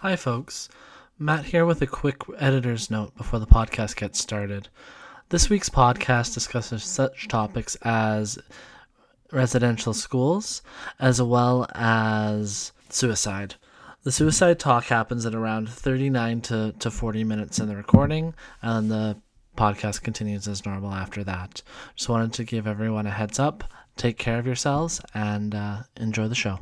Hi, 0.00 0.14
folks. 0.14 0.68
Matt 1.18 1.46
here 1.46 1.64
with 1.64 1.80
a 1.80 1.86
quick 1.86 2.20
editor's 2.36 2.90
note 2.90 3.16
before 3.16 3.38
the 3.38 3.46
podcast 3.46 3.96
gets 3.96 4.20
started. 4.20 4.68
This 5.30 5.48
week's 5.48 5.70
podcast 5.70 6.34
discusses 6.34 6.84
such 6.84 7.28
topics 7.28 7.76
as 7.76 8.38
residential 9.32 9.94
schools 9.94 10.60
as 11.00 11.22
well 11.22 11.66
as 11.74 12.72
suicide. 12.90 13.54
The 14.02 14.12
suicide 14.12 14.58
talk 14.58 14.84
happens 14.84 15.24
at 15.24 15.34
around 15.34 15.70
39 15.70 16.42
to, 16.42 16.74
to 16.78 16.90
40 16.90 17.24
minutes 17.24 17.58
in 17.58 17.66
the 17.66 17.74
recording, 17.74 18.34
and 18.60 18.90
the 18.90 19.16
podcast 19.56 20.02
continues 20.02 20.46
as 20.46 20.66
normal 20.66 20.92
after 20.92 21.24
that. 21.24 21.62
Just 21.94 22.10
wanted 22.10 22.34
to 22.34 22.44
give 22.44 22.66
everyone 22.66 23.06
a 23.06 23.10
heads 23.10 23.38
up. 23.38 23.64
Take 23.96 24.18
care 24.18 24.38
of 24.38 24.46
yourselves 24.46 25.00
and 25.14 25.54
uh, 25.54 25.78
enjoy 25.96 26.28
the 26.28 26.34
show. 26.34 26.58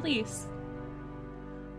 Elise. 0.00 0.46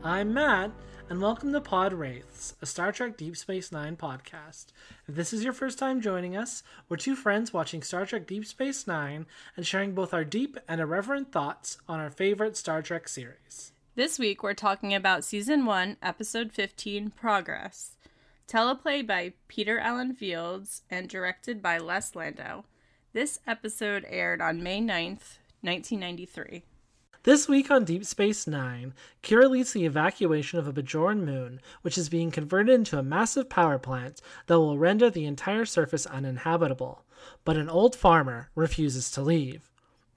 I'm 0.04 0.32
Matt, 0.32 0.70
and 1.10 1.20
welcome 1.20 1.52
to 1.54 1.60
Pod 1.60 1.92
Wraiths, 1.92 2.56
a 2.62 2.68
Star 2.68 2.92
Trek 2.92 3.18
Deep 3.18 3.36
Space 3.36 3.72
Nine 3.72 3.98
podcast. 3.98 4.68
If 5.08 5.16
this 5.16 5.34
is 5.34 5.44
your 5.44 5.54
first 5.54 5.80
time 5.80 6.02
joining 6.02 6.38
us, 6.38 6.62
we're 6.88 6.98
two 6.98 7.16
friends 7.16 7.52
watching 7.52 7.82
Star 7.82 8.06
Trek 8.06 8.28
Deep 8.28 8.46
Space 8.46 8.86
Nine 8.86 9.26
and 9.58 9.66
sharing 9.66 9.96
both 9.96 10.14
our 10.14 10.24
deep 10.24 10.60
and 10.68 10.80
irreverent 10.80 11.32
thoughts 11.32 11.80
on 11.88 12.00
our 12.00 12.12
favorite 12.12 12.56
Star 12.56 12.84
Trek 12.84 13.08
series. 13.08 13.72
This 13.96 14.20
week 14.20 14.44
we're 14.44 14.54
talking 14.54 14.94
about 14.94 15.26
Season 15.26 15.66
1, 15.66 15.98
Episode 16.04 16.52
15 16.52 17.10
Progress. 17.10 17.96
Teleplay 18.48 19.06
by 19.06 19.34
Peter 19.48 19.80
Allan 19.80 20.14
Fields 20.14 20.84
and 20.92 21.10
directed 21.10 21.60
by 21.60 21.80
Les 21.80 22.16
Landau. 22.16 22.66
This 23.14 23.40
episode 23.48 24.06
aired 24.08 24.42
on 24.42 24.62
May 24.62 24.80
9th, 24.80 25.40
1993. 25.62 26.66
This 27.24 27.48
week 27.48 27.70
on 27.70 27.86
Deep 27.86 28.04
Space 28.04 28.48
Nine, 28.48 28.96
Kira 29.22 29.48
leads 29.48 29.74
the 29.74 29.86
evacuation 29.86 30.58
of 30.58 30.68
a 30.68 30.74
Bajoran 30.74 31.24
moon, 31.24 31.62
which 31.84 31.96
is 31.96 32.10
being 32.10 32.32
converted 32.32 32.74
into 32.74 32.98
a 32.98 33.04
massive 33.04 33.48
power 33.48 33.78
plant 33.78 34.22
that 34.48 34.58
will 34.58 34.80
render 34.80 35.08
the 35.08 35.26
entire 35.26 35.66
surface 35.66 36.08
uninhabitable. 36.08 37.06
But 37.46 37.58
an 37.58 37.70
old 37.70 37.96
farmer 37.96 38.50
refuses 38.56 39.12
to 39.12 39.22
leave. 39.22 39.70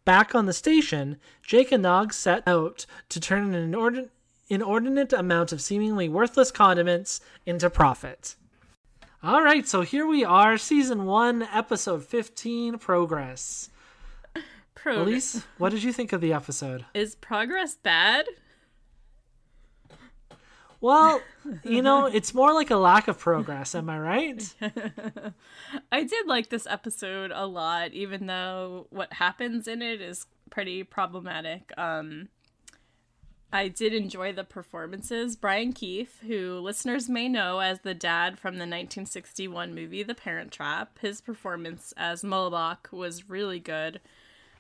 Back 0.07 0.35
on 0.35 0.47
the 0.47 0.55
station, 0.55 1.19
Jake 1.43 1.73
and 1.73 1.83
Nog 1.83 2.15
set 2.15 2.43
out 2.49 2.87
to 3.11 3.21
turn 3.21 3.55
an 3.55 3.71
inordin- 3.71 4.09
inordinate 4.49 5.13
amount 5.13 5.53
of 5.53 5.61
seemingly 5.61 6.09
worthless 6.09 6.51
condiments 6.51 7.21
into 7.45 7.69
profit. 7.69 8.35
All 9.23 9.43
right, 9.43 9.69
so 9.69 9.83
here 9.83 10.07
we 10.07 10.25
are, 10.25 10.57
season 10.57 11.05
one, 11.05 11.43
episode 11.43 12.03
15, 12.05 12.79
Progress. 12.79 13.69
Elise, 14.91 15.45
what 15.59 15.71
did 15.71 15.83
you 15.83 15.93
think 15.93 16.13
of 16.13 16.21
the 16.21 16.33
episode? 16.33 16.85
Is 16.95 17.15
progress 17.15 17.77
bad? 17.77 18.27
Well, 20.81 21.23
you 21.63 21.81
know, 21.81 22.05
it's 22.05 22.35
more 22.35 22.53
like 22.53 22.71
a 22.71 22.77
lack 22.77 23.09
of 23.09 23.19
progress, 23.19 23.75
am 23.75 23.89
I 23.89 23.99
right? 23.99 24.55
I 25.93 26.03
did 26.03 26.27
like 26.27 26.51
this 26.51 26.67
episode 26.67 27.33
a 27.35 27.47
lot, 27.47 27.93
even 27.93 28.27
though 28.27 28.87
what 28.91 29.15
happens 29.15 29.67
in 29.67 29.81
it 29.81 30.03
is 30.03 30.27
pretty 30.51 30.83
problematic. 30.83 31.73
Um, 31.79 32.29
I 33.51 33.69
did 33.69 33.95
enjoy 33.95 34.33
the 34.33 34.45
performances. 34.45 35.37
Brian 35.37 35.73
Keith, 35.73 36.21
who 36.27 36.59
listeners 36.59 37.09
may 37.09 37.29
know 37.29 37.61
as 37.61 37.81
the 37.81 37.95
dad 37.95 38.39
from 38.39 38.57
the 38.57 38.67
1961 38.67 39.75
movie 39.75 40.03
The 40.03 40.15
Parent 40.15 40.53
Trap, 40.53 40.99
his 40.99 41.21
performance 41.21 41.95
as 41.97 42.23
Mullibok 42.23 42.93
was 42.93 43.31
really 43.31 43.61
good. 43.61 44.01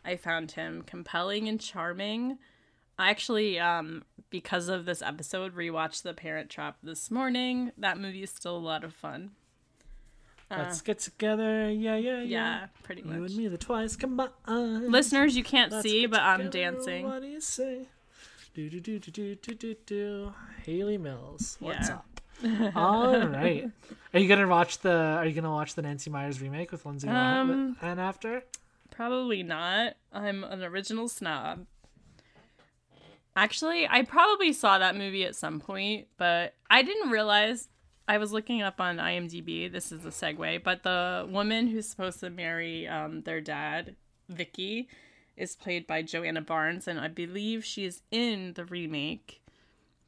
I 0.05 0.17
found 0.17 0.53
him 0.53 0.83
compelling 0.87 1.49
and 1.49 1.61
charming. 1.61 2.39
I 2.99 3.11
actually, 3.11 3.59
um, 3.59 4.05
because 4.31 4.69
of 4.69 4.85
this 4.85 5.03
episode, 5.03 5.55
rewatched 5.57 6.03
The 6.03 6.15
Parent 6.15 6.51
Trap 6.51 6.77
this 6.83 7.11
morning. 7.11 7.73
That 7.79 7.99
movie 7.99 8.23
is 8.23 8.31
still 8.31 8.57
a 8.57 8.59
lot 8.59 8.85
of 8.85 8.95
fun. 8.95 9.33
Let's 10.51 10.83
get 10.83 11.01
together, 11.01 11.69
yeah, 11.71 11.97
yeah, 11.97 12.19
yeah. 12.19 12.23
Yeah, 12.23 12.67
pretty 12.85 13.03
much. 13.03 13.17
You 13.17 13.25
and 13.25 13.37
me, 13.37 13.49
the 13.49 13.59
twice 13.59 13.97
combined. 13.97 14.31
Listeners, 14.47 15.37
you 15.37 15.43
can't 15.43 15.73
Let's 15.73 15.83
see, 15.83 16.07
but 16.07 16.21
I'm 16.21 16.49
dancing. 16.51 17.07
What 17.07 17.23
do 17.23 17.29
you 17.29 17.41
say? 17.41 17.89
Do 18.55 18.71
do 18.71 18.79
do 18.79 19.01
do 19.01 19.11
do 19.11 19.35
do 19.35 19.55
do 19.55 19.75
do. 19.87 20.35
Hayley 20.65 20.97
Mills, 20.97 21.57
what's 21.59 21.89
Yeah. 21.89 21.95
up? 21.97 22.77
All 22.77 23.19
right. 23.27 23.69
Are 24.13 24.21
you 24.21 24.29
gonna 24.29 24.47
watch 24.47 24.79
the? 24.79 24.93
Are 24.93 25.27
you 25.27 25.33
gonna 25.33 25.51
watch 25.51 25.75
the 25.75 25.83
Nancy 25.83 26.11
Meyers 26.11 26.41
remake 26.41 26.71
with 26.71 26.87
Lindsay 26.87 27.09
Lohan 27.09 27.41
Um, 27.51 27.77
and 27.83 27.99
after? 27.99 28.45
Probably 28.95 29.43
not. 29.43 29.95
I'm 30.13 30.45
an 30.45 30.63
original 30.63 31.09
snob. 31.09 31.67
Actually, 33.35 33.89
I 33.89 34.03
probably 34.03 34.53
saw 34.53 34.79
that 34.79 34.97
movie 34.97 35.25
at 35.25 35.35
some 35.35 35.59
point, 35.59 36.07
but 36.17 36.55
I 36.71 36.83
didn't 36.83 37.11
realize. 37.11 37.69
I 38.07 38.19
was 38.19 38.33
looking 38.33 38.63
up 38.63 38.81
on 38.81 38.99
IMDb. 38.99 39.73
This 39.73 39.91
is 39.91 40.05
a 40.05 40.11
segue, 40.11 40.63
but 40.63 40.85
the 40.85 41.27
woman 41.29 41.67
who's 41.67 41.89
supposed 41.89 42.21
to 42.21 42.31
marry 42.31 42.87
um, 42.87 43.23
their 43.23 43.41
dad, 43.41 43.97
Vicky, 44.29 44.89
is 45.37 45.57
played 45.57 45.87
by 45.87 46.03
Joanna 46.03 46.43
Barnes, 46.43 46.87
and 46.87 47.01
I 47.01 47.09
believe 47.09 47.65
she 47.65 47.85
is 47.85 48.03
in 48.13 48.53
the 48.53 48.65
remake, 48.65 49.43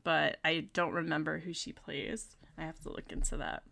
but 0.04 0.36
I 0.44 0.68
don't 0.72 0.92
remember 0.92 1.40
who 1.40 1.52
she 1.52 1.72
plays. 1.72 2.36
I 2.56 2.62
have 2.62 2.78
to 2.82 2.90
look 2.90 3.10
into 3.10 3.36
that. 3.38 3.64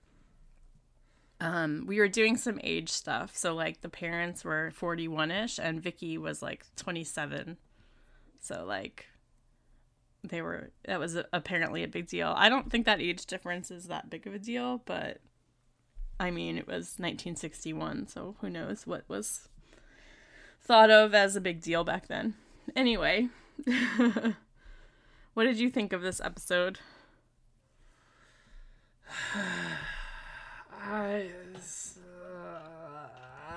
Um, 1.45 1.85
we 1.87 1.99
were 1.99 2.09
doing 2.09 2.39
some 2.39 2.59
age 2.65 2.89
stuff, 2.89 3.37
so 3.37 3.55
like 3.55 3.83
the 3.83 3.91
parents 3.91 4.47
were 4.47 4.73
41ish 4.81 5.59
and 5.63 5.83
Vicky 5.83 6.17
was 6.17 6.41
like 6.41 6.65
27. 6.77 7.59
So 8.41 8.65
like 8.67 9.07
they 10.23 10.41
were 10.41 10.71
that 10.87 10.99
was 10.99 11.19
apparently 11.35 11.83
a 11.83 11.89
big 11.89 12.07
deal. 12.07 12.33
I 12.35 12.49
don't 12.49 12.71
think 12.71 12.87
that 12.87 13.03
age 13.03 13.27
difference 13.27 13.71
is 13.71 13.89
that 13.89 14.09
big 14.09 14.27
of 14.27 14.33
a 14.33 14.39
deal, 14.39 14.81
but 14.87 15.21
I 16.19 16.31
mean, 16.31 16.57
it 16.57 16.67
was 16.67 16.97
1961, 16.97 18.09
so 18.09 18.37
who 18.41 18.49
knows 18.49 18.87
what 18.87 19.05
was 19.07 19.49
thought 20.63 20.91
of 20.91 21.15
as 21.15 21.37
a 21.37 21.43
big 21.43 21.61
deal 21.61 21.85
back 21.85 22.07
then. 22.07 22.37
Anyway, 22.75 23.29
what 25.35 25.45
did 25.45 25.59
you 25.59 25.69
think 25.69 25.93
of 25.93 26.01
this 26.01 26.23
episode? 26.23 26.79
I. 30.95 31.29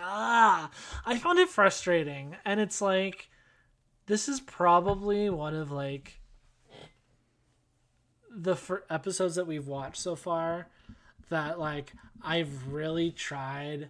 ah, 0.03 0.71
I 1.05 1.17
found 1.17 1.39
it 1.39 1.49
frustrating, 1.49 2.35
and 2.43 2.59
it's 2.59 2.81
like, 2.81 3.29
this 4.07 4.27
is 4.27 4.39
probably 4.39 5.29
one 5.29 5.53
of 5.55 5.71
like 5.71 6.19
the 8.31 8.55
fir- 8.55 8.83
episodes 8.89 9.35
that 9.35 9.45
we've 9.45 9.67
watched 9.67 9.97
so 9.97 10.15
far 10.15 10.67
that 11.29 11.59
like 11.59 11.93
I've 12.23 12.67
really 12.67 13.11
tried, 13.11 13.89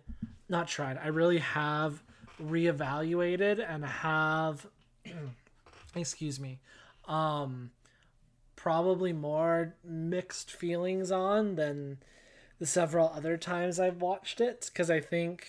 not 0.50 0.68
tried, 0.68 0.98
I 1.02 1.08
really 1.08 1.40
have 1.40 2.04
reevaluated 2.44 3.66
and 3.66 3.86
have, 3.86 4.68
excuse 5.96 6.40
me, 6.40 6.60
um, 7.08 7.72
probably 8.56 9.14
more 9.14 9.76
mixed 9.84 10.52
feelings 10.52 11.12
on 11.12 11.56
than 11.56 12.00
the 12.60 12.66
several 12.66 13.12
other 13.16 13.38
times 13.38 13.80
I've 13.80 14.02
watched 14.02 14.42
it 14.42 14.70
because 14.72 14.90
I 14.90 15.00
think 15.00 15.48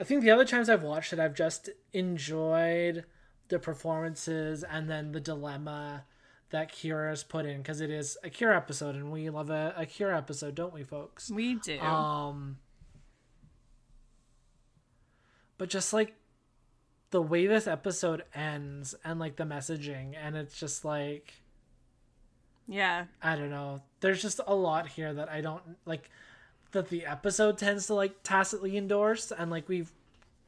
I 0.00 0.04
think 0.04 0.22
the 0.22 0.30
other 0.30 0.44
times 0.44 0.68
I've 0.68 0.82
watched 0.82 1.12
it 1.12 1.18
I've 1.18 1.34
just 1.34 1.70
enjoyed 1.92 3.04
the 3.48 3.58
performances 3.58 4.62
and 4.62 4.88
then 4.88 5.12
the 5.12 5.20
dilemma 5.20 6.04
that 6.50 6.72
Kira's 6.72 7.24
put 7.24 7.44
in 7.44 7.58
because 7.58 7.80
it 7.80 7.90
is 7.90 8.16
a 8.24 8.30
Kira 8.30 8.56
episode 8.56 8.94
and 8.94 9.10
we 9.10 9.28
love 9.30 9.50
a, 9.50 9.74
a 9.76 9.84
Kira 9.84 10.16
episode, 10.16 10.54
don't 10.54 10.72
we, 10.72 10.82
folks? 10.82 11.30
We 11.30 11.56
do. 11.56 11.78
Um, 11.80 12.58
but 15.58 15.68
just 15.68 15.92
like 15.92 16.14
the 17.10 17.20
way 17.20 17.46
this 17.46 17.66
episode 17.66 18.22
ends 18.34 18.94
and 19.04 19.18
like 19.18 19.36
the 19.36 19.44
messaging, 19.44 20.14
and 20.20 20.36
it's 20.36 20.58
just 20.58 20.84
like 20.84 21.34
yeah. 22.68 23.06
I 23.22 23.34
don't 23.34 23.50
know. 23.50 23.80
There's 24.00 24.22
just 24.22 24.40
a 24.46 24.54
lot 24.54 24.88
here 24.88 25.12
that 25.14 25.30
I 25.30 25.40
don't 25.40 25.62
like 25.86 26.10
that 26.72 26.90
the 26.90 27.06
episode 27.06 27.56
tends 27.56 27.86
to 27.86 27.94
like 27.94 28.22
tacitly 28.22 28.76
endorse 28.76 29.32
and 29.32 29.50
like 29.50 29.68
we've 29.68 29.90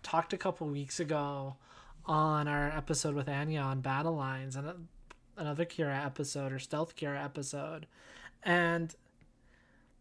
talked 0.02 0.32
a 0.32 0.36
couple 0.36 0.68
weeks 0.68 1.00
ago 1.00 1.56
on 2.04 2.46
our 2.46 2.68
episode 2.68 3.14
with 3.14 3.28
Anya 3.28 3.60
on 3.60 3.80
battle 3.80 4.14
lines 4.14 4.54
and 4.54 4.88
another 5.36 5.64
Kira 5.64 6.04
episode 6.04 6.52
or 6.52 6.58
stealth 6.58 6.94
Kira 6.94 7.24
episode, 7.24 7.86
and 8.42 8.94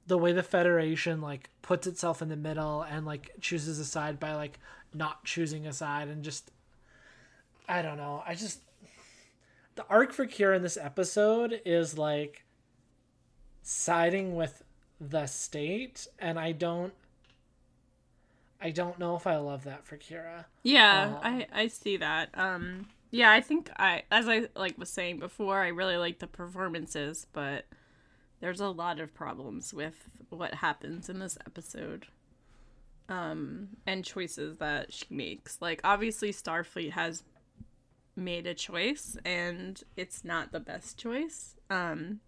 the 0.07 0.17
way 0.17 0.33
the 0.33 0.43
Federation 0.43 1.21
like 1.21 1.49
puts 1.61 1.87
itself 1.87 2.21
in 2.21 2.29
the 2.29 2.35
middle 2.35 2.81
and 2.81 3.05
like 3.05 3.31
chooses 3.39 3.79
a 3.79 3.85
side 3.85 4.19
by 4.19 4.33
like 4.33 4.59
not 4.93 5.23
choosing 5.23 5.67
a 5.67 5.73
side 5.73 6.07
and 6.07 6.23
just 6.23 6.51
I 7.67 7.81
don't 7.81 7.97
know. 7.97 8.23
I 8.25 8.35
just 8.35 8.61
the 9.79 9.85
arc 9.89 10.11
for 10.11 10.27
Kira 10.27 10.57
in 10.57 10.61
this 10.61 10.75
episode 10.75 11.61
is 11.65 11.97
like 11.97 12.43
siding 13.61 14.35
with 14.35 14.61
the 14.99 15.25
state 15.25 16.05
and 16.19 16.37
I 16.37 16.51
don't 16.51 16.91
I 18.59 18.71
don't 18.71 18.99
know 18.99 19.15
if 19.15 19.25
I 19.25 19.37
love 19.37 19.63
that 19.63 19.85
for 19.85 19.95
Kira. 19.97 20.43
Yeah, 20.63 21.03
um, 21.03 21.19
I 21.23 21.47
I 21.53 21.67
see 21.67 21.95
that. 21.95 22.27
Um 22.33 22.87
yeah, 23.09 23.31
I 23.31 23.39
think 23.39 23.69
I 23.77 24.03
as 24.11 24.27
I 24.27 24.49
like 24.53 24.77
was 24.77 24.89
saying 24.89 25.19
before, 25.19 25.61
I 25.61 25.69
really 25.69 25.95
like 25.95 26.19
the 26.19 26.27
performances, 26.27 27.25
but 27.31 27.65
there's 28.41 28.59
a 28.59 28.67
lot 28.67 28.99
of 28.99 29.13
problems 29.13 29.73
with 29.73 30.09
what 30.27 30.55
happens 30.55 31.07
in 31.07 31.19
this 31.19 31.37
episode. 31.45 32.07
Um 33.07 33.77
and 33.87 34.03
choices 34.03 34.57
that 34.57 34.91
she 34.91 35.05
makes. 35.09 35.61
Like 35.61 35.79
obviously 35.85 36.33
Starfleet 36.33 36.91
has 36.91 37.23
made 38.19 38.45
a 38.45 38.53
choice 38.53 39.17
and 39.25 39.83
it's 39.95 40.23
not 40.23 40.51
the 40.51 40.59
best 40.59 40.97
choice. 40.97 41.55
Um 41.69 42.19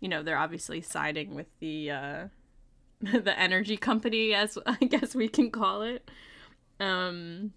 you 0.00 0.08
know, 0.08 0.22
they're 0.22 0.38
obviously 0.38 0.80
siding 0.80 1.34
with 1.34 1.48
the 1.60 1.90
uh 1.90 2.24
the 3.00 3.38
energy 3.38 3.76
company 3.76 4.34
as 4.34 4.58
I 4.66 4.84
guess 4.84 5.14
we 5.14 5.28
can 5.28 5.50
call 5.50 5.82
it. 5.82 6.10
Um 6.78 7.52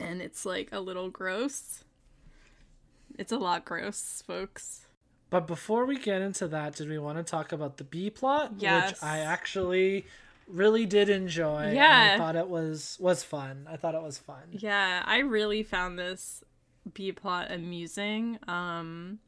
and 0.00 0.20
it's 0.20 0.44
like 0.44 0.68
a 0.72 0.80
little 0.80 1.10
gross. 1.10 1.84
It's 3.18 3.32
a 3.32 3.38
lot 3.38 3.64
gross, 3.64 4.22
folks. 4.26 4.86
But 5.30 5.46
before 5.46 5.84
we 5.84 5.98
get 5.98 6.20
into 6.22 6.46
that, 6.48 6.76
did 6.76 6.88
we 6.88 6.98
want 6.98 7.18
to 7.18 7.24
talk 7.24 7.52
about 7.52 7.76
the 7.76 7.84
B 7.84 8.10
plot, 8.10 8.52
yes. 8.58 8.92
which 8.92 9.02
I 9.02 9.18
actually 9.20 10.06
really 10.46 10.86
did 10.86 11.08
enjoy. 11.08 11.72
Yeah, 11.72 12.12
I 12.14 12.18
thought 12.18 12.36
it 12.36 12.48
was 12.48 12.96
was 13.00 13.22
fun. 13.22 13.66
I 13.70 13.76
thought 13.76 13.94
it 13.94 14.02
was 14.02 14.18
fun. 14.18 14.42
Yeah, 14.52 15.02
I 15.04 15.18
really 15.18 15.62
found 15.62 15.98
this 15.98 16.44
B 16.92 17.12
plot 17.12 17.50
amusing. 17.50 18.38
Um, 18.46 19.18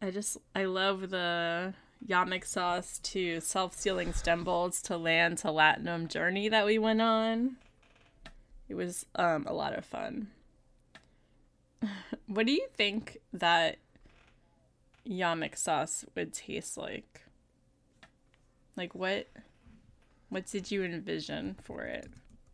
I 0.00 0.10
just 0.10 0.38
I 0.54 0.64
love 0.64 1.10
the 1.10 1.74
Yamok 2.06 2.44
sauce 2.44 2.98
to 3.00 3.40
self 3.40 3.74
sealing 3.74 4.12
stem 4.12 4.44
bolts 4.44 4.80
to 4.82 4.96
land 4.96 5.38
to 5.38 5.48
Latinum 5.48 6.08
journey 6.08 6.48
that 6.48 6.64
we 6.66 6.78
went 6.78 7.02
on. 7.02 7.56
It 8.68 8.74
was 8.74 9.06
um, 9.14 9.46
a 9.46 9.52
lot 9.52 9.76
of 9.76 9.84
fun. 9.84 10.28
what 12.26 12.46
do 12.46 12.52
you 12.52 12.68
think 12.76 13.18
that 13.32 13.78
Yamok 15.08 15.56
sauce 15.56 16.04
would 16.14 16.32
taste 16.32 16.76
like? 16.76 17.22
Like 18.76 18.94
what 18.94 19.26
what 20.28 20.46
did 20.46 20.70
you 20.70 20.84
envision 20.84 21.56
for 21.62 21.82
it? 21.84 22.10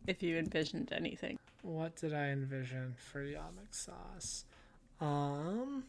If 0.07 0.21
you 0.21 0.37
envisioned 0.37 0.91
anything. 0.91 1.37
What 1.61 1.95
did 1.95 2.13
I 2.13 2.27
envision 2.27 2.95
for 2.97 3.21
Yamok 3.21 3.71
sauce? 3.71 4.45
Um 5.01 5.83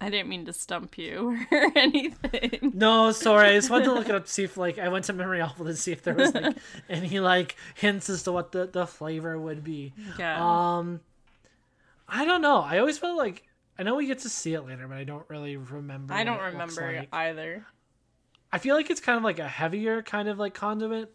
I 0.00 0.10
didn't 0.10 0.28
mean 0.28 0.46
to 0.46 0.52
stump 0.52 0.98
you 0.98 1.38
or 1.52 1.72
anything. 1.76 2.72
No, 2.74 3.12
sorry. 3.12 3.50
I 3.50 3.54
just 3.54 3.70
wanted 3.70 3.84
to 3.84 3.92
look 3.92 4.08
it 4.08 4.14
up 4.14 4.24
to 4.24 4.30
see 4.30 4.44
if 4.44 4.56
like 4.56 4.78
I 4.78 4.88
went 4.88 5.04
to 5.06 5.12
Memory 5.12 5.40
Alpha 5.40 5.64
to 5.64 5.76
see 5.76 5.92
if 5.92 6.02
there 6.02 6.14
was 6.14 6.34
like 6.34 6.56
any 6.88 7.20
like 7.20 7.56
hints 7.74 8.10
as 8.10 8.24
to 8.24 8.32
what 8.32 8.52
the, 8.52 8.66
the 8.66 8.86
flavor 8.86 9.38
would 9.38 9.62
be. 9.62 9.92
Yeah. 10.18 10.38
Um 10.76 11.00
I 12.08 12.24
don't 12.24 12.42
know. 12.42 12.60
I 12.60 12.78
always 12.78 12.98
felt 12.98 13.16
like 13.16 13.44
I 13.78 13.84
know 13.84 13.94
we 13.94 14.06
get 14.06 14.20
to 14.20 14.28
see 14.28 14.54
it 14.54 14.62
later, 14.62 14.86
but 14.86 14.98
I 14.98 15.04
don't 15.04 15.24
really 15.28 15.56
remember. 15.56 16.12
I 16.12 16.24
don't 16.24 16.40
remember 16.40 16.92
like. 16.92 17.08
either. 17.12 17.64
I 18.52 18.58
feel 18.58 18.74
like 18.74 18.90
it's 18.90 19.00
kind 19.00 19.16
of 19.16 19.24
like 19.24 19.38
a 19.38 19.48
heavier 19.48 20.02
kind 20.02 20.28
of 20.28 20.38
like 20.38 20.54
condiment, 20.54 21.08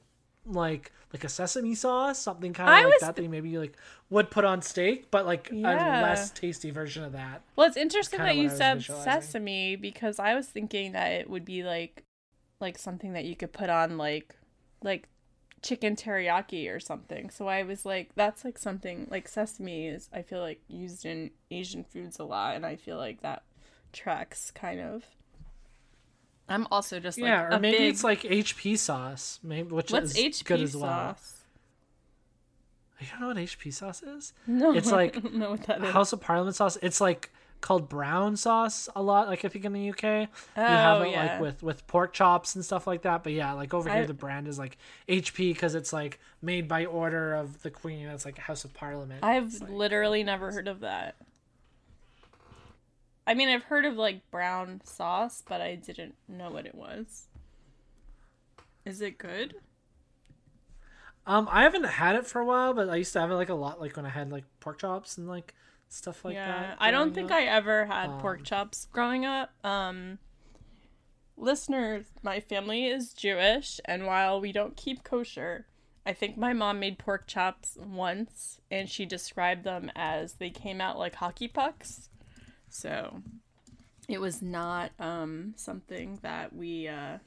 like 0.46 0.92
like 1.14 1.24
a 1.24 1.30
sesame 1.30 1.76
sauce, 1.76 2.20
something 2.20 2.54
kind 2.54 2.70
of 2.70 2.76
I 2.76 2.84
like 2.84 3.00
that. 3.00 3.16
Th- 3.16 3.16
that 3.16 3.24
you 3.24 3.30
maybe 3.30 3.58
like 3.58 3.78
would 4.10 4.30
put 4.30 4.44
on 4.44 4.62
steak, 4.62 5.10
but 5.12 5.26
like 5.26 5.50
yeah. 5.52 6.02
a 6.02 6.04
less 6.04 6.32
tasty 6.32 6.72
version 6.72 7.04
of 7.04 7.14
that. 7.14 7.44
Well, 7.56 7.68
it's 7.68 7.78
interesting 7.78 8.20
that 8.20 8.36
you 8.36 8.50
said 8.50 8.84
sesame 8.84 9.76
because 9.76 10.20
I 10.20 10.36
was 10.36 10.48
thinking 10.48 10.94
that 10.94 11.12
it 11.12 11.30
would 11.30 11.46
be 11.46 11.64
like 11.64 12.04
like 12.60 12.78
something 12.78 13.14
that 13.14 13.26
you 13.26 13.36
could 13.36 13.54
put 13.54 13.70
on 13.70 13.98
like 13.98 14.36
like 14.84 15.08
chicken 15.62 15.96
teriyaki 15.96 16.74
or 16.74 16.80
something. 16.80 17.30
So 17.30 17.48
I 17.48 17.64
was 17.64 17.86
like, 17.86 18.10
that's 18.16 18.44
like 18.44 18.58
something 18.58 19.08
like 19.10 19.28
sesame 19.28 19.88
is 19.88 20.10
I 20.14 20.22
feel 20.22 20.40
like 20.40 20.62
used 20.68 21.06
in 21.06 21.32
Asian 21.52 21.84
foods 21.84 22.20
a 22.20 22.24
lot, 22.24 22.56
and 22.56 22.66
I 22.66 22.76
feel 22.76 22.98
like 22.98 23.22
that 23.22 23.44
tracks 23.94 24.52
kind 24.52 24.80
of. 24.80 25.04
I'm 26.50 26.68
also 26.72 27.00
just 27.00 27.20
like 27.20 27.28
yeah, 27.28 27.56
or 27.56 27.60
maybe 27.60 27.78
big... 27.78 27.94
it's 27.94 28.04
like 28.04 28.22
HP 28.22 28.78
sauce, 28.78 29.40
maybe 29.44 29.70
which 29.70 29.92
What's 29.92 30.18
is 30.18 30.42
HP 30.42 30.46
good 30.46 30.62
as 30.62 30.76
well. 30.76 31.16
Sauce? 31.16 31.34
You 33.00 33.08
don't 33.12 33.22
know 33.22 33.28
what 33.28 33.38
HP 33.38 33.74
sauce 33.74 34.02
is? 34.02 34.34
No, 34.48 34.74
it's 34.74 34.92
like 34.92 35.18
I 35.18 35.20
don't 35.20 35.36
know 35.36 35.52
what 35.52 35.64
that 35.64 35.84
is. 35.84 35.92
House 35.92 36.14
of 36.14 36.22
Parliament 36.22 36.56
sauce. 36.56 36.78
It's 36.82 37.02
like 37.02 37.32
called 37.60 37.90
brown 37.90 38.38
sauce 38.38 38.88
a 38.96 39.02
lot. 39.02 39.28
Like 39.28 39.44
I 39.44 39.50
think 39.50 39.66
in 39.66 39.74
the 39.74 39.90
UK, 39.90 40.04
oh, 40.04 40.20
you 40.56 40.64
have 40.64 41.02
it 41.02 41.12
yeah. 41.12 41.34
like 41.34 41.42
with 41.42 41.64
with 41.64 41.86
pork 41.88 42.14
chops 42.14 42.56
and 42.56 42.64
stuff 42.64 42.88
like 42.88 43.02
that. 43.04 43.24
But 43.24 43.34
yeah, 43.34 43.54
like 43.54 43.74
over 43.74 43.90
here, 43.90 44.04
I... 44.04 44.06
the 44.06 44.14
brand 44.14 44.48
is 44.48 44.58
like 44.58 44.78
HP 45.08 45.54
because 45.54 45.76
it's 45.76 45.92
like 45.92 46.20
made 46.42 46.68
by 46.68 46.86
order 46.86 47.34
of 47.34 47.62
the 47.62 47.72
Queen. 47.72 48.08
It's 48.08 48.26
like 48.26 48.38
House 48.38 48.64
of 48.64 48.74
Parliament. 48.74 49.24
I've 49.24 49.54
like, 49.62 49.70
literally 49.70 50.24
never 50.24 50.52
heard 50.52 50.68
of 50.68 50.80
that. 50.82 51.16
I 53.28 53.34
mean, 53.34 53.50
I've 53.50 53.64
heard 53.64 53.86
of 53.86 53.96
like 53.96 54.32
brown 54.32 54.82
sauce, 54.86 55.44
but 55.48 55.60
I 55.60 55.76
didn't 55.76 56.16
know 56.30 56.50
what 56.50 56.66
it 56.66 56.74
was. 56.74 57.28
Is 58.86 59.02
it 59.02 59.18
good? 59.18 59.56
Um, 61.26 61.50
I 61.52 61.64
haven't 61.64 61.84
had 61.84 62.16
it 62.16 62.26
for 62.26 62.40
a 62.40 62.46
while, 62.46 62.74
but 62.74 62.88
I 62.90 62.96
used 62.96 63.12
to 63.14 63.20
have 63.20 63.30
it 63.30 63.36
like 63.36 63.50
a 63.50 63.54
lot, 63.54 63.82
like 63.82 63.98
when 63.98 64.06
I 64.06 64.10
had 64.10 64.32
like 64.32 64.46
pork 64.62 64.80
chops 64.80 65.18
and 65.18 65.28
like 65.28 65.54
stuff 65.90 66.24
like 66.24 66.36
yeah, 66.36 66.62
that. 66.62 66.78
I 66.80 66.90
don't 66.90 67.14
think 67.14 67.30
up. 67.30 67.38
I 67.38 67.44
ever 67.44 67.86
had 67.86 68.12
um, 68.12 68.20
pork 68.22 68.46
chops 68.46 68.88
growing 68.94 69.26
up. 69.26 69.52
Um, 69.62 70.20
listeners, 71.36 72.06
my 72.24 72.40
family 72.40 72.86
is 72.86 73.12
Jewish, 73.12 73.82
and 73.84 74.06
while 74.06 74.40
we 74.40 74.54
don't 74.54 74.78
keep 74.78 75.04
kosher, 75.04 75.68
I 76.06 76.14
think 76.14 76.38
my 76.38 76.54
mom 76.54 76.80
made 76.80 76.98
pork 76.98 77.28
chops 77.28 77.78
once, 77.78 78.62
and 78.72 78.88
she 78.88 79.06
described 79.06 79.66
them 79.66 79.92
as 79.98 80.36
they 80.36 80.50
came 80.50 80.80
out 80.80 80.98
like 80.98 81.16
hockey 81.16 81.50
pucks. 81.50 82.08
So 82.70 83.22
it 84.08 84.22
was 84.22 84.42
not 84.42 84.92
um, 85.00 85.54
something 85.56 86.20
that 86.22 86.56
we. 86.56 86.88
Uh... 86.88 87.18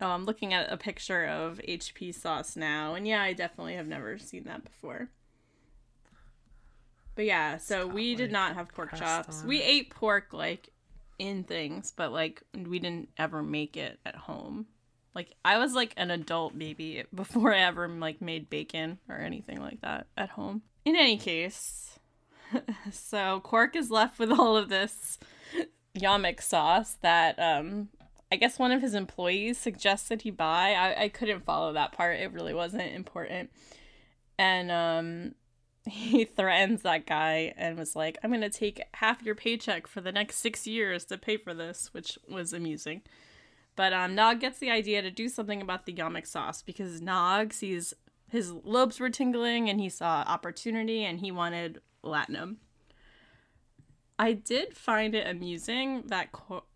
Oh, 0.00 0.08
I'm 0.08 0.24
looking 0.24 0.54
at 0.54 0.72
a 0.72 0.76
picture 0.76 1.26
of 1.26 1.60
HP 1.68 2.14
sauce 2.14 2.56
now, 2.56 2.94
and 2.94 3.06
yeah, 3.06 3.22
I 3.22 3.32
definitely 3.32 3.74
have 3.74 3.86
never 3.86 4.18
seen 4.18 4.44
that 4.44 4.64
before. 4.64 5.10
But 7.14 7.26
yeah, 7.26 7.58
so 7.58 7.86
we 7.86 8.14
did 8.14 8.32
not 8.32 8.54
have 8.54 8.68
pork 8.68 8.96
chops. 8.96 9.42
On. 9.42 9.46
We 9.46 9.60
ate 9.62 9.90
pork 9.90 10.32
like 10.32 10.70
in 11.18 11.44
things, 11.44 11.92
but 11.94 12.12
like 12.12 12.42
we 12.56 12.78
didn't 12.78 13.10
ever 13.18 13.42
make 13.42 13.76
it 13.76 14.00
at 14.06 14.16
home. 14.16 14.66
Like 15.14 15.34
I 15.44 15.58
was 15.58 15.74
like 15.74 15.92
an 15.96 16.10
adult 16.10 16.54
maybe 16.54 17.04
before 17.14 17.52
I 17.54 17.60
ever 17.60 17.86
like 17.88 18.22
made 18.22 18.48
bacon 18.48 18.98
or 19.08 19.18
anything 19.18 19.60
like 19.60 19.82
that 19.82 20.06
at 20.16 20.30
home. 20.30 20.62
In 20.84 20.96
any 20.96 21.16
case, 21.16 21.98
so 22.92 23.40
Quark 23.40 23.76
is 23.76 23.90
left 23.90 24.18
with 24.18 24.30
all 24.30 24.56
of 24.56 24.68
this 24.68 25.18
Yamok 25.96 26.40
sauce 26.40 26.96
that 27.02 27.38
um 27.38 27.88
I 28.32 28.36
guess 28.36 28.58
one 28.58 28.70
of 28.70 28.80
his 28.80 28.94
employees 28.94 29.58
suggested 29.58 30.22
he 30.22 30.30
buy. 30.30 30.72
I, 30.72 31.04
I 31.04 31.08
couldn't 31.08 31.44
follow 31.44 31.72
that 31.72 31.92
part. 31.92 32.20
It 32.20 32.32
really 32.32 32.54
wasn't 32.54 32.94
important. 32.94 33.50
And 34.38 34.70
um 34.70 35.34
he 35.88 36.24
threatens 36.24 36.82
that 36.82 37.06
guy 37.06 37.54
and 37.56 37.78
was 37.78 37.96
like, 37.96 38.18
I'm 38.22 38.30
going 38.30 38.42
to 38.42 38.50
take 38.50 38.82
half 38.94 39.22
your 39.22 39.34
paycheck 39.34 39.86
for 39.86 40.00
the 40.00 40.12
next 40.12 40.36
six 40.36 40.66
years 40.66 41.04
to 41.06 41.16
pay 41.16 41.36
for 41.36 41.54
this, 41.54 41.88
which 41.92 42.18
was 42.28 42.52
amusing. 42.52 43.02
But 43.76 43.92
um, 43.92 44.14
Nog 44.14 44.40
gets 44.40 44.58
the 44.58 44.70
idea 44.70 45.00
to 45.00 45.10
do 45.10 45.28
something 45.28 45.62
about 45.62 45.86
the 45.86 45.94
Yamok 45.94 46.26
sauce 46.26 46.60
because 46.62 47.00
Nog 47.00 47.52
sees 47.52 47.94
his 48.30 48.52
lobes 48.52 49.00
were 49.00 49.10
tingling 49.10 49.68
and 49.68 49.80
he 49.80 49.88
saw 49.88 50.22
opportunity 50.26 51.04
and 51.04 51.20
he 51.20 51.30
wanted 51.30 51.80
Latinum. 52.04 52.56
I 54.18 54.34
did 54.34 54.76
find 54.76 55.14
it 55.14 55.26
amusing 55.26 56.02
that 56.08 56.28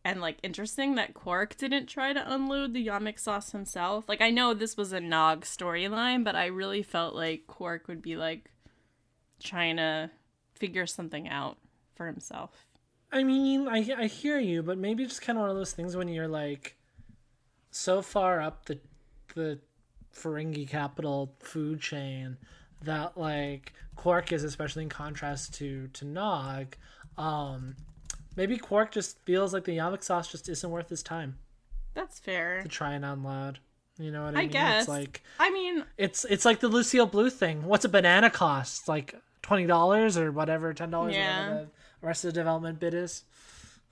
and 0.04 0.20
like 0.20 0.38
interesting 0.42 0.94
that 0.94 1.12
Quark 1.12 1.56
didn't 1.56 1.86
try 1.86 2.12
to 2.14 2.32
unload 2.34 2.72
the 2.72 2.86
Yamok 2.86 3.18
sauce 3.18 3.52
himself. 3.52 4.08
Like 4.08 4.22
I 4.22 4.30
know 4.30 4.54
this 4.54 4.76
was 4.76 4.92
a 4.92 5.00
Nog 5.00 5.44
storyline, 5.44 6.24
but 6.24 6.34
I 6.34 6.46
really 6.46 6.82
felt 6.82 7.14
like 7.14 7.46
Quark 7.46 7.86
would 7.86 8.00
be 8.00 8.16
like, 8.16 8.50
trying 9.44 9.76
to 9.76 10.10
figure 10.54 10.86
something 10.86 11.28
out 11.28 11.58
for 11.94 12.06
himself. 12.06 12.66
I 13.12 13.22
mean, 13.22 13.68
I 13.68 13.88
I 13.96 14.06
hear 14.06 14.40
you, 14.40 14.62
but 14.62 14.78
maybe 14.78 15.04
just 15.04 15.22
kind 15.22 15.38
of 15.38 15.42
one 15.42 15.50
of 15.50 15.56
those 15.56 15.72
things 15.72 15.96
when 15.96 16.08
you're 16.08 16.26
like 16.26 16.76
so 17.70 18.02
far 18.02 18.40
up 18.40 18.66
the 18.66 18.80
the 19.34 19.60
Ferengi 20.14 20.68
capital 20.68 21.34
food 21.40 21.80
chain 21.80 22.36
that 22.82 23.16
like 23.18 23.72
Quark 23.96 24.32
is, 24.32 24.44
especially 24.44 24.82
in 24.84 24.88
contrast 24.88 25.54
to 25.54 25.88
to 25.88 26.04
Nog. 26.04 26.76
Um, 27.16 27.76
maybe 28.36 28.56
Quark 28.58 28.90
just 28.92 29.18
feels 29.24 29.52
like 29.52 29.64
the 29.64 29.76
Yamok 29.76 30.02
sauce 30.02 30.30
just 30.30 30.48
isn't 30.48 30.70
worth 30.70 30.88
his 30.88 31.02
time 31.02 31.38
That's 31.94 32.18
fair. 32.18 32.62
to 32.62 32.68
try 32.68 32.94
and 32.94 33.04
unload. 33.04 33.58
You 33.98 34.10
know 34.10 34.24
what 34.24 34.34
I, 34.34 34.40
I 34.40 34.42
mean? 34.42 34.50
guess. 34.50 34.80
It's 34.82 34.88
like 34.88 35.22
I 35.38 35.50
mean, 35.50 35.84
it's 35.96 36.24
it's 36.24 36.44
like 36.44 36.60
the 36.60 36.68
Lucille 36.68 37.08
Bluth 37.08 37.32
thing. 37.32 37.64
What's 37.64 37.84
a 37.84 37.88
banana 37.88 38.30
cost? 38.30 38.88
Like 38.88 39.14
twenty 39.42 39.66
dollars 39.66 40.16
or 40.18 40.32
whatever, 40.32 40.74
ten 40.74 40.90
dollars 40.90 41.14
Yeah. 41.14 41.40
whatever 41.48 41.68
the 42.00 42.06
rest 42.06 42.24
of 42.24 42.34
the 42.34 42.40
development 42.40 42.80
bid 42.80 42.94
is. 42.94 43.22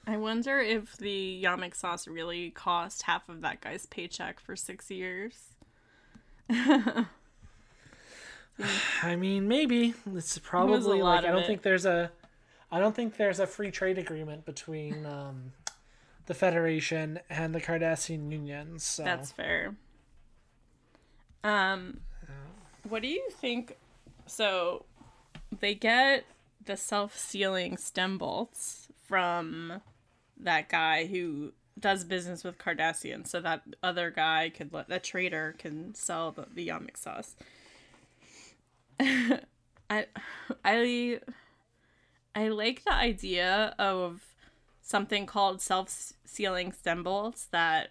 I 0.05 0.17
wonder 0.17 0.59
if 0.59 0.97
the 0.97 1.41
Yamok 1.45 1.77
sauce 1.77 2.09
really 2.09 2.51
cost 2.51 3.03
half 3.03 3.29
of 3.29 3.43
that 3.43 3.61
guy's 3.61 3.87
paycheck 3.87 4.41
for 4.41 4.57
six 4.57 4.91
years. 4.91 5.52
I 9.03 9.17
mean, 9.17 9.49
maybe 9.49 9.95
it's 10.15 10.39
probably 10.39 11.01
like 11.03 11.25
I 11.25 11.29
don't 11.29 11.43
it. 11.43 11.47
think 11.47 11.63
there's 11.63 11.87
a, 11.87 12.13
I 12.71 12.79
don't 12.79 12.95
think 12.95 13.17
there's 13.17 13.41
a 13.41 13.47
free 13.47 13.71
trade 13.71 13.99
agreement 13.99 14.45
between 14.45 15.07
um, 15.07 15.53
the 16.27 16.35
Federation 16.35 17.21
and 17.31 17.55
the 17.55 17.61
Cardassian 17.61 18.31
Union. 18.31 18.79
So 18.79 19.05
That's 19.05 19.33
fair. 19.33 19.75
Um, 21.43 22.01
what 22.89 23.03
do 23.03 23.09
you 23.09 23.29
think? 23.31 23.77
So, 24.27 24.85
they 25.61 25.75
get 25.75 26.25
the 26.65 26.77
self-sealing 26.77 27.77
stem 27.77 28.19
bolts 28.19 28.89
from 29.07 29.81
that 30.39 30.69
guy 30.69 31.07
who 31.07 31.53
does 31.79 32.05
business 32.05 32.45
with 32.45 32.59
Cardassian, 32.59 33.27
so 33.27 33.41
that 33.41 33.63
other 33.83 34.11
guy 34.11 34.51
could 34.55 34.73
let 34.73 34.89
that 34.89 35.05
trader 35.05 35.55
can 35.59 35.95
sell 35.95 36.31
the, 36.33 36.47
the 36.53 36.69
yamok 36.69 36.97
sauce. 36.97 37.35
I, 39.01 40.07
I, 40.65 41.21
I 42.35 42.49
like 42.49 42.85
the 42.85 42.95
idea 42.95 43.75
of 43.79 44.23
something 44.81 45.27
called 45.27 45.61
self-sealing 45.61 46.73
stem 46.73 47.03
bolts 47.03 47.47
that 47.47 47.91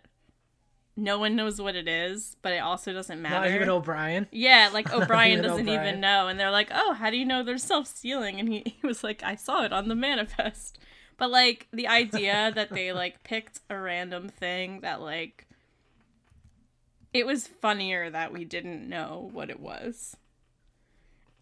no 0.98 1.18
one 1.18 1.36
knows 1.36 1.62
what 1.62 1.76
it 1.76 1.88
is, 1.88 2.36
but 2.42 2.54
it 2.54 2.60
also 2.60 2.94
doesn't 2.94 3.22
matter. 3.22 3.36
not 3.48 3.56
even 3.56 3.70
O'Brien. 3.70 4.28
Yeah, 4.32 4.70
like 4.74 4.94
O'Brien 4.94 5.40
Even 5.40 5.44
doesn't 5.46 5.68
O'Brien. 5.68 5.88
even 5.88 6.02
know, 6.02 6.28
and 6.28 6.40
they're 6.40 6.52
like, 6.52 6.70
"Oh, 6.74 6.94
how 6.94 7.10
do 7.10 7.18
you 7.18 7.26
know 7.26 7.44
they're 7.44 7.58
self-sealing?" 7.58 8.40
And 8.40 8.50
he, 8.50 8.64
he 8.82 8.88
was 8.88 9.04
like, 9.04 9.24
"I 9.24 9.36
saw 9.36 9.64
it 9.64 9.74
on 9.74 9.88
the 9.88 9.96
manifest." 9.96 10.78
But 11.22 11.30
like 11.30 11.68
the 11.72 11.88
idea 11.88 12.52
that 12.56 12.72
they 12.72 12.92
like 12.94 13.24
picked 13.24 13.60
a 13.70 13.80
random 13.80 14.28
thing 14.28 14.80
that 14.80 15.02
like 15.02 15.46
it 17.14 17.28
was 17.28 17.46
funnier 17.46 18.10
that 18.10 18.34
we 18.34 18.44
didn't 18.44 18.90
know 18.90 19.30
what 19.32 19.52
it 19.52 19.60
was. 19.60 20.18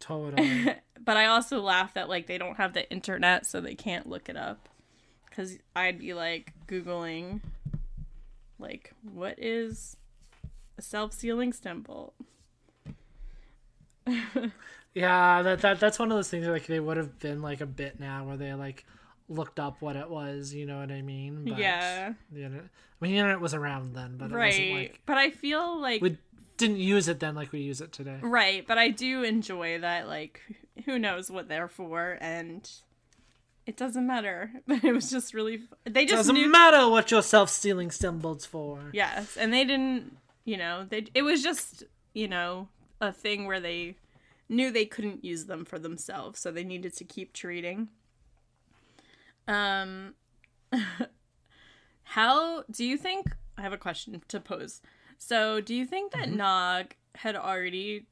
Totally. 0.01 0.75
But 1.01 1.15
I 1.15 1.27
also 1.27 1.61
laugh 1.61 1.93
that 1.93 2.09
like 2.09 2.27
they 2.27 2.37
don't 2.37 2.57
have 2.57 2.73
the 2.73 2.91
internet, 2.91 3.45
so 3.45 3.61
they 3.61 3.73
can't 3.73 4.09
look 4.09 4.27
it 4.27 4.35
up. 4.35 4.67
Cause 5.31 5.57
I'd 5.73 5.97
be 5.97 6.13
like 6.13 6.51
googling, 6.67 7.39
like, 8.59 8.93
what 9.13 9.35
is 9.37 9.95
a 10.77 10.81
self-sealing 10.81 11.53
stem 11.53 11.83
bolt? 11.83 12.13
yeah, 14.93 15.41
that, 15.41 15.61
that 15.61 15.79
that's 15.79 15.97
one 15.97 16.11
of 16.11 16.17
those 16.17 16.29
things 16.29 16.45
where, 16.45 16.53
like 16.53 16.67
they 16.67 16.81
would 16.81 16.97
have 16.97 17.17
been 17.19 17.41
like 17.41 17.61
a 17.61 17.65
bit 17.65 17.97
now 17.97 18.25
where 18.25 18.35
they 18.35 18.53
like 18.53 18.85
looked 19.29 19.59
up 19.59 19.81
what 19.81 19.95
it 19.95 20.09
was. 20.09 20.53
You 20.53 20.65
know 20.65 20.79
what 20.79 20.91
I 20.91 21.01
mean? 21.01 21.45
But 21.45 21.57
Yeah. 21.57 22.13
The 22.31 22.43
internet, 22.43 22.65
I 22.65 23.05
mean, 23.05 23.13
the 23.13 23.17
internet 23.19 23.39
was 23.41 23.53
around 23.53 23.95
then, 23.95 24.17
but 24.17 24.31
it 24.31 24.35
right. 24.35 24.47
wasn't 24.47 24.73
like 24.73 25.01
but 25.05 25.17
I 25.17 25.29
feel 25.31 25.79
like 25.79 26.01
we 26.01 26.17
didn't 26.57 26.77
use 26.77 27.07
it 27.07 27.19
then 27.21 27.35
like 27.35 27.51
we 27.53 27.59
use 27.61 27.79
it 27.81 27.91
today. 27.91 28.17
right. 28.21 28.65
But 28.67 28.77
I 28.77 28.89
do 28.89 29.23
enjoy 29.23 29.79
that. 29.79 30.07
Like, 30.07 30.41
who 30.85 30.99
knows 30.99 31.29
what 31.31 31.47
they're 31.47 31.67
for, 31.69 32.17
and 32.19 32.69
it 33.65 33.77
doesn't 33.77 34.05
matter. 34.05 34.51
But 34.67 34.83
it 34.83 34.93
was 34.93 35.09
just 35.09 35.33
really. 35.33 35.61
They 35.85 36.03
just 36.05 36.15
Doesn't 36.17 36.35
knew. 36.35 36.49
matter 36.51 36.89
what 36.89 37.11
your 37.11 37.21
self-sealing 37.21 37.91
stem 37.91 38.19
bolts 38.19 38.45
for. 38.45 38.79
Yes, 38.93 39.37
and 39.37 39.53
they 39.53 39.63
didn't. 39.63 40.17
You 40.45 40.57
know, 40.57 40.85
they. 40.89 41.05
It 41.13 41.21
was 41.21 41.43
just 41.43 41.83
you 42.13 42.27
know 42.27 42.67
a 42.99 43.11
thing 43.13 43.45
where 43.45 43.59
they 43.61 43.95
knew 44.49 44.71
they 44.71 44.85
couldn't 44.85 45.23
use 45.23 45.45
them 45.45 45.63
for 45.63 45.77
themselves, 45.79 46.39
so 46.39 46.51
they 46.51 46.63
needed 46.63 46.95
to 46.97 47.03
keep 47.03 47.31
treating. 47.33 47.89
Um, 49.49 50.13
how 52.03 52.63
do 52.69 52.85
you 52.85 52.97
think? 52.97 53.31
I 53.57 53.61
have 53.63 53.73
a 53.73 53.77
question 53.77 54.21
to 54.27 54.39
pose. 54.39 54.81
So, 55.17 55.59
do 55.59 55.73
you 55.75 55.85
think 55.85 56.13
that 56.13 56.29
Nog 56.29 56.95
had 57.15 57.35
already 57.35 58.05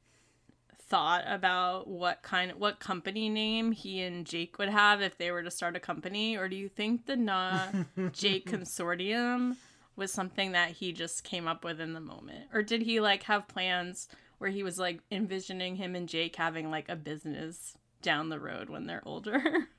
thought 0.78 1.22
about 1.26 1.86
what 1.86 2.22
kind 2.22 2.52
what 2.52 2.80
company 2.80 3.28
name 3.28 3.72
he 3.72 4.02
and 4.02 4.26
Jake 4.26 4.58
would 4.58 4.70
have 4.70 5.00
if 5.00 5.16
they 5.16 5.30
were 5.30 5.42
to 5.42 5.50
start 5.50 5.76
a 5.76 5.80
company, 5.80 6.36
or 6.36 6.48
do 6.48 6.56
you 6.56 6.68
think 6.68 7.06
the 7.06 7.16
Nog 7.16 7.86
Jake 8.12 8.50
consortium 8.50 9.56
was 9.96 10.12
something 10.12 10.52
that 10.52 10.72
he 10.72 10.92
just 10.92 11.24
came 11.24 11.46
up 11.46 11.64
with 11.64 11.80
in 11.80 11.92
the 11.92 12.00
moment, 12.00 12.46
or 12.52 12.62
did 12.62 12.82
he 12.82 13.00
like 13.00 13.22
have 13.24 13.48
plans 13.48 14.08
where 14.38 14.50
he 14.50 14.62
was 14.62 14.78
like 14.78 15.00
envisioning 15.10 15.76
him 15.76 15.94
and 15.94 16.08
Jake 16.08 16.36
having 16.36 16.70
like 16.70 16.88
a 16.88 16.96
business 16.96 17.76
down 18.02 18.28
the 18.28 18.40
road 18.40 18.68
when 18.68 18.86
they're 18.86 19.06
older? 19.06 19.68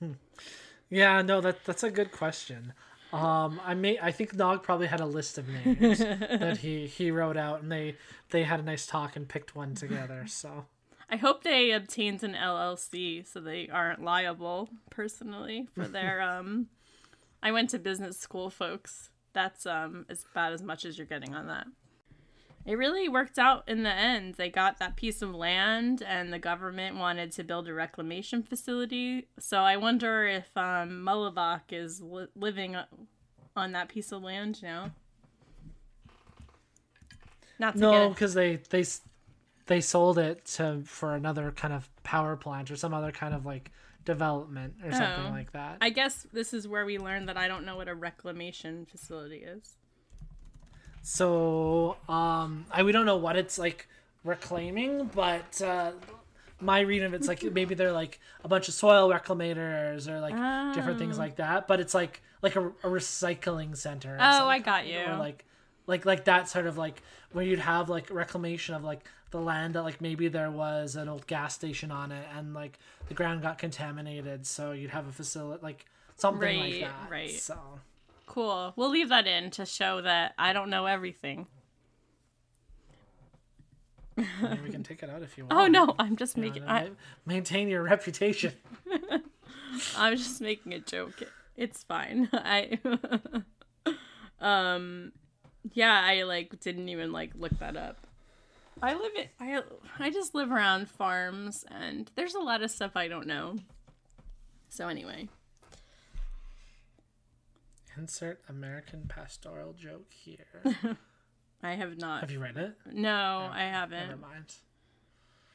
Yeah, 0.90 1.22
no, 1.22 1.40
that 1.40 1.64
that's 1.64 1.84
a 1.84 1.90
good 1.90 2.10
question. 2.10 2.72
Um, 3.12 3.60
I 3.64 3.74
may 3.74 3.98
I 4.00 4.10
think 4.10 4.34
Nog 4.34 4.62
probably 4.62 4.88
had 4.88 5.00
a 5.00 5.06
list 5.06 5.38
of 5.38 5.48
names 5.48 5.98
that 6.00 6.58
he 6.58 6.86
he 6.86 7.12
wrote 7.12 7.36
out, 7.36 7.62
and 7.62 7.70
they 7.70 7.96
they 8.30 8.42
had 8.42 8.58
a 8.60 8.62
nice 8.64 8.86
talk 8.86 9.14
and 9.16 9.28
picked 9.28 9.54
one 9.54 9.74
together. 9.74 10.24
So 10.26 10.66
I 11.08 11.16
hope 11.16 11.44
they 11.44 11.70
obtained 11.70 12.22
an 12.24 12.34
LLC 12.34 13.24
so 13.26 13.40
they 13.40 13.68
aren't 13.68 14.02
liable 14.02 14.68
personally 14.90 15.68
for 15.74 15.86
their 15.86 16.20
um 16.38 16.66
I 17.42 17.52
went 17.52 17.70
to 17.70 17.78
business 17.78 18.18
school 18.18 18.50
folks. 18.50 19.10
That's 19.32 19.66
um 19.66 20.06
as 20.08 20.24
about 20.32 20.52
as 20.52 20.62
much 20.62 20.84
as 20.84 20.98
you're 20.98 21.06
getting 21.06 21.34
on 21.34 21.46
that. 21.46 21.68
It 22.66 22.74
really 22.76 23.08
worked 23.08 23.38
out 23.38 23.64
in 23.66 23.82
the 23.82 23.92
end. 23.92 24.34
They 24.34 24.50
got 24.50 24.78
that 24.78 24.94
piece 24.96 25.22
of 25.22 25.34
land 25.34 26.02
and 26.06 26.32
the 26.32 26.38
government 26.38 26.96
wanted 26.96 27.32
to 27.32 27.44
build 27.44 27.66
a 27.68 27.74
reclamation 27.74 28.42
facility. 28.42 29.28
So 29.38 29.60
I 29.60 29.76
wonder 29.76 30.26
if 30.26 30.54
um 30.56 31.08
is 31.70 32.00
li- 32.02 32.26
living 32.36 32.76
on 33.56 33.72
that 33.72 33.88
piece 33.88 34.12
of 34.12 34.22
land 34.22 34.62
now. 34.62 34.90
Not 37.58 37.74
to 37.74 37.80
no, 37.80 38.08
because 38.10 38.34
they 38.34 38.56
they 38.56 38.84
they 39.66 39.80
sold 39.80 40.18
it 40.18 40.44
to 40.56 40.82
for 40.84 41.14
another 41.14 41.52
kind 41.52 41.72
of 41.72 41.88
power 42.02 42.36
plant 42.36 42.70
or 42.70 42.76
some 42.76 42.92
other 42.92 43.12
kind 43.12 43.34
of 43.34 43.46
like 43.46 43.70
development 44.04 44.74
or 44.84 44.92
something 44.92 45.26
Oh. 45.26 45.30
like 45.30 45.52
that. 45.52 45.78
I 45.80 45.90
guess 45.90 46.26
this 46.32 46.52
is 46.52 46.66
where 46.66 46.84
we 46.84 46.98
learned 46.98 47.28
that 47.28 47.36
I 47.36 47.48
don't 47.48 47.64
know 47.64 47.76
what 47.76 47.88
a 47.88 47.94
reclamation 47.94 48.86
facility 48.86 49.38
is. 49.38 49.76
So, 51.02 51.96
um, 52.08 52.66
I 52.70 52.82
we 52.82 52.92
don't 52.92 53.06
know 53.06 53.16
what 53.16 53.36
it's 53.36 53.58
like 53.58 53.88
reclaiming, 54.24 55.10
but 55.14 55.60
uh, 55.62 55.92
my 56.60 56.80
read 56.80 57.02
of 57.02 57.14
it's 57.14 57.26
like 57.28 57.42
maybe 57.52 57.74
they're 57.74 57.92
like 57.92 58.20
a 58.44 58.48
bunch 58.48 58.68
of 58.68 58.74
soil 58.74 59.08
reclamators 59.10 60.08
or 60.08 60.20
like 60.20 60.34
different 60.74 60.98
things 60.98 61.16
Oh. 61.16 61.20
like 61.20 61.36
that. 61.36 61.66
But 61.66 61.80
it's 61.80 61.94
like 61.94 62.22
like 62.42 62.56
a, 62.56 62.66
a 62.68 62.88
recycling 62.88 63.76
center. 63.76 64.16
Oh, 64.20 64.46
I 64.46 64.58
got 64.58 64.86
you. 64.86 64.98
Or 65.00 65.16
like 65.16 65.44
like 65.86 66.04
like 66.04 66.24
that 66.26 66.48
sort 66.48 66.66
of 66.66 66.76
like 66.76 67.02
where 67.32 67.44
you'd 67.44 67.58
have 67.60 67.88
like 67.88 68.10
reclamation 68.10 68.74
of 68.74 68.84
like 68.84 69.00
the 69.30 69.40
land 69.40 69.74
that 69.74 69.82
like 69.82 70.00
maybe 70.00 70.28
there 70.28 70.50
was 70.50 70.96
an 70.96 71.08
old 71.08 71.26
gas 71.26 71.54
station 71.54 71.90
on 71.90 72.12
it 72.12 72.26
and 72.36 72.52
like 72.52 72.78
the 73.08 73.14
ground 73.14 73.42
got 73.42 73.58
contaminated, 73.58 74.46
so 74.46 74.72
you'd 74.72 74.90
have 74.90 75.08
a 75.08 75.12
facility 75.12 75.62
like 75.62 75.86
something 76.16 76.58
like 76.58 76.72
Right, 76.72 76.80
that. 76.82 77.10
right. 77.10 77.30
So. 77.30 77.58
Cool. 78.30 78.72
We'll 78.76 78.90
leave 78.90 79.08
that 79.08 79.26
in 79.26 79.50
to 79.50 79.66
show 79.66 80.00
that 80.02 80.34
I 80.38 80.52
don't 80.52 80.70
know 80.70 80.86
everything. 80.86 81.48
I 84.16 84.22
mean, 84.42 84.62
we 84.62 84.70
can 84.70 84.84
take 84.84 85.02
it 85.02 85.10
out 85.10 85.22
if 85.22 85.36
you 85.36 85.46
want. 85.46 85.60
Oh 85.60 85.66
no, 85.66 85.96
I'm 85.98 86.14
just 86.14 86.36
You 86.36 86.44
making 86.44 86.62
to 86.62 86.70
I, 86.70 86.90
maintain 87.26 87.66
your 87.66 87.82
reputation. 87.82 88.52
I'm 89.96 90.16
just 90.16 90.40
making 90.40 90.74
a 90.74 90.78
joke. 90.78 91.24
It's 91.56 91.82
fine. 91.82 92.28
I 92.32 92.78
um 94.40 95.10
yeah, 95.72 96.00
I 96.00 96.22
like 96.22 96.60
didn't 96.60 96.88
even 96.88 97.10
like 97.10 97.32
look 97.34 97.58
that 97.58 97.76
up. 97.76 98.06
I 98.80 98.94
live 98.94 99.12
it 99.16 99.30
I 99.40 99.60
I 99.98 100.10
just 100.10 100.36
live 100.36 100.52
around 100.52 100.88
farms 100.88 101.64
and 101.68 102.08
there's 102.14 102.36
a 102.36 102.40
lot 102.40 102.62
of 102.62 102.70
stuff 102.70 102.92
I 102.94 103.08
don't 103.08 103.26
know. 103.26 103.56
So 104.68 104.86
anyway, 104.86 105.28
Insert 107.96 108.40
American 108.48 109.06
pastoral 109.08 109.72
joke 109.72 110.12
here. 110.12 110.62
I 111.62 111.74
have 111.74 111.98
not. 111.98 112.20
Have 112.20 112.30
you 112.30 112.40
read 112.40 112.56
it? 112.56 112.74
No, 112.90 113.48
I 113.52 113.62
haven't. 113.62 114.08
Never 114.08 114.20
mind. 114.20 114.54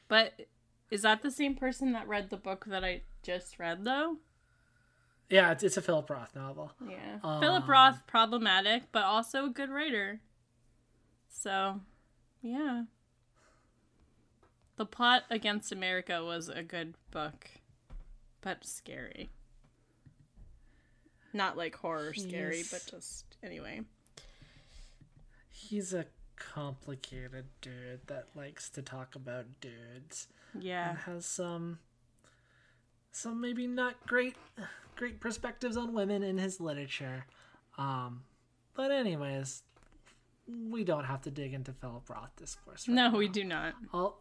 But 0.08 0.46
is 0.90 1.02
that 1.02 1.22
the 1.22 1.30
same 1.30 1.54
person 1.54 1.92
that 1.92 2.06
read 2.06 2.30
the 2.30 2.36
book 2.36 2.66
that 2.68 2.84
I 2.84 3.02
just 3.22 3.58
read 3.58 3.84
though? 3.84 4.18
Yeah, 5.28 5.50
it's, 5.50 5.64
it's 5.64 5.76
a 5.76 5.82
Philip 5.82 6.08
Roth 6.08 6.36
novel. 6.36 6.72
Yeah. 6.88 7.18
Um, 7.24 7.40
Philip 7.40 7.66
Roth 7.66 8.06
problematic, 8.06 8.84
but 8.92 9.02
also 9.02 9.46
a 9.46 9.50
good 9.50 9.70
writer. 9.70 10.20
So, 11.28 11.80
yeah. 12.42 12.84
The 14.76 14.86
Plot 14.86 15.24
Against 15.30 15.72
America 15.72 16.22
was 16.22 16.48
a 16.48 16.62
good 16.62 16.94
book, 17.10 17.48
but 18.40 18.64
scary. 18.64 19.30
Not 21.36 21.56
like 21.56 21.76
horror 21.76 22.14
scary, 22.14 22.62
but 22.70 22.86
just 22.90 23.36
anyway. 23.42 23.82
He's 25.50 25.92
a 25.92 26.06
complicated 26.36 27.46
dude 27.60 28.06
that 28.06 28.28
likes 28.34 28.68
to 28.70 28.82
talk 28.82 29.14
about 29.14 29.46
dudes 29.60 30.28
Yeah. 30.58 30.90
and 30.90 30.98
has 31.00 31.26
some 31.26 31.78
some 33.10 33.40
maybe 33.40 33.66
not 33.66 34.06
great 34.06 34.36
great 34.96 35.20
perspectives 35.20 35.76
on 35.76 35.92
women 35.94 36.22
in 36.22 36.38
his 36.38 36.60
literature. 36.60 37.26
Um 37.78 38.24
but 38.74 38.90
anyways, 38.90 39.62
we 40.46 40.84
don't 40.84 41.04
have 41.04 41.22
to 41.22 41.30
dig 41.30 41.54
into 41.54 41.72
Philip 41.72 42.08
Roth 42.10 42.34
discourse. 42.36 42.86
Right 42.86 42.94
No, 42.94 43.10
now. 43.10 43.16
we 43.18 43.28
do 43.28 43.42
not. 43.44 43.74
Al- 43.94 44.20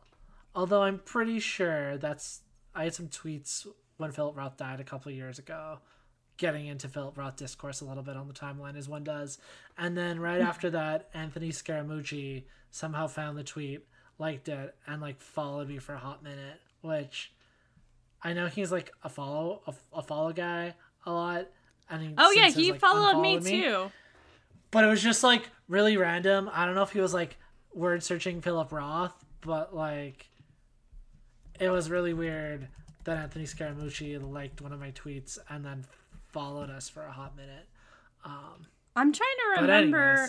although 0.56 0.84
I'm 0.84 1.00
pretty 1.00 1.40
sure 1.40 1.98
that's 1.98 2.42
I 2.74 2.86
had 2.86 2.94
some 2.96 3.08
tweets 3.10 3.68
when 3.98 4.12
Philip 4.12 4.36
Roth 4.38 4.58
died 4.58 4.80
a 4.80 4.84
couple 4.86 5.10
of 5.10 5.16
years 5.18 5.40
ago, 5.40 5.80
getting 6.38 6.68
into 6.68 6.88
Philip 6.88 7.18
Roth 7.18 7.38
discourse 7.38 7.82
a 7.82 7.86
little 7.86 8.04
bit 8.04 8.18
on 8.18 8.28
the 8.28 8.34
timeline 8.34 8.78
as 8.78 8.90
one 8.90 9.04
does, 9.04 9.38
and 9.78 9.98
then 9.98 10.20
right 10.20 10.42
hmm. 10.42 10.48
after 10.48 10.70
that, 10.72 11.10
Anthony 11.14 11.50
Scaramucci 11.50 12.44
somehow 12.72 13.08
found 13.08 13.38
the 13.38 13.44
tweet, 13.44 13.86
liked 14.20 14.50
it, 14.50 14.76
and 14.86 15.02
like 15.02 15.22
followed 15.22 15.70
me 15.70 15.78
for 15.78 15.94
a 15.94 16.00
hot 16.00 16.24
minute, 16.24 16.60
which 16.82 17.32
I 18.22 18.34
know 18.34 18.48
he's 18.48 18.72
like 18.72 18.92
a 19.04 19.10
follow 19.10 19.62
a, 19.68 19.74
a 19.98 20.02
follow 20.02 20.34
guy 20.34 20.74
a 21.06 21.12
lot. 21.12 21.48
And 21.90 22.02
he 22.02 22.14
Oh 22.18 22.32
yeah, 22.32 22.50
he 22.50 22.72
like, 22.72 22.82
followed 22.82 23.22
me 23.22 23.40
too. 23.40 23.92
but 24.72 24.84
it 24.84 24.88
was 24.88 25.02
just 25.02 25.24
like 25.24 25.50
really 25.68 25.98
random. 25.98 26.50
I 26.52 26.66
don't 26.66 26.76
know 26.76 26.84
if 26.84 26.92
he 26.92 27.00
was 27.00 27.14
like 27.14 27.38
word 27.74 28.04
searching 28.04 28.42
Philip 28.42 28.72
Roth, 28.72 29.14
but 29.42 29.76
like 29.76 30.28
it 31.60 31.70
was 31.70 31.90
really 31.90 32.14
weird 32.14 32.68
that 33.04 33.18
Anthony 33.18 33.46
Scaramucci 33.46 34.20
liked 34.32 34.62
one 34.62 34.74
of 34.74 34.80
my 34.80 34.92
tweets 34.92 35.38
and 35.50 35.64
then 35.64 35.86
followed 36.36 36.70
us 36.70 36.90
for 36.90 37.04
a 37.04 37.12
hot 37.14 37.38
minute. 37.38 37.70
Um, 38.26 38.68
I'm 38.94 39.14
trying 39.14 39.38
to 39.56 39.62
remember. 39.62 40.28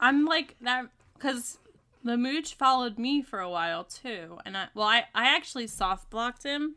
I'm 0.00 0.24
like 0.24 0.56
that 0.60 0.86
because 1.14 1.58
the 2.02 2.16
mooch 2.16 2.54
followed 2.54 2.98
me 2.98 3.22
for 3.22 3.38
a 3.38 3.48
while 3.48 3.84
too, 3.84 4.38
and 4.44 4.56
I 4.56 4.66
well, 4.74 4.88
I 4.88 5.04
I 5.14 5.34
actually 5.36 5.68
soft 5.68 6.10
blocked 6.10 6.42
him 6.42 6.74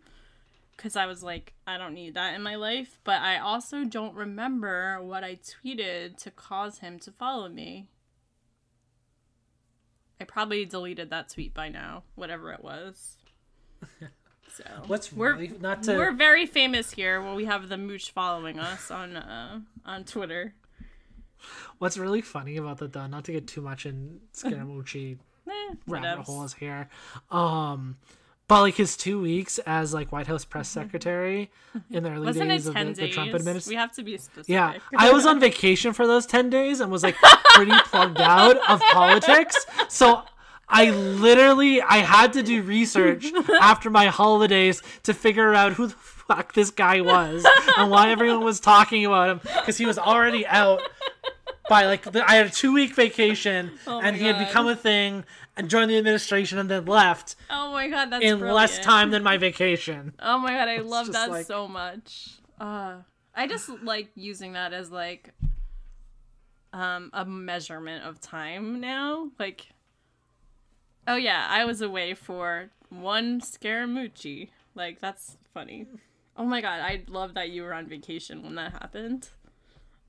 because 0.77 0.95
I 0.95 1.07
was 1.07 1.23
like, 1.23 1.53
I 1.65 1.79
don't 1.79 1.95
need 1.95 2.13
that 2.13 2.35
in 2.35 2.43
my 2.43 2.55
life. 2.55 2.99
But 3.03 3.21
I 3.21 3.39
also 3.39 3.85
don't 3.85 4.15
remember 4.15 5.01
what 5.01 5.23
I 5.23 5.35
tweeted 5.35 6.17
to 6.17 6.31
cause 6.31 6.77
him 6.77 6.99
to 6.99 7.11
follow 7.11 7.49
me. 7.49 7.89
I 10.21 10.25
probably 10.25 10.63
deleted 10.65 11.09
that 11.09 11.29
tweet 11.29 11.55
by 11.55 11.69
now, 11.69 12.03
whatever 12.13 12.51
it 12.53 12.63
was. 12.63 13.17
So 14.55 14.63
what's 14.87 15.11
we're 15.13 15.33
really 15.33 15.53
not 15.59 15.83
to 15.83 15.95
we're 15.97 16.11
very 16.11 16.45
famous 16.45 16.91
here. 16.91 17.21
Well, 17.21 17.35
we 17.35 17.45
have 17.45 17.69
the 17.69 17.77
mooch 17.77 18.11
following 18.11 18.59
us 18.59 18.89
on 18.91 19.15
uh, 19.15 19.59
on 19.85 20.03
Twitter. 20.03 20.53
what's 21.77 21.97
really 21.97 22.21
funny 22.21 22.57
about 22.57 22.77
that 22.79 22.93
though, 22.93 23.07
not 23.07 23.23
to 23.25 23.31
get 23.31 23.47
too 23.47 23.61
much 23.61 23.85
in 23.85 24.19
Scaramucci 24.33 25.17
Eh, 25.49 25.73
rabbit 25.87 26.25
holes 26.25 26.53
here. 26.53 26.89
Um 27.31 27.97
but 28.47 28.61
like 28.61 28.75
his 28.75 28.97
two 28.97 29.21
weeks 29.21 29.59
as 29.59 29.93
like 29.93 30.11
White 30.11 30.25
House 30.27 30.43
press 30.45 30.67
secretary 30.69 31.51
in 31.91 32.03
the 32.03 32.09
early 32.11 32.25
Wasn't 32.25 32.49
days 32.49 32.65
of 32.67 32.73
ten 32.73 32.87
the, 32.93 33.01
the? 33.01 33.09
Trump 33.09 33.33
administration. 33.35 33.69
We 33.69 33.75
have 33.75 33.91
to 33.93 34.03
be 34.03 34.17
specific. 34.17 34.49
Yeah, 34.49 34.77
I 34.97 35.11
was 35.11 35.25
on 35.27 35.39
vacation 35.49 35.93
for 35.93 36.07
those 36.07 36.25
10 36.25 36.49
days 36.49 36.79
and 36.79 36.91
was 36.91 37.03
like 37.03 37.15
pretty 37.53 37.71
plugged 37.85 38.19
out 38.19 38.57
of 38.67 38.81
politics. 38.91 39.55
So 39.89 40.23
I 40.69 40.91
literally 40.91 41.81
I 41.81 41.97
had 41.97 42.33
to 42.33 42.43
do 42.43 42.61
research 42.61 43.25
after 43.61 43.89
my 43.89 44.05
holidays 44.07 44.81
to 45.03 45.13
figure 45.13 45.53
out 45.53 45.73
who 45.73 45.87
the 45.87 45.95
fuck 45.95 46.53
this 46.53 46.69
guy 46.69 47.01
was 47.01 47.45
and 47.77 47.89
why 47.89 48.11
everyone 48.11 48.43
was 48.43 48.59
talking 48.59 49.03
about 49.05 49.29
him 49.29 49.41
because 49.43 49.77
he 49.77 49.85
was 49.87 49.97
already 49.97 50.45
out 50.45 50.79
by 51.67 51.85
like 51.87 52.03
the, 52.03 52.23
I 52.29 52.35
had 52.35 52.45
a 52.47 52.49
2 52.51 52.71
week 52.73 52.93
vacation 52.95 53.71
Oh 53.87 53.99
and 53.99 54.15
he 54.15 54.25
had 54.25 54.37
become 54.37 54.67
a 54.67 54.75
thing 54.75 55.25
and 55.57 55.69
joined 55.69 55.89
the 55.89 55.97
administration 55.97 56.59
and 56.59 56.69
then 56.69 56.85
left 56.85 57.35
Oh 57.49 57.71
my 57.71 57.87
god, 57.87 58.11
that's 58.11 58.23
in 58.23 58.39
less 58.39 58.77
time 58.79 59.09
than 59.11 59.23
my 59.23 59.37
vacation. 59.37 60.13
Oh 60.21 60.37
my 60.37 60.49
god, 60.51 60.67
I 60.67 60.77
love 60.77 61.11
that 61.13 61.29
like- 61.31 61.45
so 61.47 61.67
much. 61.67 62.29
Uh, 62.59 62.97
I 63.35 63.47
just 63.47 63.69
like 63.83 64.09
using 64.15 64.53
that 64.53 64.73
as 64.73 64.91
like 64.91 65.31
um 66.73 67.09
a 67.13 67.25
measurement 67.25 68.05
of 68.05 68.21
time 68.21 68.79
now. 68.79 69.29
Like, 69.39 69.67
oh 71.09 71.15
yeah, 71.15 71.47
I 71.49 71.65
was 71.65 71.81
away 71.81 72.13
for 72.13 72.69
one 72.89 73.41
Scaramucci. 73.41 74.49
Like 74.75 74.99
that's 75.01 75.37
funny. 75.53 75.87
Oh 76.37 76.45
my 76.45 76.61
god, 76.61 76.79
I 76.79 77.03
love 77.09 77.33
that 77.33 77.49
you 77.49 77.63
were 77.63 77.73
on 77.73 77.87
vacation 77.87 78.43
when 78.43 78.55
that 78.55 78.71
happened. 78.71 79.29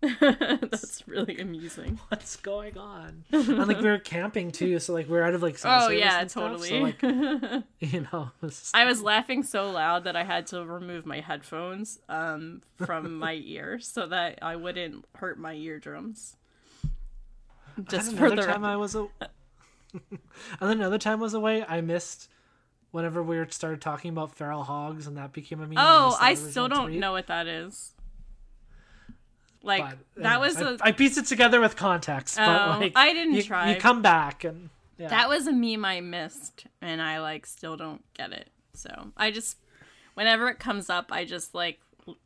that's 0.20 1.06
really 1.06 1.38
amusing. 1.38 2.00
What's 2.08 2.36
going 2.36 2.78
on? 2.78 3.24
and 3.32 3.68
like 3.68 3.80
we 3.80 3.88
were 3.88 3.98
camping 3.98 4.50
too, 4.50 4.78
so 4.78 4.94
like 4.94 5.08
we 5.08 5.18
are 5.18 5.24
out 5.24 5.34
of 5.34 5.42
like 5.42 5.58
Oh 5.64 5.88
yeah, 5.88 6.20
and 6.20 6.30
stuff, 6.30 6.42
totally. 6.42 6.68
so, 6.68 6.76
like 6.76 7.02
you 7.80 8.06
know, 8.12 8.30
was 8.40 8.70
I 8.72 8.84
was 8.84 9.02
laughing 9.02 9.42
so 9.42 9.70
loud 9.70 10.04
that 10.04 10.16
I 10.16 10.24
had 10.24 10.46
to 10.48 10.64
remove 10.64 11.04
my 11.04 11.20
headphones 11.20 11.98
um, 12.08 12.62
from 12.76 13.14
my 13.18 13.34
ear 13.34 13.78
so 13.80 14.06
that 14.06 14.38
I 14.40 14.56
wouldn't 14.56 15.04
hurt 15.16 15.38
my 15.38 15.54
eardrums. 15.54 16.36
Just 17.88 18.14
for 18.16 18.30
the 18.30 18.42
time 18.42 18.64
I 18.64 18.76
was, 18.76 18.94
a- 18.94 19.08
and 19.94 20.20
then 20.61 20.79
another 20.79 20.98
time 20.98 21.18
I 21.20 21.22
was 21.22 21.35
away. 21.35 21.64
I 21.66 21.81
missed 21.81 22.29
whenever 22.90 23.22
we 23.22 23.44
started 23.50 23.81
talking 23.81 24.11
about 24.11 24.35
feral 24.35 24.64
hogs, 24.64 25.07
and 25.07 25.16
that 25.16 25.33
became 25.33 25.61
a 25.61 25.66
meme. 25.66 25.79
oh, 25.79 26.16
I 26.20 26.35
still 26.35 26.68
don't 26.68 26.88
tweet. 26.88 27.00
know 27.00 27.12
what 27.12 27.26
that 27.29 27.46
is. 27.46 27.92
Like 29.62 29.85
But 30.14 30.22
that 30.22 30.40
was 30.40 30.59
a 30.59 30.79
I, 30.81 30.88
I 30.88 30.92
pieced 30.92 31.18
it 31.18 31.26
together 31.26 31.61
with 31.61 31.76
context, 31.76 32.37
but 32.37 32.48
Oh, 32.48 32.79
like 32.81 32.92
I 32.96 33.12
didn't 33.12 33.35
you, 33.35 33.42
try. 33.42 33.74
You 33.74 33.81
come 33.81 34.00
back 34.00 34.42
and 34.44 34.70
yeah. 34.96 35.09
that 35.09 35.29
was 35.29 35.46
a 35.46 35.53
meme 35.53 35.85
I 35.85 36.00
missed, 36.00 36.66
and 36.81 37.03
I 37.03 37.20
like 37.20 37.44
still 37.46 37.76
don't 37.76 38.03
get 38.14 38.33
it. 38.33 38.48
So 38.72 39.12
I 39.16 39.31
just 39.31 39.59
whenever 40.14 40.48
it 40.48 40.59
comes 40.59 40.88
up, 40.88 41.12
I 41.12 41.26
just 41.26 41.55
like 41.55 41.79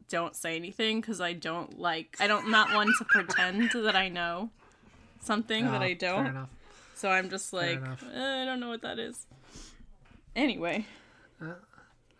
don't 0.09 0.37
say 0.37 0.55
anything 0.55 1.01
because 1.01 1.21
I 1.21 1.33
don't 1.33 1.79
like 1.79 2.17
I 2.21 2.29
don't 2.29 2.51
not 2.51 2.73
one 2.73 2.87
to 2.87 3.05
pretend 3.05 3.71
that 3.73 3.97
I 3.97 4.09
know 4.09 4.51
something 5.21 5.65
that 5.65 5.81
Oh, 5.81 5.85
I 5.85 5.95
don't. 5.95 6.49
So 6.95 7.11
I'm 7.11 7.29
just 7.31 7.53
like, 7.53 7.81
eh, 8.15 8.43
I 8.43 8.45
don't 8.45 8.61
know 8.61 8.69
what 8.69 8.83
that 8.83 8.99
is. 8.99 9.27
Anyway, 10.37 10.87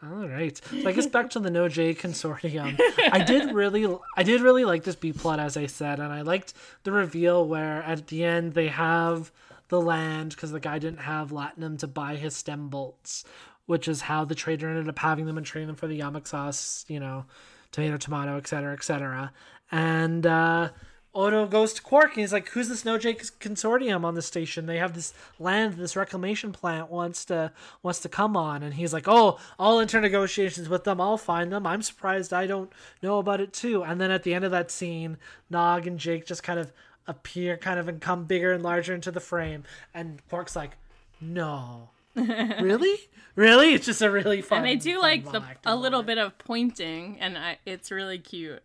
All 0.03 0.29
right. 0.29 0.61
So 0.71 0.87
I 0.87 0.93
guess 0.93 1.07
back 1.07 1.31
to 1.31 1.41
the 1.41 1.51
Noh-Jay 1.51 1.95
consortium. 1.95 2.79
I 3.11 3.25
did 3.25 3.55
really, 3.55 3.87
I 4.17 4.23
did 4.23 4.43
really 4.43 4.65
like 4.65 4.85
this 4.85 4.97
B 4.97 5.13
plot, 5.13 5.41
as 5.41 5.57
I 5.57 5.67
said, 5.67 5.99
and 5.99 6.13
I 6.13 6.21
liked 6.21 6.53
the 6.83 6.93
reveal 6.93 7.47
where 7.47 7.83
at 7.83 8.09
the 8.09 8.25
end 8.25 8.53
they 8.53 8.69
have 8.69 9.33
the 9.69 9.81
land 9.81 10.31
because 10.31 10.53
the 10.53 10.61
guy 10.61 10.79
didn't 10.79 11.01
have 11.01 11.31
latinum 11.31 11.79
to 11.79 11.87
buy 11.87 12.17
his 12.17 12.37
stem 12.37 12.69
bolts, 12.69 13.25
which 13.67 13.89
is 13.89 14.03
how 14.03 14.25
the 14.27 14.35
trader 14.35 14.69
ended 14.69 14.89
up 14.89 14.99
having 14.99 15.25
them 15.25 15.39
and 15.39 15.47
trading 15.47 15.69
them 15.69 15.77
for 15.77 15.87
the 15.87 16.01
yamok 16.01 16.27
sauce, 16.27 16.85
you 16.87 17.01
know, 17.01 17.25
tomato, 17.73 17.97
tomato, 17.97 18.37
etc., 18.37 18.75
etc. 18.75 19.33
And 19.73 20.27
uh, 20.27 20.69
Odo 21.15 21.47
goes 21.47 21.73
to 21.75 21.83
Quark 21.83 22.13
and 22.13 22.21
he's 22.21 22.33
like, 22.33 22.49
"Who's 22.49 22.69
this 22.69 22.85
Noh-Jay 22.85 23.15
consortium 23.15 24.05
on 24.05 24.15
the 24.15 24.23
station? 24.23 24.67
They 24.67 24.79
have 24.79 24.95
this 24.95 25.15
land, 25.39 25.75
this 25.75 25.95
reclamation 25.97 26.53
plant 26.53 26.91
wants 26.91 27.25
to 27.27 27.53
wants 27.83 28.01
to 28.01 28.09
come 28.09 28.37
on." 28.37 28.63
And 28.63 28.75
he's 28.75 28.93
like, 28.93 29.07
"Oh, 29.07 29.39
I'll 29.59 29.79
enter 29.79 30.01
negotiations 30.01 30.69
with 30.69 30.85
them. 30.85 31.01
I'll 31.01 31.17
find 31.19 31.53
them. 31.53 31.67
I'm 31.67 31.83
surprised 31.83 32.33
I 32.33 32.47
don't 32.47 32.73
know 33.03 33.19
about 33.19 33.41
it 33.41 33.53
too." 33.53 33.85
And 33.85 34.01
then 34.01 34.11
at 34.11 34.25
the 34.25 34.35
end 34.35 34.45
of 34.45 34.51
that 34.51 34.71
scene, 34.71 35.19
Nog 35.49 35.87
and 35.87 35.99
Jake 35.99 36.27
just 36.27 36.43
kind 36.43 36.59
of 36.59 36.73
appear, 37.07 37.57
kind 37.57 37.79
of 37.79 37.87
and 37.87 38.01
come 38.01 38.25
bigger 38.25 38.53
and 38.53 38.63
larger 38.63 38.95
into 38.95 39.11
the 39.11 39.21
frame, 39.21 39.65
and 39.93 40.21
Quark's 40.29 40.57
like, 40.57 40.77
"No." 41.21 41.91
really? 42.17 42.97
Really? 43.37 43.75
It's 43.75 43.87
just 43.87 44.01
a 44.03 44.11
really 44.11 44.41
fun. 44.41 44.59
and 44.59 44.67
they 44.67 44.77
do 44.77 45.01
like 45.01 45.25
the 45.31 45.43
a 45.65 45.75
little 45.75 46.03
bit 46.03 46.19
of 46.19 46.39
pointing, 46.39 47.19
and 47.21 47.37
I, 47.37 47.59
it's 47.67 47.91
really 47.91 48.19
cute. 48.19 48.63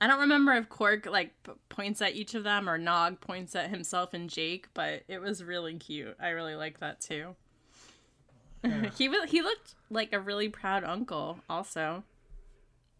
I 0.00 0.06
don't 0.06 0.20
remember 0.20 0.52
if 0.52 0.68
Quark 0.68 1.06
like 1.06 1.30
p- 1.44 1.52
points 1.68 2.02
at 2.02 2.14
each 2.14 2.34
of 2.34 2.44
them 2.44 2.68
or 2.68 2.76
Nog 2.78 3.20
points 3.20 3.54
at 3.54 3.70
himself 3.70 4.12
and 4.12 4.28
Jake, 4.28 4.68
but 4.74 5.02
it 5.08 5.20
was 5.20 5.42
really 5.42 5.74
cute. 5.74 6.16
I 6.20 6.30
really 6.30 6.54
like 6.56 6.80
that 6.80 7.00
too. 7.00 7.36
he 8.96 9.08
was 9.08 9.30
he 9.30 9.40
looked 9.42 9.74
like 9.90 10.12
a 10.12 10.18
really 10.20 10.48
proud 10.48 10.84
uncle. 10.84 11.38
Also, 11.48 12.02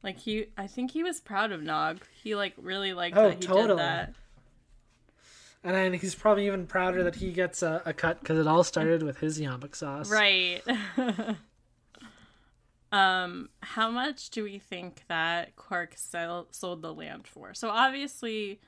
like 0.02 0.18
he, 0.18 0.46
I 0.56 0.66
think 0.66 0.90
he 0.92 1.02
was 1.02 1.20
proud 1.20 1.52
of 1.52 1.62
Nog. 1.62 2.00
He 2.22 2.34
like 2.34 2.54
really 2.56 2.92
liked 2.92 3.16
Oh, 3.16 3.28
that 3.30 3.34
he 3.42 3.46
totally. 3.46 3.68
did 3.68 3.78
that. 3.78 4.14
And 5.62 5.74
then 5.74 5.94
he's 5.94 6.14
probably 6.14 6.46
even 6.46 6.66
prouder 6.66 7.02
that 7.04 7.16
he 7.16 7.32
gets 7.32 7.62
a, 7.62 7.80
a 7.86 7.94
cut 7.94 8.20
because 8.20 8.38
it 8.38 8.46
all 8.46 8.62
started 8.64 9.02
with 9.02 9.18
his 9.18 9.40
yamok 9.40 9.74
sauce. 9.74 10.10
Right. 10.10 10.62
um, 12.94 13.48
how 13.60 13.90
much 13.90 14.30
do 14.30 14.44
we 14.44 14.58
think 14.58 15.02
that 15.08 15.56
Quark 15.56 15.94
sell, 15.96 16.46
sold 16.50 16.82
the 16.82 16.94
land 16.94 17.26
for? 17.26 17.52
So 17.54 17.68
obviously, 17.70 18.60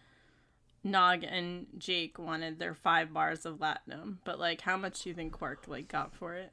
Nog 0.83 1.23
and 1.23 1.67
Jake 1.79 2.19
wanted 2.19 2.59
their 2.59 2.75
five 2.75 3.13
bars 3.13 3.47
of 3.47 3.59
latinum, 3.59 4.17
but 4.25 4.39
like, 4.41 4.63
how 4.63 4.77
much 4.77 5.03
do 5.03 5.11
you 5.11 5.15
think 5.15 5.33
Quark 5.33 5.67
like 5.69 5.87
got 5.89 6.15
for 6.15 6.35
it? 6.35 6.51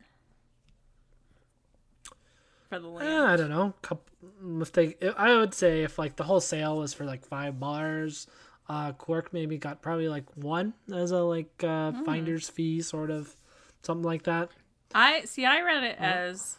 For 2.69 2.79
the 2.79 2.87
land, 2.87 3.09
Eh, 3.09 3.33
I 3.33 3.35
don't 3.37 3.49
know. 3.49 3.73
Couple, 3.81 4.61
if 4.61 4.71
they, 4.71 4.95
I 5.17 5.35
would 5.35 5.53
say 5.53 5.83
if 5.83 5.97
like 5.97 6.15
the 6.15 6.23
whole 6.23 6.41
sale 6.41 6.77
was 6.77 6.93
for 6.93 7.05
like 7.05 7.25
five 7.25 7.59
bars, 7.59 8.27
uh, 8.69 8.91
Quark 8.93 9.33
maybe 9.33 9.57
got 9.57 9.81
probably 9.81 10.07
like 10.09 10.25
one 10.35 10.73
as 10.93 11.11
a 11.11 11.21
like 11.23 11.63
uh, 11.63 11.91
Hmm. 11.91 12.03
finder's 12.03 12.49
fee, 12.49 12.81
sort 12.81 13.09
of 13.11 13.35
something 13.81 14.03
like 14.05 14.23
that. 14.23 14.49
I 14.95 15.21
see. 15.25 15.45
I 15.45 15.61
read 15.61 15.83
it 15.83 15.97
as 15.99 16.57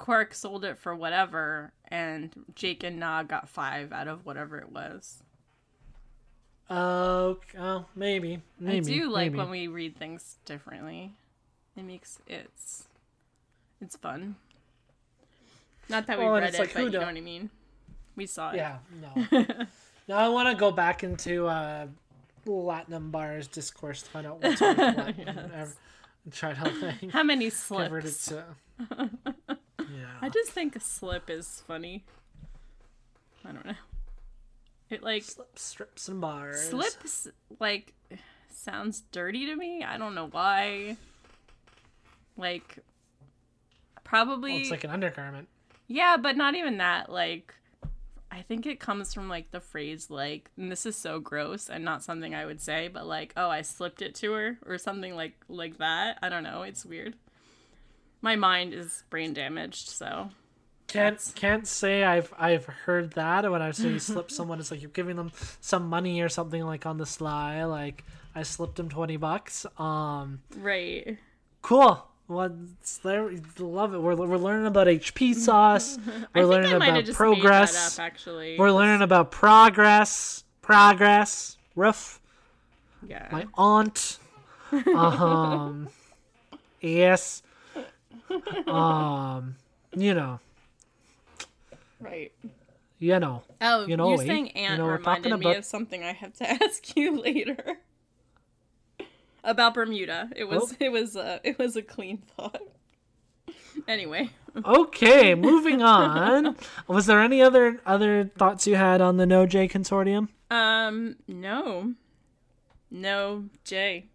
Quark 0.00 0.32
sold 0.34 0.64
it 0.64 0.78
for 0.78 0.96
whatever, 0.96 1.72
and 1.88 2.30
Jake 2.54 2.82
and 2.82 2.98
Nog 2.98 3.28
got 3.28 3.48
five 3.48 3.92
out 3.92 4.08
of 4.08 4.24
whatever 4.24 4.58
it 4.58 4.72
was. 4.72 5.22
Uh, 6.70 7.34
oh, 7.58 7.84
maybe, 7.94 8.40
maybe. 8.58 8.78
I 8.78 8.80
do 8.98 9.10
like 9.10 9.32
maybe. 9.32 9.38
when 9.38 9.50
we 9.50 9.68
read 9.68 9.96
things 9.98 10.38
differently. 10.46 11.12
It 11.76 11.84
makes 11.84 12.18
it's 12.26 12.84
it's 13.82 13.96
fun. 13.96 14.36
Not 15.90 16.06
that 16.06 16.18
we 16.18 16.24
Well, 16.24 16.34
read 16.34 16.54
it, 16.54 16.58
like, 16.58 16.72
but 16.72 16.84
you 16.84 16.90
know 16.90 17.00
what 17.00 17.08
I 17.08 17.20
mean. 17.20 17.50
We 18.16 18.24
saw 18.24 18.52
it. 18.52 18.56
Yeah, 18.56 18.78
no. 19.02 19.26
now 20.08 20.16
I 20.16 20.28
want 20.28 20.48
to 20.48 20.54
go 20.58 20.70
back 20.70 21.04
into 21.04 21.46
uh, 21.46 21.88
Latinum 22.46 23.10
bars 23.10 23.48
discourse 23.48 24.00
to 24.02 24.08
find 24.08 24.26
out 24.26 24.42
what's 24.42 24.60
what 24.62 24.78
and, 24.78 25.72
try 26.30 26.54
to 26.54 26.64
like, 26.86 27.10
How 27.10 27.22
many 27.22 27.50
slips? 27.50 28.26
to. 28.26 28.44
Yeah. 29.96 30.06
I 30.20 30.28
just 30.28 30.50
think 30.52 30.76
a 30.76 30.80
slip 30.80 31.28
is 31.30 31.62
funny. 31.66 32.04
I 33.44 33.52
don't 33.52 33.64
know. 33.66 33.74
It 34.90 35.02
like 35.02 35.22
Slip, 35.22 35.58
strips 35.58 36.08
and 36.08 36.20
bars. 36.20 36.68
slips 36.68 37.28
like 37.60 37.94
sounds 38.48 39.02
dirty 39.12 39.46
to 39.46 39.56
me. 39.56 39.84
I 39.84 39.96
don't 39.98 40.14
know 40.14 40.26
why. 40.28 40.96
Like 42.36 42.78
probably 44.04 44.52
Well, 44.52 44.60
it's 44.62 44.70
like 44.70 44.84
an 44.84 44.90
undergarment. 44.90 45.48
Yeah, 45.86 46.16
but 46.16 46.36
not 46.36 46.54
even 46.54 46.78
that. 46.78 47.10
Like, 47.10 47.54
I 48.30 48.42
think 48.42 48.66
it 48.66 48.78
comes 48.80 49.12
from 49.14 49.28
like 49.28 49.50
the 49.50 49.60
phrase 49.60 50.10
like, 50.10 50.50
and 50.56 50.70
this 50.70 50.86
is 50.86 50.96
so 50.96 51.20
gross 51.20 51.68
and 51.68 51.84
not 51.84 52.02
something 52.02 52.34
I 52.34 52.44
would 52.46 52.60
say, 52.60 52.88
but 52.88 53.06
like, 53.06 53.32
oh, 53.36 53.48
I 53.48 53.62
slipped 53.62 54.02
it 54.02 54.14
to 54.16 54.32
her 54.32 54.58
or 54.66 54.78
something 54.78 55.14
like 55.14 55.34
like 55.48 55.78
that. 55.78 56.18
I 56.22 56.28
don't 56.28 56.42
know. 56.42 56.62
It's 56.62 56.84
weird. 56.84 57.14
My 58.22 58.36
mind 58.36 58.74
is 58.74 59.02
brain 59.10 59.32
damaged, 59.32 59.88
so 59.88 60.30
Can't 60.88 61.32
can't 61.34 61.66
say 61.66 62.04
I've 62.04 62.32
I've 62.38 62.66
heard 62.66 63.12
that. 63.14 63.50
When 63.50 63.62
I 63.62 63.70
say 63.70 63.88
you 63.90 63.98
slip 64.10 64.30
someone, 64.30 64.60
it's 64.60 64.70
like 64.70 64.82
you're 64.82 64.90
giving 64.90 65.16
them 65.16 65.32
some 65.60 65.88
money 65.88 66.20
or 66.20 66.28
something 66.28 66.62
like 66.64 66.84
on 66.86 66.98
the 66.98 67.06
sly. 67.06 67.64
Like 67.64 68.04
I 68.34 68.42
slipped 68.42 68.78
him 68.78 68.88
twenty 68.88 69.16
bucks. 69.16 69.64
Um, 69.78 70.42
right. 70.58 71.18
cool. 71.62 72.06
What's 72.26 72.98
there? 72.98 73.28
Love 73.58 73.92
it. 73.94 73.98
We're 73.98 74.14
we're 74.14 74.36
learning 74.36 74.66
about 74.66 74.86
HP 74.86 75.34
sauce. 75.34 75.98
We're 76.34 76.42
I 76.42 76.44
learning 76.44 76.70
think 76.70 76.74
I 76.76 76.78
might 76.78 76.86
have 76.86 76.94
about 76.96 77.04
just 77.06 77.16
progress. 77.16 77.72
made 77.72 77.78
that 77.96 78.02
up 78.02 78.06
actually. 78.06 78.56
We're 78.58 78.70
learning 78.70 79.02
about 79.02 79.32
progress. 79.32 80.44
Progress. 80.62 81.56
Rough. 81.74 82.20
yeah. 83.04 83.26
My 83.32 83.46
aunt. 83.54 84.18
Um. 84.94 85.88
yes. 86.80 87.42
Um. 88.66 89.56
You 89.96 90.14
know. 90.14 90.40
right. 92.00 92.32
You 92.98 93.18
know. 93.18 93.42
Oh, 93.60 93.86
You 93.86 93.96
know, 93.96 94.10
you 94.14 94.20
eh? 94.20 94.26
saying 94.26 94.52
You 94.54 94.76
know, 94.76 94.84
we're 94.84 94.96
reminded 94.98 95.30
talking 95.30 95.38
me 95.40 95.46
about- 95.46 95.58
of 95.58 95.64
something 95.64 96.04
I 96.04 96.12
have 96.12 96.34
to 96.34 96.50
ask 96.64 96.96
you 96.96 97.20
later. 97.20 97.56
About 99.42 99.72
Bermuda. 99.74 100.30
It 100.36 100.44
was 100.44 100.72
Oh. 100.72 100.76
it 100.78 100.90
was 100.92 101.16
uh, 101.16 101.38
it 101.42 101.58
was 101.58 101.74
a 101.76 101.82
clean 101.82 102.18
thought. 102.36 102.60
Anyway, 103.88 104.28
Okay, 104.64 105.34
moving 105.50 105.80
on. 105.82 106.56
Was 106.86 107.06
there 107.06 107.20
any 107.20 107.40
other 107.40 107.80
other 107.86 108.24
thoughts 108.36 108.66
you 108.66 108.76
had 108.76 109.00
on 109.00 109.16
the 109.16 109.26
Noh-Jay 109.26 109.66
consortium? 109.68 110.28
um 110.50 111.16
no. 111.26 111.94
No, 112.90 113.44
J. 113.64 114.06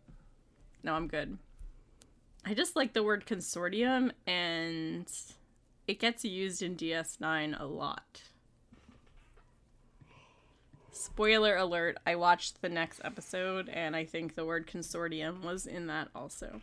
No, 0.83 0.93
I'm 0.93 1.07
good. 1.07 1.37
I 2.45 2.53
just 2.53 2.75
like 2.75 2.93
the 2.93 3.03
word 3.03 3.25
consortium 3.25 4.11
and 4.27 5.11
it 5.87 5.99
gets 5.99 6.23
used 6.23 6.61
in 6.61 6.75
DS9 6.75 7.59
a 7.59 7.65
lot. 7.65 8.21
Spoiler 10.91 11.55
alert, 11.55 11.97
I 12.05 12.15
watched 12.15 12.61
the 12.61 12.69
next 12.69 13.01
episode 13.03 13.67
and 13.69 13.95
I 13.95 14.05
think 14.05 14.35
the 14.35 14.45
word 14.45 14.67
consortium 14.67 15.41
was 15.41 15.65
in 15.65 15.87
that 15.87 16.09
also. 16.15 16.61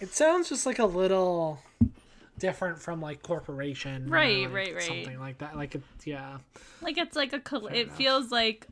It 0.00 0.12
sounds 0.14 0.48
just 0.48 0.66
like 0.66 0.78
a 0.78 0.84
little 0.84 1.60
different 2.38 2.78
from 2.80 3.00
like 3.00 3.22
corporation, 3.22 4.10
Right, 4.10 4.44
like, 4.44 4.52
right, 4.54 4.74
right. 4.74 4.82
something 4.82 5.18
like 5.18 5.38
that. 5.38 5.56
Like 5.56 5.74
it, 5.74 5.82
yeah, 6.04 6.38
Like 6.82 6.98
it's 6.98 7.16
like 7.16 7.32
a 7.32 7.40
coll- 7.40 7.68
it 7.68 7.74
enough. 7.86 7.96
feels 7.96 8.30
like 8.30 8.66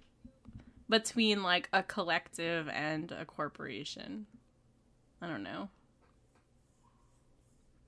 between 0.88 1.42
like 1.42 1.68
a 1.73 1.83
collective 1.83 2.68
and 2.68 3.11
a 3.12 3.25
corporation. 3.25 4.27
I 5.23 5.27
don't 5.29 5.42
know. 5.42 5.68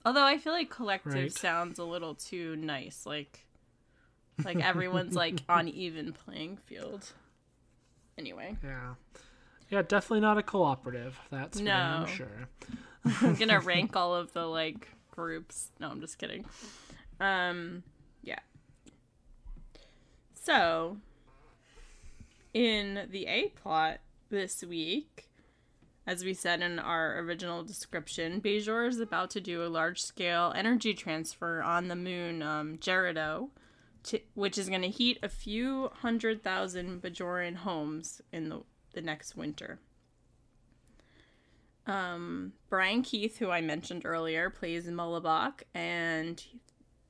Although 0.04 0.24
I 0.24 0.38
feel 0.38 0.52
like 0.52 0.70
collective 0.70 1.12
Right. 1.14 1.32
sounds 1.32 1.78
a 1.78 1.84
little 1.84 2.14
too 2.14 2.56
nice, 2.56 3.04
like 3.06 3.44
like 4.44 4.58
everyone's 4.58 5.14
like 5.16 5.42
on 5.48 5.68
even 5.68 6.12
playing 6.12 6.58
field. 6.58 7.12
Anyway, 8.16 8.56
yeah, 8.62 8.94
yeah. 9.68 9.82
Definitely 9.82 10.20
not 10.20 10.38
a 10.38 10.42
cooperative. 10.42 11.18
That's 11.30 11.58
No. 11.58 12.06
sure. 12.08 12.48
I'm 13.20 13.34
gonna 13.38 13.60
rank 13.60 13.96
all 13.96 14.14
of 14.14 14.32
the 14.32 14.46
like 14.46 14.88
groups. 15.10 15.70
No, 15.80 15.90
I'm 15.90 16.00
just 16.00 16.18
kidding. 16.18 16.44
Um, 17.20 17.82
yeah. 18.22 18.38
So, 20.34 20.98
in 22.56 23.06
the 23.10 23.26
A 23.26 23.48
plot 23.48 23.98
this 24.30 24.64
week, 24.64 25.28
as 26.06 26.24
we 26.24 26.32
said 26.32 26.62
in 26.62 26.78
our 26.78 27.18
original 27.18 27.62
description, 27.62 28.40
Bajor 28.40 28.88
is 28.88 28.98
about 28.98 29.28
to 29.32 29.42
do 29.42 29.62
a 29.62 29.68
large 29.68 30.00
scale 30.00 30.54
energy 30.56 30.94
transfer 30.94 31.62
on 31.62 31.88
the 31.88 31.94
moon, 31.94 32.40
um, 32.40 32.78
Jeraddo, 32.78 33.50
which 34.32 34.56
is 34.56 34.70
going 34.70 34.80
to 34.80 34.88
heat 34.88 35.18
a 35.22 35.28
few 35.28 35.90
hundred 35.96 36.42
thousand 36.42 37.02
Bajoran 37.02 37.56
homes 37.56 38.22
in 38.32 38.48
the, 38.48 38.62
the 38.94 39.02
next 39.02 39.36
winter. 39.36 39.78
Um, 41.86 42.54
Brian 42.70 43.02
Keith, 43.02 43.36
who 43.36 43.50
I 43.50 43.60
mentioned 43.60 44.06
earlier, 44.06 44.48
plays 44.48 44.86
Mullibok, 44.86 45.60
and 45.74 46.42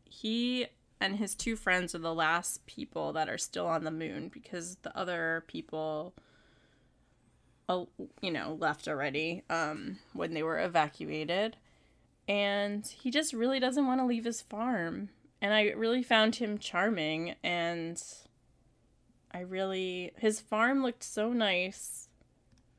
he 0.03 0.67
and 1.01 1.17
his 1.17 1.35
two 1.35 1.57
friends 1.57 1.95
are 1.95 1.99
the 1.99 2.15
last 2.15 2.67
people 2.67 3.13
that 3.13 3.29
are 3.29 3.39
still 3.39 3.67
on 3.67 3.85
the 3.85 3.91
moon 3.91 4.29
because 4.29 4.77
the 4.83 4.97
other 4.97 5.45
people, 5.47 6.15
uh, 7.69 7.85
you 8.21 8.31
know, 8.31 8.57
left 8.59 8.89
already 8.89 9.43
um, 9.51 9.99
when 10.15 10.33
they 10.33 10.43
were 10.43 10.59
evacuated. 10.59 11.57
And 12.27 12.87
he 12.87 13.11
just 13.11 13.33
really 13.33 13.61
doesn't 13.61 13.87
want 13.87 14.01
to 14.01 14.07
leave 14.07 14.25
his 14.25 14.41
farm. 14.41 15.11
And 15.43 15.53
I 15.53 15.71
really 15.71 16.03
found 16.03 16.37
him 16.37 16.59
charming, 16.59 17.35
and 17.45 18.03
I 19.33 19.41
really. 19.41 20.13
His 20.17 20.41
farm 20.41 20.83
looked 20.83 21.05
so 21.05 21.35
nice 21.35 22.09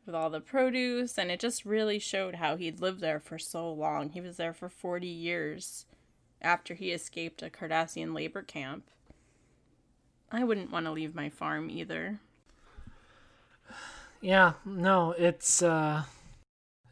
with 0.08 0.16
all 0.16 0.32
the 0.32 0.42
produce, 0.42 1.20
and 1.20 1.30
it 1.30 1.40
just 1.40 1.66
really 1.66 2.00
showed 2.00 2.36
how 2.36 2.56
he'd 2.56 2.82
lived 2.82 3.00
there 3.00 3.20
for 3.20 3.38
so 3.38 3.72
long. 3.72 4.10
He 4.10 4.22
was 4.22 4.38
there 4.38 4.54
for 4.54 4.70
40 4.70 5.08
years 5.08 5.86
after 6.42 6.74
he 6.74 6.92
escaped 6.92 7.42
a 7.42 7.50
Cardassian 7.50 8.14
labor 8.14 8.42
camp. 8.42 8.86
I 10.32 10.44
wouldn't 10.44 10.72
want 10.72 10.86
to 10.86 10.92
leave 10.92 11.16
my 11.16 11.30
farm 11.30 11.70
either. 11.70 12.20
Yeah, 14.22 14.54
no, 14.66 15.12
it's 15.12 15.62
uh, 15.62 16.04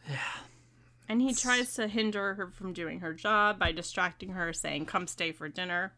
yeah. 0.10 0.18
And 1.08 1.22
he 1.22 1.34
tries 1.34 1.74
to 1.76 1.88
hinder 1.88 2.34
her 2.36 2.48
from 2.48 2.74
doing 2.74 3.00
her 3.02 3.14
job 3.14 3.60
by 3.60 3.72
distracting 3.72 4.30
her, 4.30 4.54
saying, 4.54 4.86
Come 4.86 5.08
stay 5.08 5.32
for 5.32 5.48
dinner. 5.48 5.94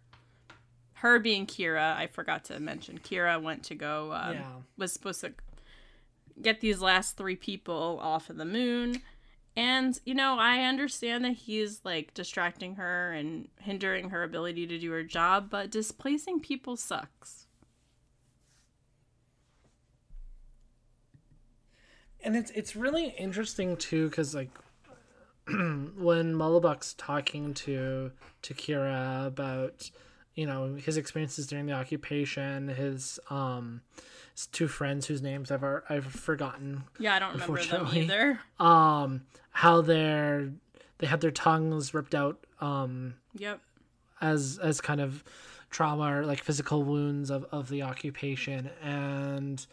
Her 0.95 1.19
being 1.19 1.45
Kira, 1.45 1.95
I 1.95 2.07
forgot 2.07 2.43
to 2.45 2.59
mention, 2.59 2.97
Kira 2.99 3.41
went 3.41 3.63
to 3.65 3.75
go, 3.75 4.11
um, 4.13 4.33
Yeah. 4.33 4.51
was 4.77 4.91
supposed 4.91 5.21
to 5.21 5.33
get 6.41 6.59
these 6.59 6.81
last 6.81 7.17
three 7.17 7.35
people 7.35 7.99
off 8.01 8.29
of 8.29 8.37
the 8.37 8.45
moon. 8.45 9.01
And, 9.57 9.99
you 10.05 10.13
know, 10.13 10.37
I 10.39 10.61
understand 10.61 11.25
that 11.25 11.33
he's 11.33 11.81
like 11.83 12.13
distracting 12.13 12.75
her 12.75 13.11
and 13.11 13.49
hindering 13.59 14.11
her 14.11 14.23
ability 14.23 14.67
to 14.67 14.79
do 14.79 14.91
her 14.91 15.03
job, 15.03 15.49
but 15.49 15.69
displacing 15.69 16.39
people 16.39 16.77
sucks. 16.77 17.47
and 22.27 22.35
it's 22.35 22.51
it's 22.51 22.75
really 22.75 23.15
interesting 23.17 23.77
too 23.77 24.09
because 24.09 24.35
like 24.35 24.49
when 25.47 26.33
Mullibok's 26.33 26.93
talking 26.95 27.53
to 27.53 28.11
to 28.41 28.53
Kira 28.53 29.25
about 29.25 29.89
you 30.35 30.45
know 30.45 30.75
his 30.75 30.97
experiences 30.97 31.47
during 31.47 31.65
the 31.65 31.71
occupation, 31.71 32.67
his 32.67 33.17
um 33.29 33.81
two 34.45 34.67
friends 34.67 35.07
whose 35.07 35.21
names 35.23 35.49
I've 35.49 35.63
I've 35.89 36.05
forgotten. 36.05 36.83
Yeah, 36.99 37.15
I 37.15 37.19
don't 37.19 37.33
remember 37.33 37.63
them 37.63 37.87
either. 37.93 38.39
Um, 38.59 39.23
how 39.49 39.81
they're 39.81 40.51
they 40.99 41.07
had 41.07 41.21
their 41.21 41.31
tongues 41.31 41.93
ripped 41.93 42.13
out 42.13 42.45
um 42.61 43.15
Yep. 43.37 43.59
as 44.21 44.59
as 44.61 44.79
kind 44.81 45.01
of 45.01 45.23
trauma 45.69 46.19
or 46.19 46.25
like 46.25 46.43
physical 46.43 46.83
wounds 46.83 47.29
of, 47.29 47.45
of 47.51 47.69
the 47.69 47.81
occupation 47.81 48.69
and 48.81 49.65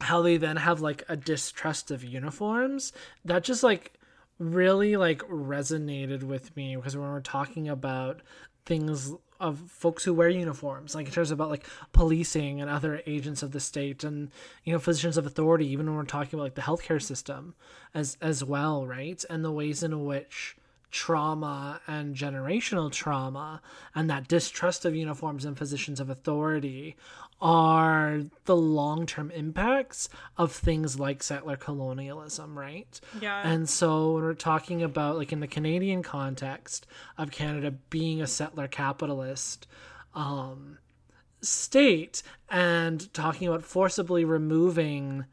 how 0.00 0.22
they 0.22 0.36
then 0.36 0.56
have 0.56 0.80
like 0.80 1.04
a 1.08 1.16
distrust 1.16 1.90
of 1.90 2.02
uniforms 2.04 2.92
that 3.24 3.44
just 3.44 3.62
like 3.62 3.92
really 4.38 4.96
like 4.96 5.20
resonated 5.28 6.22
with 6.22 6.54
me 6.56 6.76
because 6.76 6.96
when 6.96 7.08
we're 7.10 7.20
talking 7.20 7.68
about 7.68 8.20
things 8.64 9.12
of 9.40 9.58
folks 9.58 10.04
who 10.04 10.12
wear 10.12 10.28
uniforms 10.28 10.94
like 10.94 11.06
in 11.06 11.12
terms 11.12 11.30
about 11.30 11.50
like 11.50 11.66
policing 11.92 12.60
and 12.60 12.70
other 12.70 13.02
agents 13.06 13.42
of 13.42 13.52
the 13.52 13.60
state 13.60 14.04
and 14.04 14.30
you 14.64 14.72
know 14.72 14.78
physicians 14.78 15.16
of 15.16 15.26
authority 15.26 15.66
even 15.66 15.86
when 15.86 15.96
we're 15.96 16.04
talking 16.04 16.38
about 16.38 16.44
like 16.44 16.54
the 16.54 16.60
healthcare 16.62 17.02
system 17.02 17.54
as 17.94 18.16
as 18.20 18.44
well 18.44 18.86
right? 18.86 19.24
And 19.30 19.44
the 19.44 19.52
ways 19.52 19.82
in 19.82 20.04
which 20.04 20.56
trauma 20.90 21.80
and 21.86 22.14
generational 22.16 22.90
trauma 22.90 23.60
and 23.94 24.10
that 24.10 24.26
distrust 24.28 24.84
of 24.84 24.94
uniforms 24.94 25.44
and 25.44 25.56
positions 25.56 26.00
of 26.00 26.10
authority 26.10 26.96
are 27.42 28.20
the 28.44 28.56
long-term 28.56 29.30
impacts 29.30 30.08
of 30.36 30.52
things 30.52 30.98
like 31.00 31.22
settler 31.22 31.56
colonialism 31.56 32.58
right 32.58 33.00
Yeah. 33.20 33.40
and 33.48 33.68
so 33.68 34.12
when 34.12 34.22
we're 34.24 34.34
talking 34.34 34.82
about 34.82 35.16
like 35.16 35.32
in 35.32 35.40
the 35.40 35.46
Canadian 35.46 36.02
context 36.02 36.86
of 37.16 37.30
Canada 37.30 37.70
being 37.88 38.20
a 38.20 38.26
settler 38.26 38.68
capitalist 38.68 39.66
um, 40.14 40.78
state 41.40 42.22
and 42.50 43.12
talking 43.14 43.48
about 43.48 43.62
forcibly 43.62 44.24
removing 44.24 45.24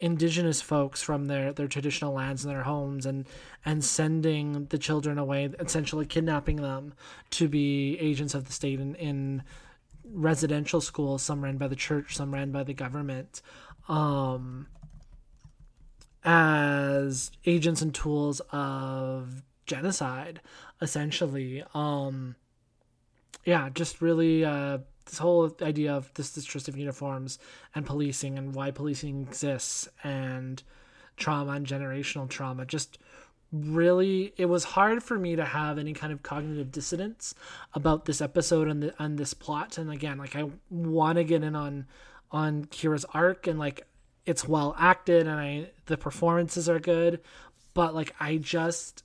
indigenous 0.00 0.60
folks 0.60 1.02
from 1.02 1.26
their, 1.26 1.52
their 1.52 1.68
traditional 1.68 2.12
lands 2.12 2.44
and 2.44 2.52
their 2.52 2.64
homes 2.64 3.06
and 3.06 3.26
and 3.64 3.84
sending 3.84 4.66
the 4.66 4.78
children 4.78 5.18
away 5.18 5.50
essentially 5.60 6.04
kidnapping 6.04 6.56
them 6.56 6.92
to 7.30 7.48
be 7.48 7.96
agents 8.00 8.34
of 8.34 8.46
the 8.46 8.52
state 8.52 8.80
in, 8.80 8.94
in 8.96 9.42
residential 10.04 10.80
schools 10.80 11.22
some 11.22 11.42
ran 11.42 11.56
by 11.56 11.68
the 11.68 11.76
church 11.76 12.16
some 12.16 12.34
ran 12.34 12.50
by 12.50 12.62
the 12.62 12.74
government 12.74 13.40
um 13.88 14.66
as 16.24 17.30
agents 17.46 17.80
and 17.82 17.94
tools 17.94 18.40
of 18.50 19.42
genocide 19.66 20.40
essentially. 20.80 21.62
Um 21.72 22.34
yeah 23.44 23.68
just 23.68 24.00
really 24.02 24.44
uh 24.44 24.78
this 25.06 25.18
whole 25.18 25.54
idea 25.62 25.92
of 25.92 26.12
this 26.14 26.32
distrust 26.32 26.68
of 26.68 26.76
uniforms 26.76 27.38
and 27.74 27.86
policing 27.86 28.38
and 28.38 28.54
why 28.54 28.70
policing 28.70 29.22
exists 29.22 29.88
and 30.02 30.62
trauma 31.16 31.52
and 31.52 31.66
generational 31.66 32.28
trauma 32.28 32.64
just 32.66 32.98
really 33.52 34.34
it 34.36 34.46
was 34.46 34.64
hard 34.64 35.02
for 35.02 35.16
me 35.16 35.36
to 35.36 35.44
have 35.44 35.78
any 35.78 35.92
kind 35.92 36.12
of 36.12 36.22
cognitive 36.22 36.72
dissonance 36.72 37.34
about 37.72 38.04
this 38.04 38.20
episode 38.20 38.66
and 38.66 38.82
the 38.82 39.02
and 39.02 39.16
this 39.16 39.32
plot. 39.32 39.78
And 39.78 39.90
again 39.90 40.18
like 40.18 40.34
I 40.34 40.50
want 40.70 41.16
to 41.16 41.24
get 41.24 41.44
in 41.44 41.54
on 41.54 41.86
on 42.32 42.64
Kira's 42.64 43.04
arc 43.14 43.46
and 43.46 43.58
like 43.58 43.86
it's 44.26 44.48
well 44.48 44.74
acted 44.78 45.26
and 45.26 45.38
I 45.38 45.70
the 45.86 45.96
performances 45.96 46.68
are 46.68 46.80
good 46.80 47.20
but 47.74 47.94
like 47.94 48.14
I 48.18 48.38
just 48.38 49.04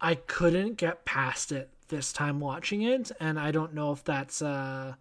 I 0.00 0.14
couldn't 0.14 0.76
get 0.76 1.04
past 1.04 1.50
it 1.50 1.70
this 1.90 2.12
time 2.12 2.40
watching 2.40 2.82
it 2.82 3.12
and 3.20 3.38
I 3.38 3.50
don't 3.50 3.74
know 3.74 3.92
if 3.92 4.02
that's 4.02 4.40
a 4.42 4.96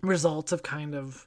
result 0.00 0.50
of 0.52 0.62
kind 0.62 0.94
of 0.94 1.26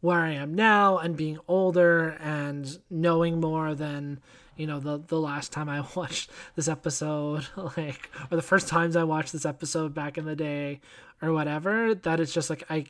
where 0.00 0.18
I 0.20 0.30
am 0.32 0.54
now 0.54 0.98
and 0.98 1.16
being 1.16 1.38
older 1.46 2.10
and 2.20 2.78
knowing 2.90 3.40
more 3.40 3.74
than 3.74 4.20
you 4.56 4.66
know 4.66 4.80
the 4.80 4.98
the 5.06 5.18
last 5.20 5.52
time 5.52 5.68
I 5.68 5.84
watched 5.94 6.30
this 6.56 6.68
episode 6.68 7.46
like 7.76 8.10
or 8.30 8.36
the 8.36 8.42
first 8.42 8.68
times 8.68 8.96
I 8.96 9.04
watched 9.04 9.32
this 9.32 9.46
episode 9.46 9.94
back 9.94 10.18
in 10.18 10.24
the 10.24 10.36
day 10.36 10.80
or 11.22 11.32
whatever 11.32 11.94
that 11.94 12.20
it's 12.20 12.32
just 12.34 12.50
like 12.50 12.64
I 12.68 12.86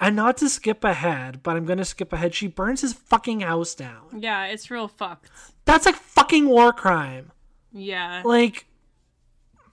and 0.00 0.16
not 0.16 0.36
to 0.38 0.48
skip 0.48 0.82
ahead 0.84 1.42
but 1.42 1.56
I'm 1.56 1.64
going 1.66 1.78
to 1.78 1.84
skip 1.84 2.12
ahead 2.12 2.34
she 2.34 2.46
burns 2.46 2.80
his 2.80 2.92
fucking 2.92 3.40
house 3.40 3.74
down 3.74 4.20
yeah, 4.20 4.46
it's 4.46 4.70
real 4.70 4.88
fucked. 4.88 5.30
that's 5.64 5.86
like 5.86 5.96
fucking 5.96 6.46
war 6.48 6.72
crime 6.72 7.32
Yeah. 7.72 8.22
like 8.24 8.66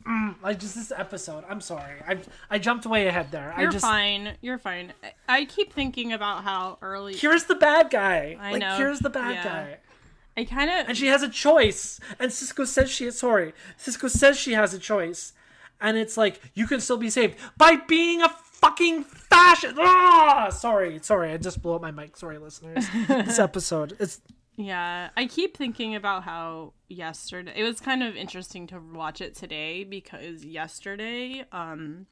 mm, 0.08 0.36
like 0.41 0.60
just 0.60 0.76
this 0.76 0.91
episode. 0.96 1.43
I'm 1.50 1.62
sorry. 1.62 1.96
I 2.08 2.17
i 2.50 2.58
jumped 2.60 2.86
way 2.86 3.08
ahead 3.08 3.32
there. 3.32 3.54
You're 3.58 3.70
i 3.70 3.72
just 3.72 3.86
fine. 3.86 4.36
You're 4.41 4.58
fine. 4.58 4.93
I- 5.04 5.13
I 5.41 5.46
keep 5.46 5.74
thinking 5.74 6.13
about 6.13 6.43
how 6.43 6.78
early 6.82 7.15
here's 7.15 7.46
the 7.46 7.56
bad 7.56 7.89
guy. 7.89 8.38
I 8.39 8.52
like 8.54 8.62
know. 8.62 8.78
here's 8.78 9.00
the 9.00 9.10
bad 9.10 9.36
Yeah. 9.36 9.43
guy. 9.43 9.78
I 10.38 10.46
kind 10.46 10.70
of 10.70 10.88
and 10.88 10.98
she 10.98 11.08
has 11.08 11.24
a 11.24 11.30
choice. 11.30 12.00
And 12.20 12.32
Sisko 12.32 12.65
says 12.65 12.89
she 12.89 13.06
is 13.06 13.17
sorry 13.17 13.54
Sisko 13.80 14.10
says 14.10 14.38
she 14.38 14.54
has 14.54 14.74
a 14.74 14.80
choice. 14.80 15.34
And 15.82 15.98
it's 15.98 16.17
like 16.17 16.39
you 16.54 16.65
can 16.67 16.80
still 16.80 16.98
be 16.98 17.10
saved 17.10 17.38
by 17.58 17.76
being 17.76 18.22
a 18.22 18.30
fucking 18.30 19.04
fascist 19.04 19.76
ah! 19.78 20.50
Sorry 20.50 21.00
sorry. 21.02 21.32
I 21.32 21.38
just 21.38 21.62
blew 21.62 21.74
up 21.74 21.82
my 21.82 21.91
mic. 21.91 22.17
Sorry 22.17 22.38
listeners. 22.38 22.88
This 23.08 23.39
episode 23.48 23.96
it's 24.00 24.22
Yeah, 24.60 25.10
I 25.15 25.28
keep 25.28 25.56
thinking 25.56 25.93
about 25.93 26.24
how 26.24 26.74
yesterday 26.89 27.54
it 27.56 27.63
was 27.63 27.80
kind 27.80 28.02
of 28.02 28.15
interesting 28.15 28.65
to 28.67 28.80
watch 28.80 29.22
it 29.22 29.36
today 29.36 29.84
because 29.84 30.43
yesterday 30.43 31.46
um 31.52 32.08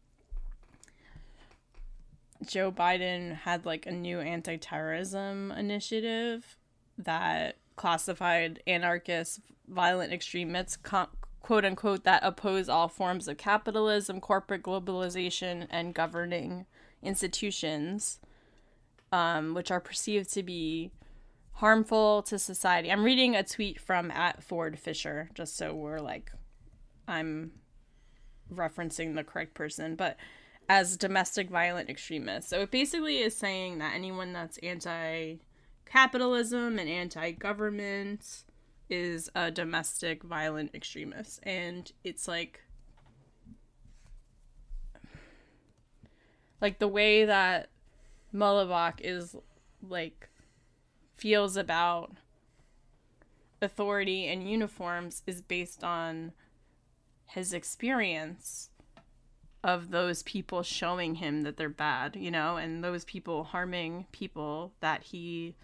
Joe 2.46 2.72
Biden 2.72 3.34
had 3.34 3.66
like 3.66 3.88
a 3.88 3.92
new 3.92 4.20
anti-terrorism 4.20 5.54
initiative 5.54 6.58
that 7.00 7.58
classified 7.76 8.62
anarchists, 8.68 9.40
violent 9.68 10.14
extremists, 10.14 10.78
co- 10.78 11.10
quote 11.42 11.66
unquote, 11.66 12.04
that 12.04 12.22
oppose 12.24 12.70
all 12.70 12.88
forms 12.88 13.28
of 13.28 13.38
capitalism, 13.38 14.22
corporate 14.22 14.62
globalization, 14.62 15.66
and 15.72 15.96
governing 15.96 16.68
institutions, 17.02 18.20
um, 19.12 19.56
which 19.56 19.72
are 19.72 19.80
perceived 19.80 20.32
to 20.34 20.44
be 20.44 20.92
harmful 21.56 22.22
to 22.24 22.38
society. 22.38 22.92
I'm 22.92 23.04
reading 23.04 23.36
a 23.36 23.44
tweet 23.44 23.80
from 23.80 24.12
at 24.12 24.44
Ford 24.44 24.78
Fischer, 24.78 25.30
just 25.34 25.56
so 25.56 25.74
we're 25.74 26.00
like, 26.00 26.32
I'm 27.08 27.52
referencing 28.54 29.16
the 29.16 29.24
correct 29.24 29.54
person, 29.54 29.96
but 29.96 30.18
as 30.68 30.98
domestic 30.98 31.50
violent 31.50 31.90
extremists. 31.90 32.50
So 32.50 32.62
it 32.62 32.72
basically 32.72 33.20
is 33.20 33.38
saying 33.38 33.78
that 33.78 33.94
anyone 33.96 34.34
that's 34.34 34.58
anti 34.60 35.36
capitalism 35.86 36.78
and 36.78 36.90
anti 36.90 37.32
government 37.32 38.44
is 38.90 39.30
a 39.34 39.50
domestic 39.50 40.24
violent 40.24 40.76
extremist. 40.76 41.40
And 41.44 41.90
it's 42.04 42.28
like, 42.28 42.62
like 46.60 46.80
the 46.80 46.88
way 46.88 47.26
that 47.26 47.70
Mullibok 48.34 48.96
is 49.00 49.36
like 49.88 50.30
feels 51.16 51.58
about 51.58 52.12
authority 53.62 54.28
and 54.28 54.50
uniforms 54.50 55.24
is 55.26 55.42
based 55.42 55.84
on 55.84 56.34
his 57.26 57.54
experience 57.54 58.70
of 59.64 59.90
those 59.90 60.22
people 60.24 60.62
showing 60.62 61.16
him 61.16 61.42
that 61.42 61.58
they're 61.58 61.70
bad, 61.70 62.16
you 62.16 62.30
know, 62.30 62.58
and 62.58 62.84
those 62.84 63.04
people 63.04 63.46
harming 63.46 64.06
people 64.12 64.74
that 64.80 65.02
he 65.04 65.56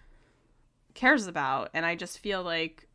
cares 0.96 1.28
about. 1.28 1.70
And 1.74 1.86
I 1.86 1.96
just 1.96 2.18
feel 2.18 2.42
like 2.42 2.88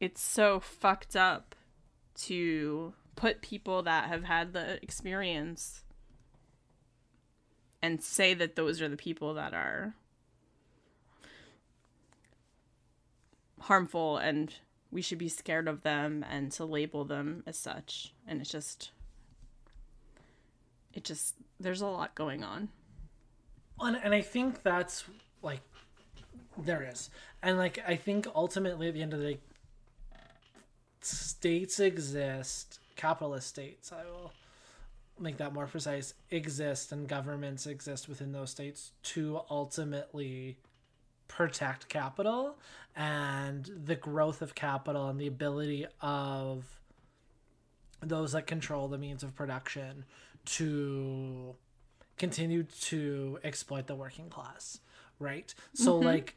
it's 0.00 0.20
so 0.20 0.58
fucked 0.58 1.14
up 1.14 1.54
to 2.22 2.92
put 3.14 3.40
people 3.40 3.82
that 3.84 4.08
have 4.08 4.24
had 4.24 4.52
the 4.52 4.82
experience 4.82 5.84
and 7.80 8.02
say 8.02 8.34
that 8.34 8.56
those 8.56 8.82
are 8.82 8.88
the 8.88 8.96
people 8.96 9.34
that 9.34 9.54
are 9.54 9.94
harmful 13.62 14.16
and 14.18 14.54
we 14.90 15.02
should 15.02 15.18
be 15.18 15.28
scared 15.28 15.68
of 15.68 15.82
them 15.82 16.24
and 16.28 16.52
to 16.52 16.64
label 16.64 17.04
them 17.04 17.42
as 17.46 17.56
such 17.56 18.12
and 18.26 18.40
it's 18.40 18.50
just 18.50 18.90
it 20.92 21.04
just 21.04 21.34
there's 21.58 21.80
a 21.80 21.86
lot 21.86 22.14
going 22.14 22.44
on 22.44 22.68
and, 23.82 23.98
and 24.02 24.14
I 24.14 24.20
think 24.20 24.62
that's 24.62 25.04
like 25.42 25.60
there 26.58 26.88
is, 26.90 27.10
and 27.42 27.58
like 27.58 27.78
I 27.86 27.96
think 27.96 28.26
ultimately 28.34 28.88
at 28.88 28.94
the 28.94 29.02
end 29.02 29.12
of 29.12 29.20
the 29.20 29.34
day, 29.34 29.40
states 31.00 31.80
exist, 31.80 32.78
capitalist 32.96 33.48
states. 33.48 33.92
I 33.92 34.04
will 34.04 34.32
make 35.18 35.38
that 35.38 35.52
more 35.52 35.66
precise. 35.66 36.14
Exist 36.30 36.92
and 36.92 37.08
governments 37.08 37.66
exist 37.66 38.08
within 38.08 38.32
those 38.32 38.50
states 38.50 38.92
to 39.04 39.40
ultimately 39.50 40.58
protect 41.36 41.88
capital 41.88 42.56
and 42.94 43.70
the 43.84 43.96
growth 43.96 44.42
of 44.42 44.54
capital 44.54 45.08
and 45.08 45.18
the 45.18 45.26
ability 45.26 45.86
of 46.00 46.64
those 48.00 48.32
that 48.32 48.46
control 48.46 48.88
the 48.88 48.98
means 48.98 49.22
of 49.22 49.34
production 49.34 50.04
to 50.44 51.54
continue 52.18 52.64
to 52.64 53.38
exploit 53.44 53.86
the 53.86 53.94
working 53.94 54.28
class, 54.28 54.80
right? 55.18 55.54
So 55.74 55.94
mm-hmm. 55.94 56.06
like 56.06 56.36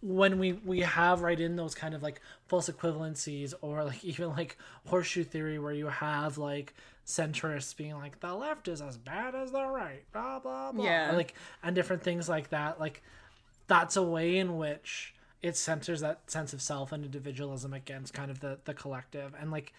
when 0.00 0.38
we 0.38 0.52
we 0.52 0.80
have 0.80 1.22
right 1.22 1.38
in 1.38 1.56
those 1.56 1.74
kind 1.74 1.94
of 1.94 2.02
like 2.02 2.20
false 2.48 2.68
equivalencies 2.68 3.54
or 3.62 3.84
like 3.84 4.04
even 4.04 4.30
like 4.30 4.58
horseshoe 4.86 5.24
theory 5.24 5.58
where 5.58 5.72
you 5.72 5.86
have 5.86 6.38
like 6.38 6.74
centrists 7.06 7.76
being 7.76 7.94
like 7.94 8.18
the 8.20 8.34
left 8.34 8.66
is 8.66 8.80
as 8.80 8.96
bad 8.96 9.34
as 9.34 9.52
the 9.52 9.64
right 9.66 10.04
blah 10.12 10.38
blah 10.38 10.72
blah 10.72 10.84
Yeah. 10.84 11.12
like 11.14 11.34
and 11.62 11.74
different 11.74 12.02
things 12.02 12.28
like 12.28 12.48
that 12.50 12.80
like 12.80 13.02
that's 13.66 13.96
a 13.96 14.02
way 14.02 14.36
in 14.38 14.56
which 14.56 15.14
it 15.42 15.56
centers 15.56 16.00
that 16.00 16.30
sense 16.30 16.52
of 16.52 16.62
self 16.62 16.92
and 16.92 17.04
individualism 17.04 17.72
against 17.72 18.14
kind 18.14 18.30
of 18.30 18.40
the 18.40 18.58
the 18.64 18.74
collective. 18.74 19.34
And 19.38 19.50
like 19.50 19.72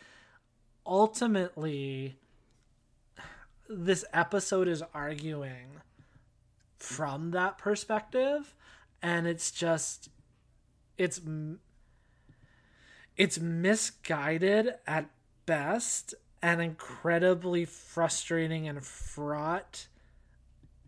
ultimately 0.85 2.15
this 3.67 4.05
episode 4.13 4.67
is 4.67 4.83
arguing 4.93 5.81
from 6.77 7.31
that 7.31 7.57
perspective 7.57 8.53
and 9.01 9.25
it's 9.25 9.51
just 9.51 10.09
it's 10.97 11.19
it's 13.17 13.39
misguided 13.39 14.75
at 14.85 15.09
best 15.45 16.13
and 16.41 16.61
incredibly 16.61 17.65
frustrating 17.65 18.67
and 18.67 18.85
fraught 18.85 19.87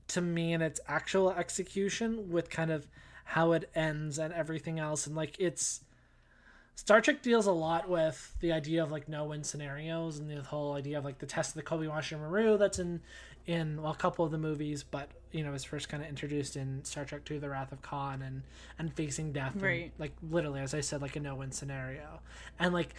to 0.10 0.22
me 0.22 0.54
in 0.54 0.62
its 0.62 0.80
actual 0.88 1.32
execution 1.32 2.30
with 2.32 2.50
kind 2.50 2.72
of 2.72 2.88
how 3.26 3.52
it 3.52 3.70
ends 3.76 4.18
and 4.18 4.34
everything 4.34 4.80
else. 4.80 5.06
And 5.08 5.16
like 5.16 5.36
it's 5.40 5.82
Star 6.76 7.02
Trek 7.02 7.22
deals 7.24 7.48
a 7.48 7.52
lot 7.52 7.90
with 7.90 8.36
the 8.40 8.52
idea 8.52 8.84
of 8.84 8.92
like 8.92 9.10
no 9.10 9.26
win 9.26 9.44
scenarios 9.44 10.20
and 10.20 10.30
the 10.30 10.42
whole 10.44 10.74
idea 10.76 10.98
of 10.98 11.04
like 11.04 11.18
the 11.18 11.26
test 11.26 11.50
of 11.50 11.56
the 11.56 11.64
Kobayashi 11.64 12.20
Maru 12.20 12.58
that's 12.58 12.80
in 12.80 13.02
in 13.46 13.82
well 13.82 13.94
a 13.94 13.96
couple 13.96 14.24
of 14.26 14.32
the 14.32 14.38
movies, 14.38 14.84
but 14.84 15.10
you 15.32 15.44
know 15.44 15.54
is 15.54 15.64
first 15.64 15.90
kind 15.90 16.04
of 16.04 16.10
introduced 16.10 16.56
in 16.56 16.84
Star 16.86 17.04
Trek 17.06 17.26
Two: 17.26 17.40
The 17.40 17.50
Wrath 17.50 17.72
of 17.72 17.82
Khan 17.82 18.22
and 18.22 18.44
and 18.78 18.94
facing 18.94 19.32
death, 19.34 19.54
and, 19.54 19.64
Right. 19.64 19.92
like 19.98 20.12
literally 20.22 20.60
as 20.62 20.74
I 20.74 20.82
said, 20.82 21.02
like 21.02 21.16
a 21.16 21.20
no 21.20 21.36
win 21.36 21.52
scenario, 21.52 22.20
and 22.60 22.74
like 22.74 22.94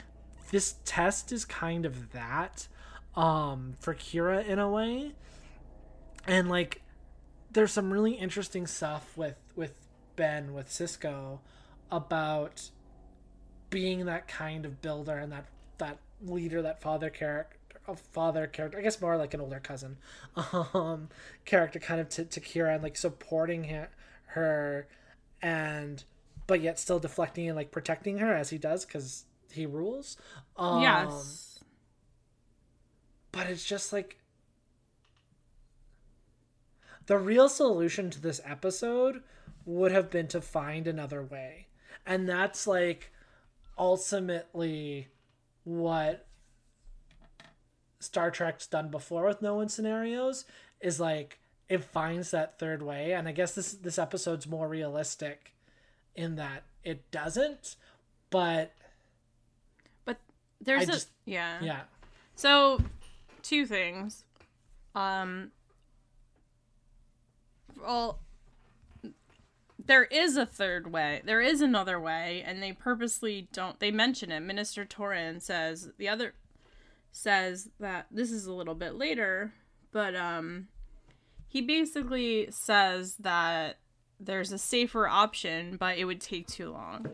this 0.50 0.74
test 0.84 1.30
is 1.32 1.44
kind 1.44 1.86
of 1.86 2.12
that 2.12 2.66
um 3.14 3.74
for 3.80 3.94
Kira 3.94 4.44
in 4.46 4.58
a 4.58 4.68
way, 4.70 5.12
and 6.26 6.48
like 6.48 6.82
there's 7.50 7.72
some 7.72 7.92
really 7.92 8.12
interesting 8.12 8.66
stuff 8.66 9.16
with 9.16 9.36
with 9.56 9.74
Ben 10.16 10.52
with 10.52 10.68
Sisko 10.68 11.38
about 11.90 12.70
being 13.70 14.06
that 14.06 14.28
kind 14.28 14.64
of 14.64 14.82
builder 14.82 15.16
and 15.18 15.32
that 15.32 15.46
that 15.78 15.98
leader, 16.22 16.62
that 16.62 16.80
father 16.80 17.10
character, 17.10 17.56
a 17.86 17.96
father 17.96 18.46
character. 18.46 18.78
I 18.78 18.82
guess 18.82 19.00
more 19.00 19.16
like 19.16 19.34
an 19.34 19.40
older 19.40 19.60
cousin, 19.60 19.96
um, 20.74 21.08
character, 21.44 21.78
kind 21.78 22.00
of 22.00 22.08
to, 22.10 22.24
to 22.24 22.40
Kira 22.40 22.74
and 22.74 22.82
like 22.82 22.96
supporting 22.96 23.64
her, 23.64 23.88
her, 24.26 24.88
and 25.40 26.04
but 26.46 26.60
yet 26.60 26.78
still 26.78 26.98
deflecting 26.98 27.48
and 27.48 27.56
like 27.56 27.70
protecting 27.70 28.18
her 28.18 28.34
as 28.34 28.50
he 28.50 28.58
does 28.58 28.84
because 28.84 29.24
he 29.52 29.66
rules. 29.66 30.16
Um, 30.56 30.82
yes. 30.82 31.60
but 33.32 33.46
it's 33.46 33.64
just 33.64 33.92
like 33.92 34.18
the 37.08 37.18
real 37.18 37.48
solution 37.48 38.08
to 38.10 38.20
this 38.20 38.40
episode 38.44 39.22
would 39.66 39.92
have 39.92 40.10
been 40.10 40.28
to 40.28 40.40
find 40.40 40.86
another 40.86 41.22
way 41.22 41.66
and 42.06 42.28
that's 42.28 42.66
like 42.66 43.10
ultimately 43.76 45.08
what 45.64 46.26
star 48.00 48.30
trek's 48.30 48.66
done 48.66 48.90
before 48.90 49.24
with 49.26 49.42
no 49.42 49.54
one 49.56 49.68
scenarios 49.68 50.44
is 50.80 51.00
like 51.00 51.38
it 51.68 51.82
finds 51.84 52.30
that 52.30 52.58
third 52.58 52.82
way 52.82 53.12
and 53.12 53.26
i 53.28 53.32
guess 53.32 53.54
this 53.54 53.72
this 53.72 53.98
episode's 53.98 54.46
more 54.46 54.68
realistic 54.68 55.52
in 56.14 56.36
that 56.36 56.62
it 56.84 57.10
doesn't 57.10 57.76
but 58.30 58.72
But 60.04 60.18
there's 60.60 60.80
I 60.80 60.84
a 60.84 60.86
just- 60.86 61.08
yeah. 61.24 61.58
yeah 61.62 61.80
So, 62.36 62.80
two 63.42 63.66
things. 63.66 64.24
Um, 64.94 65.50
well, 67.80 68.20
there 69.88 70.04
is 70.04 70.36
a 70.36 70.46
third 70.46 70.92
way. 70.92 71.22
There 71.24 71.40
is 71.40 71.60
another 71.62 71.98
way, 71.98 72.44
and 72.46 72.62
they 72.62 72.72
purposely 72.72 73.48
don't. 73.52 73.80
They 73.80 73.90
mention 73.90 74.30
it. 74.30 74.40
Minister 74.40 74.84
Toran 74.84 75.40
says 75.40 75.90
the 75.96 76.08
other 76.08 76.34
says 77.10 77.70
that 77.80 78.06
this 78.10 78.30
is 78.30 78.46
a 78.46 78.52
little 78.52 78.74
bit 78.74 78.94
later, 78.96 79.54
but 79.90 80.14
um, 80.14 80.68
he 81.48 81.62
basically 81.62 82.48
says 82.50 83.16
that 83.16 83.78
there's 84.20 84.52
a 84.52 84.58
safer 84.58 85.08
option, 85.08 85.76
but 85.78 85.96
it 85.96 86.04
would 86.04 86.20
take 86.20 86.46
too 86.46 86.70
long 86.70 87.06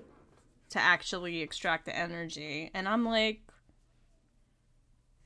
to 0.70 0.80
actually 0.80 1.42
extract 1.42 1.86
the 1.86 1.96
energy, 1.96 2.70
and 2.74 2.88
I'm 2.88 3.04
like. 3.04 3.40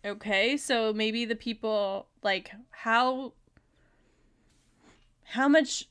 Okay, 0.04 0.56
so 0.56 0.92
maybe 0.92 1.24
the 1.24 1.34
people 1.34 2.06
like 2.22 2.52
how 2.70 3.32
how 5.30 5.46
much 5.46 5.88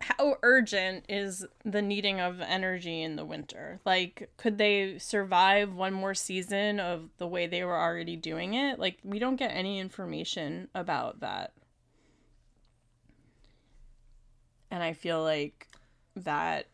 how 0.00 0.36
urgent 0.42 1.04
is 1.08 1.46
the 1.64 1.80
needing 1.80 2.20
of 2.20 2.40
energy 2.40 3.02
in 3.02 3.16
the 3.16 3.24
winter? 3.24 3.80
Like 3.84 4.30
could 4.36 4.58
they 4.58 4.98
survive 4.98 5.74
one 5.74 5.92
more 5.92 6.14
season 6.14 6.80
of 6.80 7.10
the 7.18 7.26
way 7.26 7.46
they 7.46 7.64
were 7.64 7.78
already 7.78 8.16
doing 8.16 8.54
it? 8.54 8.78
Like 8.78 8.98
we 9.04 9.18
don't 9.18 9.36
get 9.36 9.50
any 9.50 9.78
information 9.78 10.68
about 10.74 11.20
that. 11.20 11.52
And 14.70 14.82
I 14.82 14.92
feel 14.92 15.22
like 15.22 15.68
that 16.16 16.66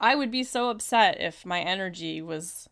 I 0.00 0.14
would 0.14 0.30
be 0.30 0.44
so 0.44 0.70
upset 0.70 1.20
if 1.20 1.46
my 1.46 1.60
energy 1.60 2.22
was 2.22 2.68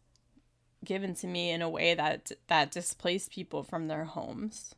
given 0.85 1.15
to 1.17 1.27
me 1.27 1.51
in 1.51 1.61
a 1.63 1.69
way 1.69 1.95
that 1.95 2.33
that 2.49 2.71
displaced 2.71 3.33
people 3.33 3.63
from 3.63 3.87
their 3.89 4.05
homes. 4.05 4.75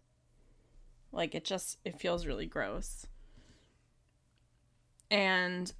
Like 1.12 1.34
it 1.34 1.44
just 1.44 1.78
it 1.84 2.00
feels 2.00 2.26
really 2.26 2.46
gross. 2.46 3.06
And 5.12 5.70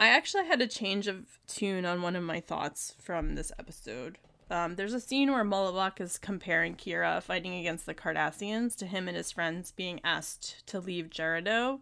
I 0.00 0.08
actually 0.08 0.46
had 0.46 0.62
a 0.62 0.66
change 0.66 1.06
of 1.06 1.38
tune 1.46 1.84
on 1.84 2.00
one 2.00 2.16
of 2.16 2.22
my 2.24 2.40
thoughts 2.40 2.94
from 2.98 3.34
this 3.34 3.52
episode. 3.58 4.16
Um, 4.50 4.76
there's 4.76 4.94
a 4.94 5.00
scene 5.00 5.30
where 5.30 5.44
Mullibok 5.44 6.00
is 6.00 6.18
comparing 6.18 6.74
Kira 6.74 7.22
fighting 7.22 7.54
against 7.54 7.84
the 7.84 7.94
Cardassians 7.94 8.74
to 8.76 8.86
him 8.86 9.06
and 9.06 9.16
his 9.16 9.30
friends 9.30 9.70
being 9.70 10.00
asked 10.02 10.66
to 10.66 10.80
leave 10.80 11.10
Jeraddo 11.10 11.80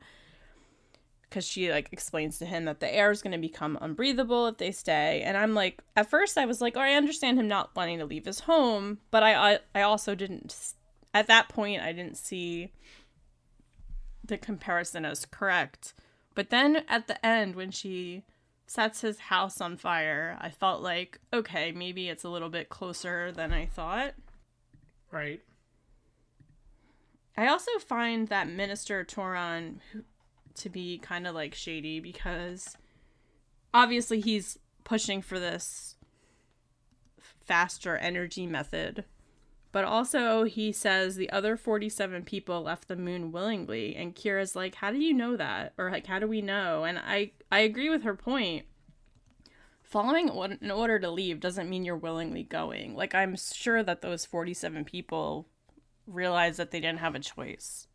because 1.22 1.46
she 1.46 1.70
like 1.70 1.88
explains 1.92 2.38
to 2.38 2.46
him 2.46 2.66
that 2.66 2.80
the 2.80 2.94
air 2.94 3.10
is 3.10 3.22
going 3.22 3.32
to 3.32 3.38
become 3.38 3.78
unbreathable 3.80 4.46
if 4.48 4.58
they 4.58 4.70
stay 4.70 5.22
and 5.24 5.34
i'm 5.34 5.54
like 5.54 5.80
at 5.96 6.10
first 6.10 6.36
i 6.36 6.44
was 6.44 6.60
like 6.60 6.76
oh 6.76 6.80
i 6.80 6.92
understand 6.92 7.40
him 7.40 7.48
not 7.48 7.74
wanting 7.74 7.98
to 7.98 8.04
leave 8.04 8.26
his 8.26 8.40
home 8.40 8.98
but 9.10 9.22
i 9.22 9.54
i, 9.54 9.58
I 9.74 9.80
also 9.80 10.14
didn't 10.14 10.74
at 11.14 11.28
that 11.28 11.48
point 11.48 11.80
i 11.80 11.90
didn't 11.90 12.18
see 12.18 12.70
the 14.22 14.36
comparison 14.36 15.06
as 15.06 15.24
correct 15.24 15.94
but 16.34 16.50
then 16.50 16.84
at 16.88 17.06
the 17.06 17.24
end 17.24 17.54
when 17.54 17.70
she 17.70 18.24
sets 18.66 19.00
his 19.02 19.18
house 19.18 19.60
on 19.60 19.76
fire 19.76 20.38
i 20.40 20.48
felt 20.48 20.82
like 20.82 21.20
okay 21.32 21.72
maybe 21.72 22.08
it's 22.08 22.24
a 22.24 22.28
little 22.28 22.48
bit 22.48 22.68
closer 22.68 23.30
than 23.32 23.52
i 23.52 23.66
thought 23.66 24.14
right 25.10 25.42
I 27.36 27.46
also 27.46 27.70
find 27.78 28.28
that 28.28 28.48
Minister 28.48 29.04
Toran 29.04 29.76
to 30.54 30.68
be 30.68 30.98
kind 30.98 31.26
of 31.26 31.34
like 31.34 31.54
shady 31.54 31.98
because 31.98 32.76
obviously 33.72 34.20
he's 34.20 34.58
pushing 34.84 35.22
for 35.22 35.38
this 35.38 35.96
faster 37.44 37.96
energy 37.96 38.46
method. 38.46 39.04
But 39.72 39.84
also, 39.84 40.44
he 40.44 40.70
says 40.70 41.16
the 41.16 41.30
other 41.30 41.56
47 41.56 42.24
people 42.24 42.62
left 42.62 42.88
the 42.88 42.96
moon 42.96 43.32
willingly. 43.32 43.96
And 43.96 44.14
Kira's 44.14 44.54
like, 44.54 44.76
How 44.76 44.90
do 44.90 44.98
you 44.98 45.14
know 45.14 45.34
that? 45.36 45.72
Or, 45.78 45.90
like, 45.90 46.06
how 46.06 46.18
do 46.18 46.28
we 46.28 46.42
know? 46.42 46.84
And 46.84 46.98
I, 46.98 47.32
I 47.50 47.60
agree 47.60 47.88
with 47.88 48.02
her 48.02 48.14
point. 48.14 48.66
Following 49.82 50.28
an 50.28 50.70
order 50.70 50.98
to 50.98 51.10
leave 51.10 51.40
doesn't 51.40 51.68
mean 51.68 51.84
you're 51.84 51.96
willingly 51.96 52.42
going. 52.42 52.94
Like, 52.94 53.14
I'm 53.14 53.36
sure 53.36 53.82
that 53.82 54.02
those 54.02 54.26
47 54.26 54.84
people 54.84 55.48
realized 56.06 56.58
that 56.58 56.70
they 56.70 56.80
didn't 56.80 57.00
have 57.00 57.14
a 57.14 57.20
choice 57.20 57.86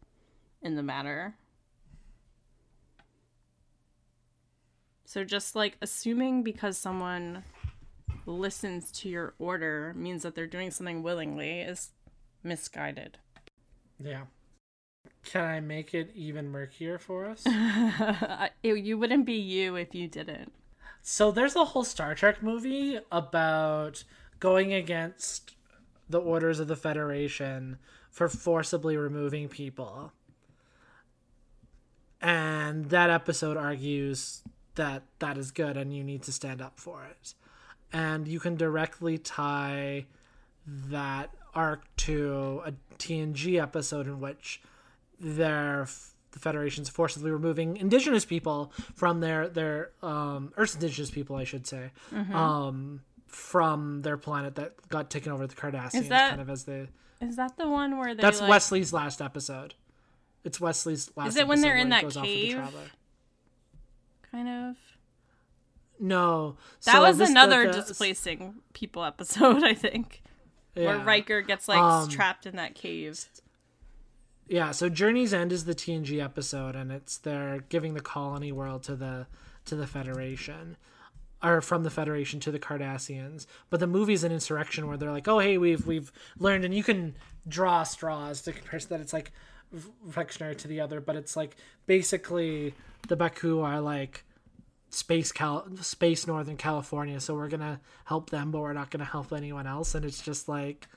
in 0.61 0.75
the 0.75 0.84
matter. 0.84 1.36
So 5.05 5.23
just 5.23 5.55
like 5.55 5.78
assuming 5.82 6.43
because 6.43 6.78
someone 6.78 7.43
listens 8.28 8.91
to 8.91 9.09
your 9.09 9.34
order 9.39 9.93
means 9.95 10.21
that 10.23 10.36
they're 10.36 10.45
doing 10.45 10.69
something 10.69 11.01
willingly 11.01 11.61
is 11.61 11.89
misguided. 12.43 13.17
yeah 13.99 14.23
can 15.23 15.43
i 15.43 15.59
make 15.59 15.93
it 15.93 16.11
even 16.13 16.47
murkier 16.49 16.97
for 16.99 17.25
us 17.25 17.43
it, 18.63 18.78
you 18.78 18.97
wouldn't 18.97 19.25
be 19.25 19.34
you 19.34 19.75
if 19.75 19.95
you 19.95 20.07
didn't. 20.07 20.51
So 21.09 21.32
there's 21.32 21.55
a 21.55 21.63
whole 21.63 21.86
Star 21.86 22.15
Trek 22.15 22.43
movie 22.43 22.99
about 23.13 24.03
going 24.41 24.73
against 24.73 25.55
the 26.09 26.19
orders 26.19 26.59
of 26.59 26.67
the 26.67 26.75
Federation 26.75 27.78
for 28.11 28.28
forcibly 28.28 28.97
removing 28.97 29.47
people. 29.47 30.11
And 32.21 32.89
that 32.89 33.09
episode 33.09 33.55
argues 33.55 34.43
that 34.75 35.03
that 35.19 35.38
is 35.38 35.51
good 35.51 35.78
and 35.78 35.95
you 35.95 36.03
need 36.03 36.23
to 36.23 36.34
stand 36.34 36.61
up 36.61 36.78
for 36.78 37.05
it. 37.05 37.34
And 37.93 38.27
you 38.27 38.39
can 38.39 38.55
directly 38.55 39.17
tie 39.17 40.05
that 40.67 41.29
arc 41.55 41.83
to 41.97 42.61
a 42.65 42.73
TNG 42.99 43.61
episode 43.61 44.05
in 44.07 44.19
which 44.19 44.61
their 45.19 45.88
the 46.31 46.39
Federation's 46.39 46.89
forcibly 46.89 47.31
removing 47.31 47.77
indigenous 47.77 48.25
people 48.25 48.71
from 48.93 49.21
their 49.21 49.47
their 49.47 49.91
um 50.03 50.51
Earth's 50.57 50.75
indigenous 50.75 51.09
people, 51.09 51.35
I 51.38 51.45
should 51.45 51.65
say, 51.65 51.91
um 52.33 53.01
from 53.27 54.01
their 54.03 54.17
planet 54.17 54.55
that 54.55 54.73
got 54.89 55.09
taken 55.09 55.31
over 55.31 55.47
the 55.47 55.55
Cardassians, 55.55 56.09
that- 56.09 56.29
kind 56.29 56.41
of 56.41 56.49
as 56.49 56.65
the 56.65 56.88
Is 57.21 57.38
that 57.38 57.57
the 57.57 57.67
one 57.67 57.97
where 57.97 58.13
they 58.13 58.21
that's 58.21 58.41
like, 58.41 58.49
Wesley's 58.49 58.91
last 58.93 59.21
episode. 59.21 59.73
It's 60.43 60.59
Wesley's 60.61 61.09
last. 61.15 61.27
Episode. 61.27 61.39
Is 61.39 61.41
it 61.43 61.47
when 61.47 61.61
they're 61.61 61.77
in 61.77 61.89
that 61.89 62.03
off 62.05 62.13
the 62.13 62.21
cave? 62.21 62.55
Kind 64.31 64.47
of? 64.49 64.75
No, 66.00 66.58
That 66.86 66.93
so 66.93 67.02
was 67.02 67.18
this- 67.18 67.30
another 67.30 67.68
the- 67.72 67.82
displacing 67.82 68.56
people 68.74 69.04
episode, 69.04 69.64
I 69.66 69.74
think, 69.74 70.22
where 70.74 70.95
yeah. 70.98 71.04
Riker 71.06 71.41
gets 71.41 71.68
like 71.68 71.80
Um, 71.80 72.08
trapped 72.10 72.45
in 72.45 72.56
that 72.58 72.76
cave. 72.76 73.26
Yeah, 74.48 74.72
so 74.72 74.88
Journey's 74.89 75.34
End 75.34 75.52
is 75.52 75.66
the 75.66 75.76
TNG 75.76 76.24
episode, 76.24 76.76
and 76.76 76.91
it's 76.91 77.18
they're 77.18 77.60
giving 77.70 77.93
the 77.95 78.00
colony 78.02 78.52
world 78.52 78.84
to 78.84 78.95
the 78.95 79.28
to 79.66 79.76
the 79.76 79.86
Federation, 79.88 80.78
or 81.43 81.60
from 81.62 81.84
the 81.84 81.89
Federation 81.89 82.39
to 82.41 82.52
the 82.52 82.60
Cardassians. 82.60 83.45
But 83.70 83.82
the 83.82 83.88
movie's 83.88 84.24
an 84.24 84.32
insurrection 84.32 84.88
where 84.88 84.95
they're 84.95 85.12
like, 85.12 85.28
"Oh, 85.28 85.39
hey, 85.39 85.58
we've 85.58 85.86
we've 85.86 86.12
learned," 86.39 86.64
and 86.64 86.74
you 86.74 86.84
can 86.84 87.16
draw 87.48 87.84
straws 87.84 88.41
to 88.43 88.54
compare 88.54 88.80
that 88.80 89.02
it's 89.02 89.12
like 89.12 89.34
reflectionary 90.08 90.58
to 90.60 90.68
the 90.70 90.80
other, 90.80 91.02
but 91.02 91.18
it's 91.18 91.36
like 91.36 91.58
basically 91.88 92.74
the 93.10 93.18
Ba'ku 93.18 93.62
are 93.64 93.82
like 93.82 94.24
space 94.89 95.31
Cal 95.31 95.67
space 95.81 96.27
Northern 96.27 96.57
California, 96.57 97.19
so 97.19 97.35
we're 97.35 97.49
gonna 97.49 97.79
help 98.05 98.29
them, 98.29 98.51
but 98.51 98.61
we're 98.61 98.73
not 98.73 98.91
gonna 98.91 99.05
help 99.05 99.33
anyone 99.33 99.67
else, 99.67 99.95
and 99.95 100.05
it's 100.05 100.21
just 100.21 100.47
like. 100.47 100.88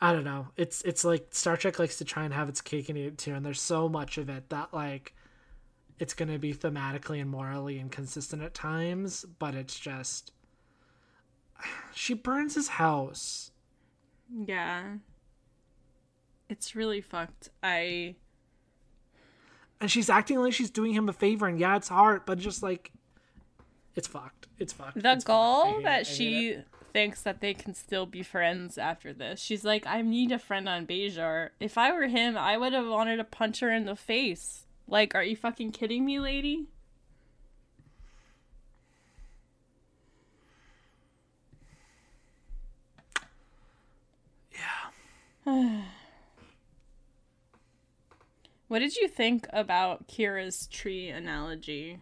I 0.00 0.12
don't 0.12 0.22
know. 0.22 0.46
It's 0.56 0.80
it's 0.82 1.04
like 1.04 1.26
Star 1.32 1.56
Trek 1.56 1.80
likes 1.80 1.98
to 1.98 2.04
try 2.04 2.24
and 2.24 2.32
have 2.32 2.48
its 2.48 2.60
cake 2.60 2.88
and 2.88 2.96
eat 2.96 3.06
it 3.06 3.18
too, 3.18 3.34
and 3.34 3.44
there's 3.44 3.60
so 3.60 3.88
much 3.88 4.16
of 4.16 4.28
it 4.28 4.48
that 4.50 4.72
like 4.72 5.12
it's 5.98 6.14
gonna 6.14 6.38
be 6.38 6.54
thematically 6.54 7.20
and 7.20 7.28
morally 7.28 7.80
inconsistent 7.80 8.42
at 8.42 8.54
times, 8.54 9.24
but 9.40 9.56
it's 9.56 9.76
just 9.78 10.30
she 11.94 12.14
burns 12.14 12.54
his 12.54 12.68
house. 12.68 13.50
Yeah. 14.46 14.96
It's 16.48 16.74
really 16.74 17.00
fucked. 17.00 17.50
I 17.62 18.16
And 19.80 19.90
she's 19.90 20.10
acting 20.10 20.40
like 20.40 20.52
she's 20.52 20.70
doing 20.70 20.92
him 20.92 21.08
a 21.08 21.12
favor, 21.12 21.46
and 21.46 21.58
yeah, 21.58 21.76
it's 21.76 21.88
hard, 21.88 22.22
but 22.26 22.38
just 22.38 22.62
like 22.62 22.92
it's 23.94 24.06
fucked. 24.06 24.46
It's 24.58 24.72
fucked. 24.72 25.02
the 25.02 25.12
It's 25.12 25.24
goal 25.24 25.64
hate 25.64 25.74
it. 25.74 25.78
I 25.78 25.82
that 25.82 26.06
she 26.06 26.48
it. 26.50 26.66
thinks 26.92 27.22
that 27.22 27.40
they 27.40 27.54
can 27.54 27.74
still 27.74 28.06
be 28.06 28.22
friends 28.22 28.78
after 28.78 29.12
this. 29.12 29.40
She's 29.40 29.64
like, 29.64 29.86
I 29.86 30.02
need 30.02 30.30
a 30.32 30.38
friend 30.38 30.68
on 30.68 30.86
Bajor. 30.86 31.50
If 31.60 31.76
I 31.76 31.92
were 31.92 32.06
him, 32.06 32.36
I 32.36 32.56
would 32.56 32.72
have 32.72 32.86
wanted 32.86 33.16
to 33.16 33.24
punch 33.24 33.60
her 33.60 33.72
in 33.72 33.86
the 33.86 33.96
face. 33.96 34.66
Like, 34.86 35.14
are 35.14 35.22
you 35.24 35.36
fucking 35.36 35.72
kidding 35.72 36.04
me, 36.04 36.20
lady? 36.20 36.66
Yeah. 45.46 45.82
what 48.68 48.78
did 48.80 48.96
you 48.96 49.08
think 49.08 49.46
about 49.52 50.08
Kira's 50.08 50.66
tree 50.66 51.08
analogy? 51.08 52.00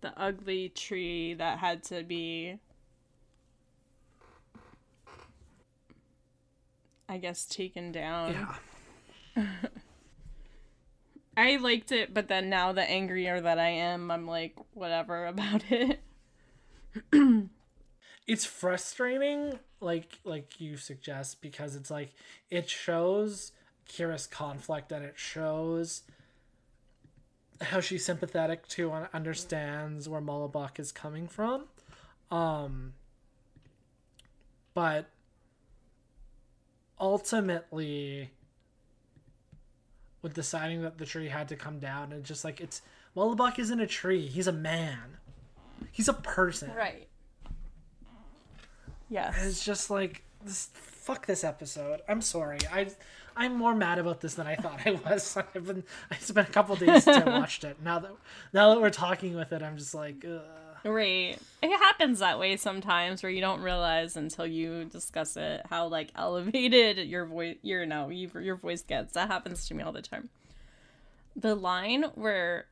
The 0.00 0.18
ugly 0.18 0.68
tree 0.68 1.34
that 1.34 1.58
had 1.58 1.82
to 1.84 2.02
be 2.02 2.58
I 7.08 7.18
guess 7.18 7.44
taken 7.44 7.92
down. 7.92 8.48
Yeah. 9.36 9.46
I 11.36 11.56
liked 11.56 11.92
it, 11.92 12.14
but 12.14 12.28
then 12.28 12.48
now 12.48 12.72
the 12.72 12.88
angrier 12.88 13.38
that 13.38 13.58
I 13.58 13.68
am, 13.68 14.10
I'm 14.10 14.26
like, 14.26 14.54
whatever 14.72 15.26
about 15.32 15.62
it. 15.70 16.00
it's 18.26 18.44
frustrating 18.44 19.58
like 19.80 20.20
like 20.24 20.60
you 20.60 20.76
suggest 20.76 21.40
because 21.42 21.74
it's 21.74 21.90
like 21.90 22.14
it 22.50 22.68
shows 22.68 23.52
Kira's 23.92 24.26
conflict 24.26 24.90
and 24.90 25.04
it 25.04 25.14
shows 25.16 26.02
how 27.60 27.80
she's 27.80 28.04
sympathetic 28.04 28.66
to 28.68 28.90
and 28.92 29.06
understands 29.12 30.08
where 30.08 30.20
Mullibok 30.20 30.80
is 30.80 30.90
coming 30.92 31.28
from 31.28 31.64
um 32.30 32.94
but 34.74 35.10
ultimately 36.98 38.30
with 40.22 40.32
deciding 40.34 40.82
that 40.82 40.98
the 40.98 41.04
tree 41.04 41.28
had 41.28 41.48
to 41.48 41.56
come 41.56 41.78
down 41.78 42.12
and 42.12 42.24
just 42.24 42.44
like 42.44 42.60
it's 42.60 42.80
Mullibok 43.16 43.58
isn't 43.58 43.80
a 43.80 43.86
tree 43.86 44.26
he's 44.26 44.46
a 44.46 44.52
man 44.52 45.18
he's 45.90 46.08
a 46.08 46.14
person 46.14 46.70
Right. 46.76 47.08
Yes. 49.10 49.34
it's 49.44 49.64
just 49.64 49.90
like 49.90 50.22
this. 50.42 50.70
Fuck 50.72 51.26
this 51.26 51.44
episode. 51.44 52.00
I'm 52.08 52.22
sorry. 52.22 52.58
I 52.72 52.86
I'm 53.36 53.56
more 53.56 53.74
mad 53.74 53.98
about 53.98 54.20
this 54.20 54.34
than 54.34 54.46
I 54.46 54.56
thought 54.56 54.80
I 54.84 54.92
was. 54.92 55.36
I've 55.54 55.66
been. 55.66 55.84
I 56.10 56.16
spent 56.16 56.48
a 56.48 56.52
couple 56.52 56.76
days 56.76 57.04
since 57.04 57.16
I 57.26 57.38
watched 57.38 57.64
it. 57.64 57.76
Now 57.82 57.98
that 57.98 58.12
now 58.52 58.74
that 58.74 58.80
we're 58.80 58.90
talking 58.90 59.34
with 59.34 59.52
it, 59.52 59.62
I'm 59.62 59.76
just 59.76 59.94
like, 59.94 60.24
Ugh. 60.24 60.40
Right. 60.84 61.38
It 61.62 61.78
happens 61.78 62.18
that 62.18 62.38
way 62.40 62.56
sometimes 62.56 63.22
where 63.22 63.30
you 63.30 63.40
don't 63.40 63.60
realize 63.60 64.16
until 64.16 64.46
you 64.46 64.84
discuss 64.84 65.36
it 65.36 65.62
how 65.70 65.86
like 65.86 66.10
elevated 66.16 66.98
your 67.08 67.24
voice 67.24 67.56
your 67.62 67.86
no, 67.86 68.08
you, 68.08 68.30
your 68.40 68.56
voice 68.56 68.82
gets. 68.82 69.12
That 69.14 69.28
happens 69.28 69.66
to 69.68 69.74
me 69.74 69.82
all 69.82 69.92
the 69.92 70.02
time. 70.02 70.28
The 71.36 71.54
line 71.54 72.04
where 72.14 72.66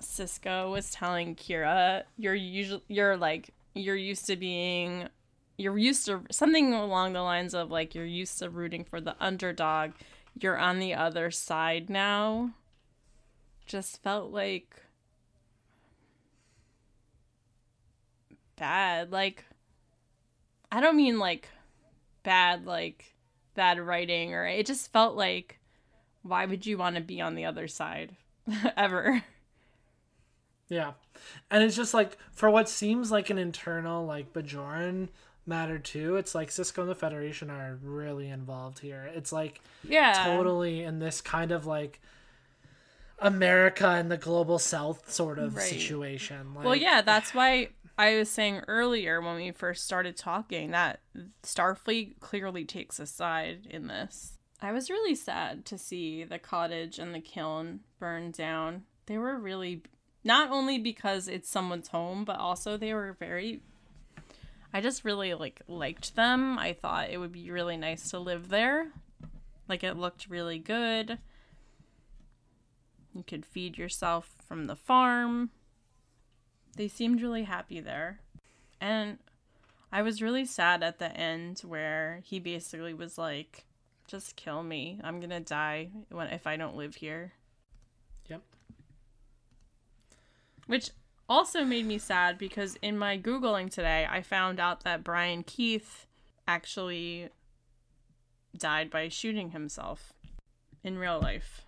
Sisko 0.00 0.70
was 0.70 0.92
telling 0.92 1.34
Kira, 1.34 2.04
you're 2.16 2.34
usually 2.34 2.82
you're 2.88 3.16
like 3.16 3.50
you're 3.74 3.96
used 3.96 4.26
to 4.26 4.36
being 4.36 5.08
you're 5.58 5.76
used 5.76 6.06
to 6.06 6.22
something 6.30 6.72
along 6.72 7.12
the 7.12 7.20
lines 7.20 7.52
of 7.52 7.70
like 7.70 7.94
you're 7.94 8.06
used 8.06 8.38
to 8.38 8.48
rooting 8.48 8.84
for 8.84 9.00
the 9.00 9.16
underdog. 9.20 9.90
You're 10.40 10.56
on 10.56 10.78
the 10.78 10.94
other 10.94 11.30
side 11.32 11.90
now. 11.90 12.52
Just 13.66 14.00
felt 14.02 14.30
like 14.30 14.82
bad. 18.56 19.10
Like, 19.10 19.44
I 20.70 20.80
don't 20.80 20.96
mean 20.96 21.18
like 21.18 21.48
bad, 22.22 22.64
like 22.64 23.16
bad 23.54 23.80
writing, 23.80 24.34
or 24.34 24.46
it 24.46 24.64
just 24.64 24.92
felt 24.92 25.16
like, 25.16 25.58
why 26.22 26.46
would 26.46 26.66
you 26.66 26.78
want 26.78 26.94
to 26.94 27.02
be 27.02 27.20
on 27.20 27.34
the 27.34 27.44
other 27.44 27.66
side 27.66 28.16
ever? 28.76 29.24
yeah, 30.68 30.92
and 31.50 31.64
it's 31.64 31.76
just 31.76 31.94
like 31.94 32.16
for 32.30 32.48
what 32.48 32.68
seems 32.68 33.10
like 33.10 33.28
an 33.28 33.38
internal 33.38 34.06
like 34.06 34.32
Bajoran 34.32 35.08
matter 35.48 35.78
too. 35.78 36.16
It's 36.16 36.34
like 36.34 36.50
Sisko 36.50 36.82
and 36.82 36.88
the 36.90 36.94
Federation 36.94 37.50
are 37.50 37.78
really 37.82 38.28
involved 38.28 38.78
here. 38.80 39.10
It's 39.14 39.32
like 39.32 39.60
Yeah. 39.82 40.12
totally 40.24 40.82
in 40.84 40.98
this 41.00 41.20
kind 41.20 41.50
of 41.50 41.66
like 41.66 42.00
America 43.20 43.88
and 43.88 44.10
the 44.10 44.16
global 44.16 44.58
South 44.58 45.10
sort 45.10 45.38
of 45.38 45.56
Right. 45.56 45.64
situation. 45.64 46.54
Like, 46.54 46.64
Well, 46.64 46.76
yeah, 46.76 47.00
that's 47.02 47.34
why 47.34 47.70
I 47.96 48.16
was 48.16 48.30
saying 48.30 48.62
earlier 48.68 49.20
when 49.20 49.34
we 49.36 49.50
first 49.50 49.84
started 49.84 50.16
talking 50.16 50.70
that 50.70 51.00
Starfleet 51.42 52.20
clearly 52.20 52.64
takes 52.64 53.00
a 53.00 53.06
side 53.06 53.66
in 53.68 53.88
this. 53.88 54.38
I 54.62 54.70
was 54.72 54.90
really 54.90 55.14
sad 55.16 55.64
to 55.66 55.78
see 55.78 56.22
the 56.24 56.38
cottage 56.38 56.98
and 56.98 57.14
the 57.14 57.20
kiln 57.20 57.80
burn 57.98 58.30
down. 58.30 58.84
They 59.06 59.18
were 59.18 59.36
really 59.38 59.82
not 60.22 60.50
only 60.50 60.78
because 60.78 61.26
it's 61.26 61.48
someone's 61.48 61.88
home, 61.88 62.24
but 62.24 62.38
also 62.38 62.76
they 62.76 62.92
were 62.94 63.16
very 63.18 63.62
I 64.72 64.80
just 64.80 65.04
really 65.04 65.34
like 65.34 65.62
liked 65.66 66.16
them. 66.16 66.58
I 66.58 66.72
thought 66.72 67.10
it 67.10 67.18
would 67.18 67.32
be 67.32 67.50
really 67.50 67.76
nice 67.76 68.10
to 68.10 68.18
live 68.18 68.48
there. 68.48 68.88
Like 69.68 69.82
it 69.82 69.96
looked 69.96 70.28
really 70.28 70.58
good. 70.58 71.18
You 73.14 73.24
could 73.24 73.46
feed 73.46 73.78
yourself 73.78 74.34
from 74.46 74.66
the 74.66 74.76
farm 74.76 75.50
they 76.78 76.88
seemed 76.88 77.20
really 77.20 77.42
happy 77.42 77.80
there. 77.80 78.20
And 78.80 79.18
I 79.92 80.00
was 80.00 80.22
really 80.22 80.46
sad 80.46 80.82
at 80.82 80.98
the 80.98 81.14
end 81.14 81.60
where 81.66 82.20
he 82.24 82.38
basically 82.38 82.94
was 82.94 83.18
like, 83.18 83.66
just 84.06 84.36
kill 84.36 84.62
me. 84.62 85.00
I'm 85.02 85.18
going 85.18 85.30
to 85.30 85.40
die 85.40 85.90
when 86.08 86.28
if 86.28 86.46
I 86.46 86.56
don't 86.56 86.76
live 86.76 86.94
here. 86.94 87.32
Yep. 88.28 88.42
Which 90.66 90.90
also 91.28 91.64
made 91.64 91.86
me 91.86 91.98
sad 91.98 92.38
because 92.38 92.76
in 92.82 92.98
my 92.98 93.18
googling 93.18 93.70
today, 93.70 94.06
I 94.08 94.22
found 94.22 94.58
out 94.58 94.84
that 94.84 95.04
Brian 95.04 95.42
Keith 95.42 96.06
actually 96.46 97.28
died 98.56 98.90
by 98.90 99.08
shooting 99.08 99.50
himself 99.50 100.12
in 100.82 100.98
real 100.98 101.20
life, 101.20 101.62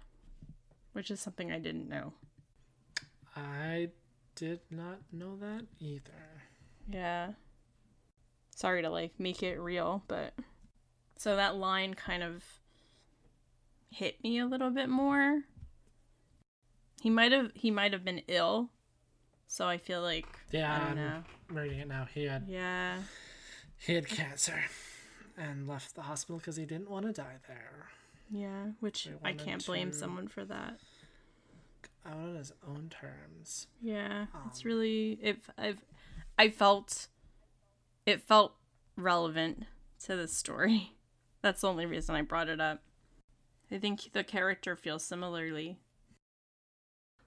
which 0.93 1.11
is 1.11 1.21
something 1.21 1.53
I 1.53 1.59
didn't 1.59 1.89
know. 1.89 2.15
I 3.37 3.91
did 4.35 4.61
not 4.71 4.99
know 5.13 5.37
that 5.37 5.67
either. 5.79 6.43
Yeah. 6.91 7.33
Sorry 8.55 8.83
to 8.83 8.91
like 8.91 9.13
make 9.19 9.43
it 9.43 9.59
real, 9.59 10.03
but 10.09 10.35
so 11.17 11.37
that 11.37 11.57
line 11.57 11.95
kind 11.95 12.23
of 12.23 12.43
hit 13.91 14.23
me 14.23 14.39
a 14.39 14.47
little 14.47 14.71
bit 14.71 14.89
more. 14.89 15.43
He 17.03 17.11
might 17.11 17.33
have 17.33 17.51
he 17.55 17.71
might 17.71 17.93
have 17.93 18.05
been 18.05 18.23
ill. 18.27 18.71
So 19.53 19.67
I 19.67 19.79
feel 19.79 20.01
like 20.01 20.27
Yeah, 20.53 20.73
I 20.73 20.79
don't 20.79 20.89
I'm 20.91 20.97
know. 20.97 21.23
reading 21.61 21.81
it 21.81 21.89
now. 21.89 22.07
He 22.15 22.23
had 22.25 22.45
Yeah. 22.49 23.03
he 23.79 23.95
had 23.95 24.07
cancer 24.07 24.63
and 25.37 25.67
left 25.67 25.97
the 25.97 26.03
hospital 26.03 26.39
because 26.39 26.55
he 26.55 26.65
didn't 26.65 26.89
want 26.89 27.07
to 27.07 27.13
die 27.13 27.39
there. 27.49 27.89
Yeah, 28.31 28.67
which 28.79 29.09
I 29.25 29.33
can't 29.33 29.67
blame 29.67 29.91
to- 29.91 29.97
someone 29.97 30.29
for 30.29 30.45
that. 30.45 30.79
Out 32.07 32.15
on 32.15 32.37
his 32.37 32.53
own 32.65 32.91
terms. 32.91 33.67
Yeah, 33.81 34.27
it's 34.47 34.61
Um, 34.65 34.69
really 34.69 35.13
it. 35.21 35.43
I've 35.59 35.85
I 36.39 36.49
felt 36.49 37.09
it 38.07 38.23
felt 38.23 38.55
relevant 38.95 39.67
to 40.05 40.15
the 40.15 40.29
story. 40.29 40.93
That's 41.43 41.63
the 41.63 41.69
only 41.69 41.87
reason 41.87 42.15
I 42.15 42.23
brought 42.23 42.49
it 42.49 42.61
up. 42.61 42.83
I 43.69 43.79
think 43.79 44.13
the 44.13 44.23
character 44.23 44.77
feels 44.77 45.05
similarly. 45.05 45.81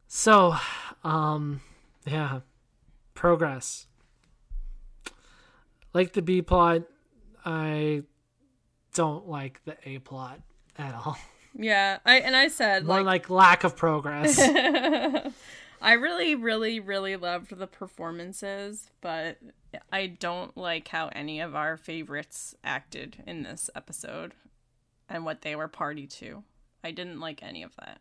So, 0.08 0.56
um, 1.04 1.62
yeah, 2.06 2.42
progress. 3.14 3.88
Like 5.94 6.14
the 6.14 6.22
B 6.22 6.42
plot, 6.42 6.84
I 7.46 8.04
don't 8.94 9.28
like 9.28 9.62
the 9.66 9.78
A 9.86 10.00
plot 10.00 10.40
at 10.78 10.94
all. 10.94 11.18
Yeah, 11.56 12.00
I 12.06 12.16
and 12.16 12.36
I 12.36 12.48
said 12.48 12.86
More 12.86 13.04
like 13.04 13.30
like 13.30 13.30
lack 13.30 13.64
of 13.64 13.76
progress. 13.76 14.40
I 15.84 15.94
really, 15.94 16.34
really, 16.34 16.80
really 16.80 17.18
loved 17.18 17.56
the 17.56 17.68
performances, 17.68 18.90
but 19.02 19.38
I 19.92 20.08
don't 20.08 20.56
like 20.56 20.88
how 20.88 21.10
any 21.10 21.42
of 21.42 21.56
our 21.56 21.76
favorites 21.76 22.56
acted 22.64 23.22
in 23.28 23.44
this 23.44 23.70
episode 23.76 24.34
and 25.10 25.26
what 25.26 25.42
they 25.42 25.58
were 25.58 25.68
party 25.68 26.08
to. 26.08 26.44
I 26.86 26.92
didn't 26.92 27.20
like 27.20 27.44
any 27.44 27.64
of 27.64 27.76
that. 27.76 28.00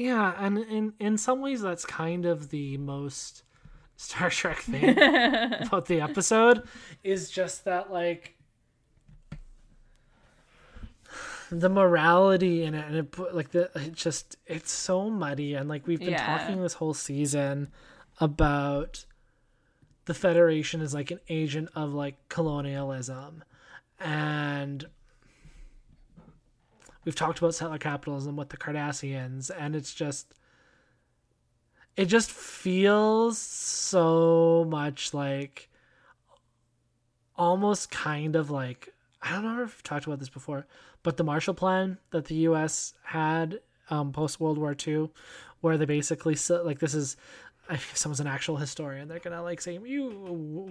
Yeah, 0.00 0.34
and 0.38 0.58
in 0.58 0.94
in 0.98 1.18
some 1.18 1.40
ways, 1.40 1.60
that's 1.62 1.84
kind 1.84 2.24
of 2.26 2.48
the 2.50 2.76
most 2.78 3.42
Star 3.96 4.30
Trek 4.30 4.58
thing 4.60 4.90
about 4.98 5.86
the 5.86 6.00
episode 6.00 6.62
is 7.04 7.30
just 7.30 7.64
that 7.66 7.92
like 7.92 8.36
the 11.50 11.68
morality 11.68 12.62
in 12.62 12.74
it 12.74 12.84
and 12.86 12.96
it 12.96 13.34
like 13.34 13.50
the 13.50 13.68
it 13.74 13.92
just 13.92 14.36
it's 14.46 14.70
so 14.70 15.10
muddy 15.10 15.54
and 15.54 15.68
like 15.68 15.84
we've 15.86 15.98
been 15.98 16.10
Yeah. 16.10 16.38
talking 16.38 16.62
this 16.62 16.74
whole 16.74 16.94
season 16.94 17.68
about 18.20 19.04
the 20.04 20.14
federation 20.14 20.80
is 20.80 20.94
like 20.94 21.10
an 21.10 21.18
agent 21.28 21.68
of 21.74 21.92
like 21.92 22.16
colonialism 22.28 23.42
and 23.98 24.86
we've 27.04 27.14
talked 27.14 27.38
about 27.38 27.54
settler 27.54 27.78
capitalism 27.78 28.36
with 28.36 28.50
the 28.50 28.56
cardassians 28.56 29.50
and 29.56 29.74
it's 29.74 29.94
just 29.94 30.34
it 31.96 32.06
just 32.06 32.30
feels 32.30 33.38
so 33.38 34.66
much 34.68 35.12
like 35.12 35.68
almost 37.36 37.90
kind 37.90 38.36
of 38.36 38.50
like 38.50 38.92
I 39.22 39.32
don't 39.32 39.44
know 39.44 39.62
if 39.62 39.76
we've 39.76 39.82
talked 39.82 40.06
about 40.06 40.18
this 40.18 40.28
before, 40.28 40.66
but 41.02 41.16
the 41.16 41.24
Marshall 41.24 41.54
Plan 41.54 41.98
that 42.10 42.26
the 42.26 42.36
U.S. 42.36 42.94
had 43.02 43.60
um, 43.90 44.12
post 44.12 44.40
World 44.40 44.56
War 44.56 44.74
II, 44.86 45.10
where 45.60 45.76
they 45.76 45.84
basically 45.84 46.36
like 46.64 46.78
this 46.78 46.94
is 46.94 47.16
if 47.74 47.96
someone's 47.96 48.20
an 48.20 48.26
actual 48.26 48.56
historian, 48.56 49.08
they're 49.08 49.18
gonna 49.18 49.42
like 49.42 49.60
say 49.60 49.78
you 49.84 50.70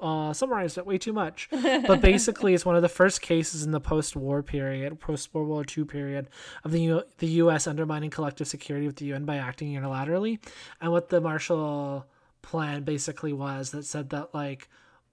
uh, 0.00 0.32
summarized 0.32 0.78
it 0.78 0.86
way 0.86 0.98
too 0.98 1.12
much. 1.12 1.48
But 1.86 2.00
basically, 2.00 2.54
it's 2.54 2.64
one 2.64 2.76
of 2.76 2.82
the 2.82 2.88
first 2.88 3.20
cases 3.20 3.62
in 3.62 3.70
the 3.70 3.80
post-war 3.80 4.42
period, 4.42 4.98
post-World 5.00 5.48
War 5.48 5.64
II 5.76 5.84
period, 5.84 6.28
of 6.64 6.72
the 6.72 6.80
U- 6.80 7.02
the 7.18 7.26
U.S. 7.44 7.66
undermining 7.66 8.10
collective 8.10 8.48
security 8.48 8.86
with 8.86 8.96
the 8.96 9.06
UN 9.06 9.24
by 9.24 9.36
acting 9.36 9.72
unilaterally. 9.72 10.38
And 10.80 10.92
what 10.92 11.08
the 11.08 11.20
Marshall 11.20 12.06
Plan 12.42 12.82
basically 12.84 13.32
was 13.32 13.70
that 13.70 13.84
said 13.84 14.10
that 14.10 14.34
like 14.34 14.68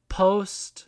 post 0.09 0.87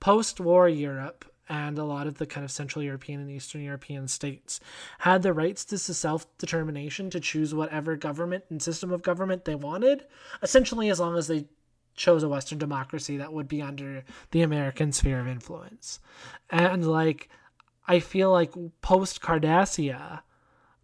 post-war 0.00 0.68
Europe 0.68 1.24
and 1.48 1.78
a 1.78 1.84
lot 1.84 2.06
of 2.06 2.18
the 2.18 2.26
kind 2.26 2.44
of 2.44 2.50
Central 2.50 2.82
European 2.82 3.20
and 3.20 3.30
Eastern 3.30 3.60
European 3.60 4.08
states 4.08 4.60
had 4.98 5.22
the 5.22 5.32
rights 5.32 5.64
to 5.66 5.78
self-determination 5.78 7.10
to 7.10 7.20
choose 7.20 7.54
whatever 7.54 7.96
government 7.96 8.44
and 8.50 8.62
system 8.62 8.92
of 8.92 9.02
government 9.02 9.44
they 9.44 9.54
wanted, 9.54 10.04
essentially 10.42 10.88
as 10.88 11.00
long 11.00 11.16
as 11.16 11.28
they 11.28 11.46
chose 11.94 12.22
a 12.22 12.28
Western 12.28 12.58
democracy 12.58 13.16
that 13.16 13.32
would 13.32 13.48
be 13.48 13.62
under 13.62 14.04
the 14.30 14.42
American 14.42 14.92
sphere 14.92 15.20
of 15.20 15.28
influence. 15.28 15.98
And 16.50 16.86
like, 16.86 17.28
I 17.88 18.00
feel 18.00 18.30
like 18.30 18.52
post 18.82 19.22
Cardassia, 19.22 20.20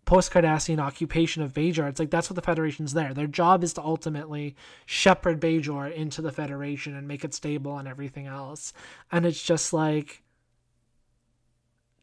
post 0.04 0.32
Cardassian 0.32 0.78
occupation 0.78 1.42
of 1.42 1.52
Bajor, 1.52 1.88
it's 1.88 2.00
like 2.00 2.10
that's 2.10 2.30
what 2.30 2.36
the 2.36 2.42
Federation's 2.42 2.92
there. 2.92 3.12
Their 3.12 3.26
job 3.26 3.62
is 3.62 3.72
to 3.74 3.82
ultimately 3.82 4.56
shepherd 4.86 5.40
Bajor 5.40 5.92
into 5.92 6.22
the 6.22 6.32
Federation 6.32 6.96
and 6.96 7.06
make 7.06 7.24
it 7.24 7.34
stable 7.34 7.76
and 7.76 7.86
everything 7.86 8.26
else. 8.26 8.72
And 9.10 9.26
it's 9.26 9.42
just 9.42 9.72
like 9.72 10.21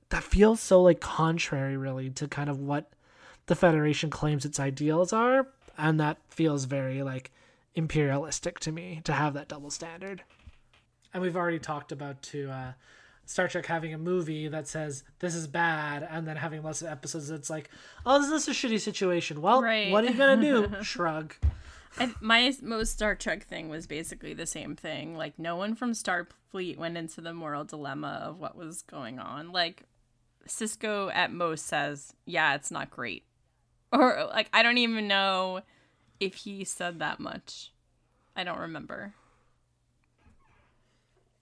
that 0.10 0.24
feels 0.24 0.60
so 0.60 0.82
like 0.82 1.00
contrary 1.00 1.78
really 1.78 2.10
to 2.12 2.28
kind 2.28 2.50
of 2.50 2.60
what 2.60 2.92
the 3.48 3.56
Federation 3.56 4.10
claims 4.10 4.46
its 4.46 4.60
ideals 4.60 5.12
are, 5.14 5.48
and 5.78 6.00
that 6.00 6.18
feels 6.30 6.66
very 6.66 7.02
like 7.04 7.32
imperialistic 7.76 8.60
to 8.60 8.72
me 8.72 9.02
to 9.06 9.14
have 9.14 9.34
that 9.34 9.48
double 9.48 9.70
standard. 9.70 10.24
And 11.14 11.24
we've 11.24 11.36
already 11.38 11.60
talked 11.60 11.92
about 11.92 12.22
to 12.24 12.50
uh, 12.52 12.72
Star 13.26 13.48
Trek 13.48 13.66
having 13.66 13.94
a 13.94 13.98
movie 13.98 14.48
that 14.48 14.68
says 14.68 15.04
this 15.20 15.34
is 15.36 15.48
bad, 15.48 16.08
and 16.10 16.28
then 16.28 16.36
having 16.38 16.62
lots 16.62 16.82
of 16.82 16.88
episodes 16.90 17.28
that's 17.30 17.50
like, 17.50 17.70
oh, 18.06 18.20
this 18.22 18.48
is 18.48 18.48
a 18.48 18.52
shitty 18.52 18.80
situation. 18.80 19.42
Well, 19.42 19.62
Right. 19.62 19.92
what 19.92 20.04
are 20.04 20.08
you 20.08 20.14
gonna 20.18 20.42
do? 20.42 20.76
Shrug. 20.84 21.34
I, 21.98 22.14
my 22.22 22.54
most 22.62 22.92
Star 22.94 23.16
Trek 23.16 23.44
thing 23.48 23.70
was 23.70 23.88
basically 23.88 24.34
the 24.36 24.46
same 24.46 24.76
thing. 24.76 25.16
Like, 25.18 25.40
no 25.40 25.56
one 25.56 25.74
from 25.74 25.94
Starfleet 25.94 26.78
went 26.78 26.98
into 26.98 27.20
the 27.22 27.34
moral 27.34 27.64
dilemma 27.64 28.22
of 28.24 28.40
what 28.40 28.56
was 28.56 28.84
going 28.84 29.18
on. 29.20 29.52
Like, 29.52 29.84
Sisko 30.50 31.14
at 31.14 31.32
most 31.32 31.66
says, 31.66 32.14
"Yeah, 32.26 32.56
it's 32.56 32.72
not 32.72 32.90
great," 32.90 33.24
or 33.92 34.26
like 34.30 34.50
I 34.54 34.64
don't 34.64 34.78
even 34.78 35.08
know 35.08 35.62
if 36.20 36.36
he 36.36 36.64
said 36.64 37.00
that 37.00 37.20
much. 37.20 37.72
I 38.36 38.44
don't 38.44 38.60
remember. 38.60 39.14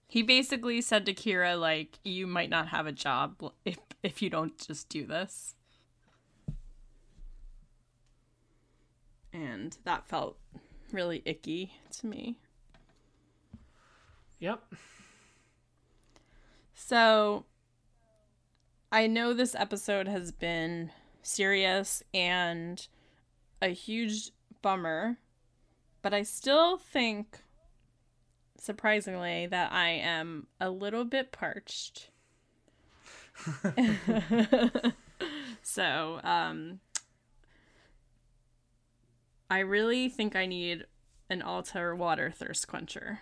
He 0.07 0.21
basically 0.21 0.81
said 0.81 1.05
to 1.05 1.13
Kira, 1.13 1.59
like, 1.59 1.99
"You 2.03 2.27
might 2.27 2.49
not 2.49 2.69
have 2.69 2.87
a 2.87 2.91
job 2.91 3.53
if 3.65 3.77
if 4.03 4.21
you 4.21 4.29
don't 4.29 4.57
just 4.57 4.89
do 4.89 5.05
this." 5.05 5.55
And 9.33 9.77
that 9.83 10.07
felt 10.07 10.37
really 10.91 11.21
icky 11.25 11.73
to 11.99 12.07
me. 12.07 12.37
Yep. 14.39 14.63
So 16.73 17.45
I 18.91 19.07
know 19.07 19.33
this 19.33 19.53
episode 19.53 20.07
has 20.07 20.31
been 20.31 20.91
serious 21.21 22.03
and 22.13 22.87
a 23.61 23.69
huge 23.69 24.31
bummer, 24.61 25.17
but 26.01 26.13
I 26.13 26.23
still 26.23 26.77
think 26.77 27.39
surprisingly 28.57 29.45
that 29.47 29.73
I 29.73 29.89
am 29.89 30.47
a 30.61 30.69
little 30.69 31.03
bit 31.03 31.31
parched. 31.31 32.11
so, 35.61 36.19
um 36.23 36.79
I 39.49 39.59
really 39.59 40.09
think 40.09 40.35
I 40.35 40.45
need 40.45 40.85
an 41.29 41.41
Altair 41.41 41.95
water 41.95 42.31
thirst 42.31 42.67
quencher. 42.67 43.19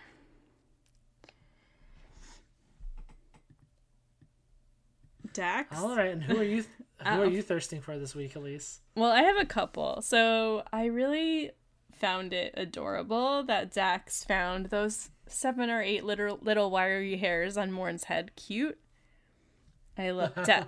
Dax. 5.36 5.78
All 5.78 5.94
right. 5.96 6.08
And 6.12 6.22
who 6.22 6.38
are 6.38 6.44
you? 6.44 6.64
Who 7.04 7.10
Uh, 7.10 7.18
are 7.18 7.26
you 7.26 7.42
thirsting 7.42 7.82
for 7.82 7.98
this 7.98 8.14
week, 8.14 8.32
Elyse? 8.34 8.78
Well, 8.94 9.12
I 9.12 9.20
have 9.20 9.36
a 9.36 9.44
couple. 9.44 10.00
So 10.00 10.62
I 10.72 10.86
really 10.86 11.50
found 11.92 12.32
it 12.32 12.54
adorable 12.56 13.42
that 13.44 13.70
Dax 13.70 14.24
found 14.24 14.66
those 14.66 15.10
seven 15.26 15.68
or 15.68 15.82
eight 15.82 16.04
little 16.04 16.38
little 16.40 16.70
wiry 16.70 17.16
hairs 17.18 17.58
on 17.58 17.70
Morn's 17.70 18.04
head 18.04 18.34
cute. 18.36 18.78
I 19.98 20.10
love 20.10 20.34
da- 20.44 20.64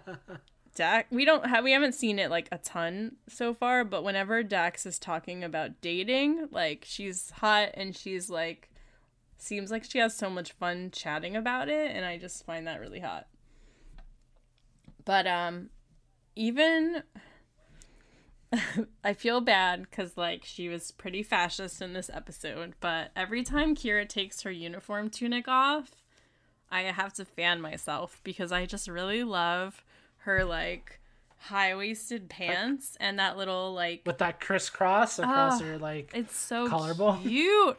Dax. 0.75 1.11
We 1.11 1.25
don't 1.25 1.47
have 1.47 1.65
we 1.65 1.73
haven't 1.73 1.93
seen 1.95 2.19
it 2.19 2.31
like 2.31 2.49
a 2.53 2.59
ton 2.59 3.17
so 3.27 3.55
far, 3.55 3.83
but 3.85 4.05
whenever 4.05 4.43
Dax 4.43 4.85
is 4.85 4.99
talking 4.99 5.43
about 5.43 5.81
dating, 5.81 6.49
like 6.51 6.85
she's 6.87 7.31
hot 7.31 7.71
and 7.73 7.97
she's 7.97 8.29
like 8.29 8.69
seems 9.39 9.71
like 9.71 9.85
she 9.85 9.99
has 9.99 10.15
so 10.15 10.29
much 10.29 10.53
fun 10.53 10.91
chatting 10.91 11.37
about 11.37 11.71
it, 11.71 11.91
and 11.97 12.05
I 12.05 12.19
just 12.19 12.45
find 12.45 12.67
that 12.67 12.81
really 12.81 13.01
hot. 13.01 13.29
But 15.09 15.27
um, 15.27 15.71
even 16.37 17.03
I 19.03 19.15
feel 19.15 19.41
bad 19.41 19.87
because 19.89 20.19
like 20.19 20.45
she 20.45 20.69
was 20.69 20.91
pretty 20.91 21.23
fascist 21.23 21.81
in 21.81 21.95
this 21.95 22.11
episode, 22.13 22.75
but 22.81 23.11
every 23.17 23.43
time 23.43 23.75
Kira 23.75 24.07
takes 24.07 24.43
her 24.43 24.51
uniform 24.51 25.09
tunic 25.09 25.49
off, 25.49 25.93
I 26.71 26.83
have 26.83 27.15
to 27.15 27.25
fan 27.25 27.63
myself 27.63 28.21
because 28.23 28.53
I 28.53 28.67
just 28.67 28.87
really 28.87 29.25
love 29.25 29.83
her 30.19 30.45
like 30.45 31.01
high 31.39 31.75
waisted 31.75 32.29
pants 32.29 32.95
and 33.01 33.19
that 33.19 33.39
little 33.39 33.73
like 33.73 34.03
with 34.05 34.19
that 34.19 34.41
crisscross 34.41 35.19
across 35.19 35.63
Oh, 35.63 35.65
her 35.65 35.79
like 35.79 36.11
it's 36.13 36.37
so 36.37 36.69
collarbone. 36.69 37.23
cute. 37.23 37.79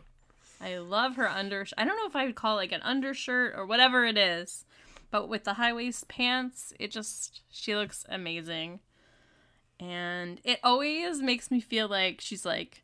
I 0.60 0.80
love 0.80 1.16
her 1.18 1.30
under. 1.30 1.64
I 1.78 1.86
don't 1.86 1.96
know 1.96 2.08
if 2.08 2.16
I 2.16 2.26
would 2.26 2.34
call 2.34 2.56
it 2.56 2.62
like 2.62 2.72
an 2.72 2.82
undershirt 2.82 3.54
or 3.56 3.68
whatever 3.68 4.04
it 4.04 4.18
is, 4.18 4.66
but 5.12 5.28
with 5.28 5.44
the 5.44 5.56
high 5.56 5.74
waist 5.74 6.08
pants, 6.08 6.74
it 6.80 6.92
just 6.92 7.42
she 7.50 7.76
looks 7.76 8.06
amazing, 8.10 8.80
and 9.80 10.42
it 10.44 10.60
always 10.64 11.22
makes 11.22 11.52
me 11.52 11.60
feel 11.60 11.88
like 11.88 12.22
she's 12.22 12.46
like. 12.46 12.84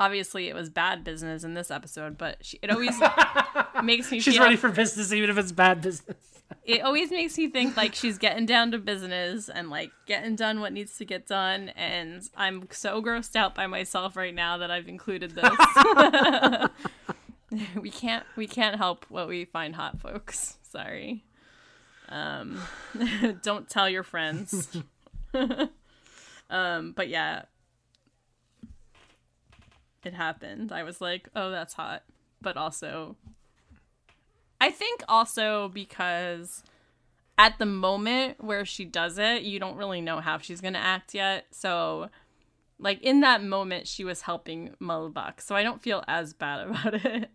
Obviously, 0.00 0.48
it 0.48 0.54
was 0.54 0.68
bad 0.68 1.04
business 1.04 1.44
in 1.44 1.54
this 1.54 1.70
episode, 1.70 2.18
but 2.18 2.44
she, 2.44 2.58
it 2.60 2.70
always 2.70 2.98
makes 3.84 4.10
me. 4.10 4.18
She's 4.18 4.34
feel, 4.34 4.42
ready 4.42 4.56
for 4.56 4.68
business 4.68 5.12
even 5.12 5.30
if 5.30 5.38
it's 5.38 5.52
bad 5.52 5.80
business. 5.80 6.16
it 6.64 6.82
always 6.82 7.10
makes 7.10 7.36
me 7.38 7.48
think 7.48 7.76
like 7.76 7.94
she's 7.94 8.18
getting 8.18 8.46
down 8.46 8.70
to 8.70 8.78
business 8.78 9.48
and 9.48 9.70
like 9.70 9.90
getting 10.06 10.36
done 10.36 10.60
what 10.60 10.72
needs 10.72 10.96
to 10.96 11.04
get 11.04 11.26
done 11.26 11.68
and 11.70 12.28
i'm 12.36 12.66
so 12.70 13.02
grossed 13.02 13.36
out 13.36 13.54
by 13.54 13.66
myself 13.66 14.16
right 14.16 14.34
now 14.34 14.58
that 14.58 14.70
i've 14.70 14.88
included 14.88 15.34
this 15.34 16.68
we 17.80 17.90
can't 17.90 18.24
we 18.36 18.46
can't 18.46 18.76
help 18.76 19.04
what 19.08 19.28
we 19.28 19.44
find 19.44 19.74
hot 19.74 20.00
folks 20.00 20.58
sorry 20.72 21.24
um 22.08 22.58
don't 23.42 23.68
tell 23.68 23.88
your 23.88 24.02
friends 24.02 24.68
um 26.50 26.92
but 26.92 27.08
yeah 27.08 27.42
it 30.04 30.14
happened 30.14 30.72
i 30.72 30.82
was 30.82 31.00
like 31.00 31.28
oh 31.36 31.50
that's 31.50 31.74
hot 31.74 32.02
but 32.40 32.56
also 32.56 33.16
I 34.62 34.70
think 34.70 35.02
also 35.08 35.70
because 35.70 36.62
at 37.36 37.58
the 37.58 37.66
moment 37.66 38.36
where 38.44 38.64
she 38.64 38.84
does 38.84 39.18
it, 39.18 39.42
you 39.42 39.58
don't 39.58 39.76
really 39.76 40.00
know 40.00 40.20
how 40.20 40.38
she's 40.38 40.60
going 40.60 40.74
to 40.74 40.78
act 40.78 41.14
yet. 41.14 41.46
So, 41.50 42.10
like, 42.78 43.02
in 43.02 43.22
that 43.22 43.42
moment, 43.42 43.88
she 43.88 44.04
was 44.04 44.20
helping 44.20 44.76
Mullibok. 44.80 45.40
So 45.40 45.56
I 45.56 45.64
don't 45.64 45.82
feel 45.82 46.04
as 46.06 46.32
bad 46.32 46.60
about 46.68 46.94
it. 46.94 47.30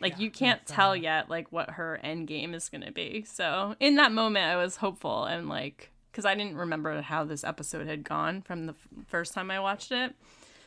Like, 0.00 0.18
you 0.18 0.30
can't 0.30 0.64
tell 0.66 0.94
yet, 0.94 1.30
like, 1.30 1.50
what 1.52 1.70
her 1.70 1.98
end 2.02 2.26
game 2.26 2.52
is 2.52 2.68
going 2.68 2.82
to 2.82 2.92
be. 2.92 3.24
So, 3.26 3.74
in 3.80 3.96
that 3.96 4.12
moment, 4.12 4.46
I 4.46 4.56
was 4.56 4.76
hopeful 4.76 5.24
and, 5.24 5.48
like, 5.48 5.90
because 6.10 6.24
I 6.24 6.34
didn't 6.34 6.56
remember 6.56 7.00
how 7.00 7.24
this 7.24 7.44
episode 7.44 7.86
had 7.86 8.04
gone 8.04 8.42
from 8.42 8.66
the 8.66 8.72
f- 8.72 9.06
first 9.06 9.32
time 9.32 9.50
I 9.50 9.60
watched 9.60 9.92
it. 9.92 10.14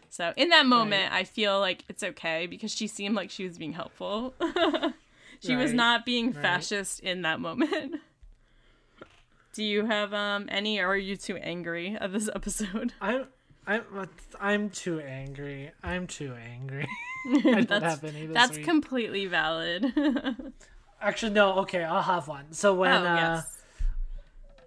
So, 0.10 0.34
in 0.38 0.50
that 0.50 0.66
moment, 0.66 1.14
I 1.14 1.24
feel 1.24 1.60
like 1.60 1.84
it's 1.90 2.04
okay 2.04 2.48
because 2.48 2.74
she 2.74 2.88
seemed 2.88 3.16
like 3.16 3.30
she 3.30 3.44
was 3.44 3.58
being 3.58 3.74
helpful. 3.74 4.34
She 5.40 5.56
was 5.56 5.74
not 5.74 6.06
being 6.06 6.32
right. 6.32 6.42
fascist 6.42 7.00
in 7.02 7.22
that 7.22 7.40
moment. 7.40 7.96
Do 9.54 9.64
you 9.64 9.86
have 9.86 10.14
um 10.14 10.48
any 10.52 10.80
or 10.80 10.88
are 10.90 10.98
you 10.98 11.16
too 11.16 11.38
angry 11.38 11.98
at 12.00 12.14
this 12.14 12.30
episode? 12.34 12.94
I'm 13.02 13.28
I'm 13.68 13.84
I'm 14.40 14.70
too 14.70 15.02
angry. 15.02 15.72
I'm 15.84 16.08
too 16.08 16.34
angry. 16.34 16.88
I 17.28 17.42
don't 17.42 17.68
that's 17.68 17.84
have 17.84 18.04
any 18.06 18.26
this 18.26 18.34
that's 18.34 18.58
week. 18.58 18.66
completely 18.66 19.26
valid. 19.26 19.94
oh 19.98 20.34
Actually, 21.02 21.34
no. 21.34 21.60
Okay, 21.60 21.84
I'll 21.84 22.02
have 22.02 22.28
one. 22.28 22.54
So 22.54 22.74
when 22.74 22.92
uh, 22.92 23.44
yes. 23.44 23.62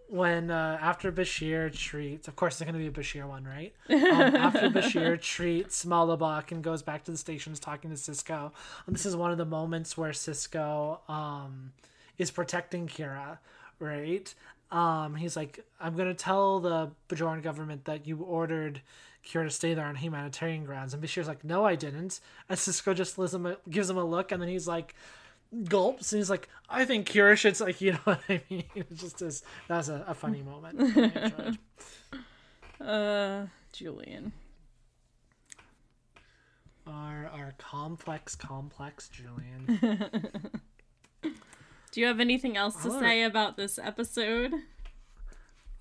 when 0.09 0.51
uh, 0.51 0.78
after 0.80 1.11
Bashir 1.11 1.74
treats, 1.76 2.28
of 2.28 2.36
course, 2.36 2.61
it's 2.61 2.70
going 2.70 2.74
to 2.74 2.78
be 2.78 2.86
a 2.86 3.03
Bashir 3.03 3.26
one, 3.26 3.44
right? 3.44 3.74
Um, 3.88 4.36
after 4.36 4.68
Bashir 4.68 5.20
treats 5.20 5.84
Mullibok 5.84 6.53
and 6.53 6.62
goes 6.62 6.82
back 6.82 7.03
to 7.05 7.11
the 7.11 7.16
stations 7.16 7.59
talking 7.59 7.90
to 7.90 7.96
Sisko, 7.96 8.53
and 8.86 8.94
this 8.94 9.07
is 9.07 9.16
one 9.16 9.32
of 9.32 9.38
the 9.38 9.44
moments 9.44 9.96
where 9.96 10.12
Sisko 10.12 10.98
um, 11.11 11.72
is 12.16 12.30
protecting 12.30 12.86
Kira, 12.86 13.38
right? 13.80 14.32
Um, 14.71 15.16
he's 15.16 15.37
like, 15.37 15.64
I'm 15.81 15.97
going 15.97 16.09
to 16.09 16.14
tell 16.14 16.61
the 16.61 16.91
Bajoran 17.09 17.43
government 17.43 17.87
that 17.87 18.07
you 18.07 18.18
ordered 18.18 18.81
Kira 19.27 19.45
to 19.45 19.51
stay 19.51 19.75
there 19.75 19.85
on 19.85 19.97
humanitarian 19.97 20.64
grounds, 20.64 20.95
and 20.95 21.03
Bashir's 21.03 21.29
like, 21.29 21.45
No, 21.45 21.64
I 21.64 21.75
didn't. 21.75 22.21
And 22.49 22.59
Sisko 22.59 22.95
just 22.95 23.16
gives 23.16 23.35
him 23.35 23.47
a, 23.47 23.57
gives 23.68 23.91
him 23.91 23.99
a 23.99 24.05
look, 24.05 24.31
and 24.33 24.41
then 24.41 24.49
he's 24.49 24.68
like 24.68 24.95
gulps 25.64 26.12
and 26.12 26.21
he's 26.21 26.31
like, 26.31 26.49
I 26.68 26.85
think 26.85 27.09
Kira 27.09 27.37
should 27.37 27.59
like 27.61 27.81
you 27.81 27.93
know 27.93 27.99
what 28.05 28.21
I 28.29 28.41
mean? 28.49 28.64
It 28.75 28.95
just 28.95 29.21
is 29.23 29.43
that 29.68 29.79
was 29.79 29.89
a, 29.89 30.05
a 30.07 30.14
funny 30.14 30.43
moment. 30.43 31.59
Uh 32.81 33.47
Julian. 33.73 34.33
our 36.87 37.27
our 37.27 37.53
complex 37.59 38.35
complex 38.35 39.11
Julian. 39.11 40.49
Do 41.93 42.01
you 42.01 42.07
have 42.07 42.20
anything 42.20 42.57
else 42.57 42.80
to 42.84 42.91
say 42.99 43.22
about 43.24 43.57
this 43.57 43.78
episode? 43.78 44.53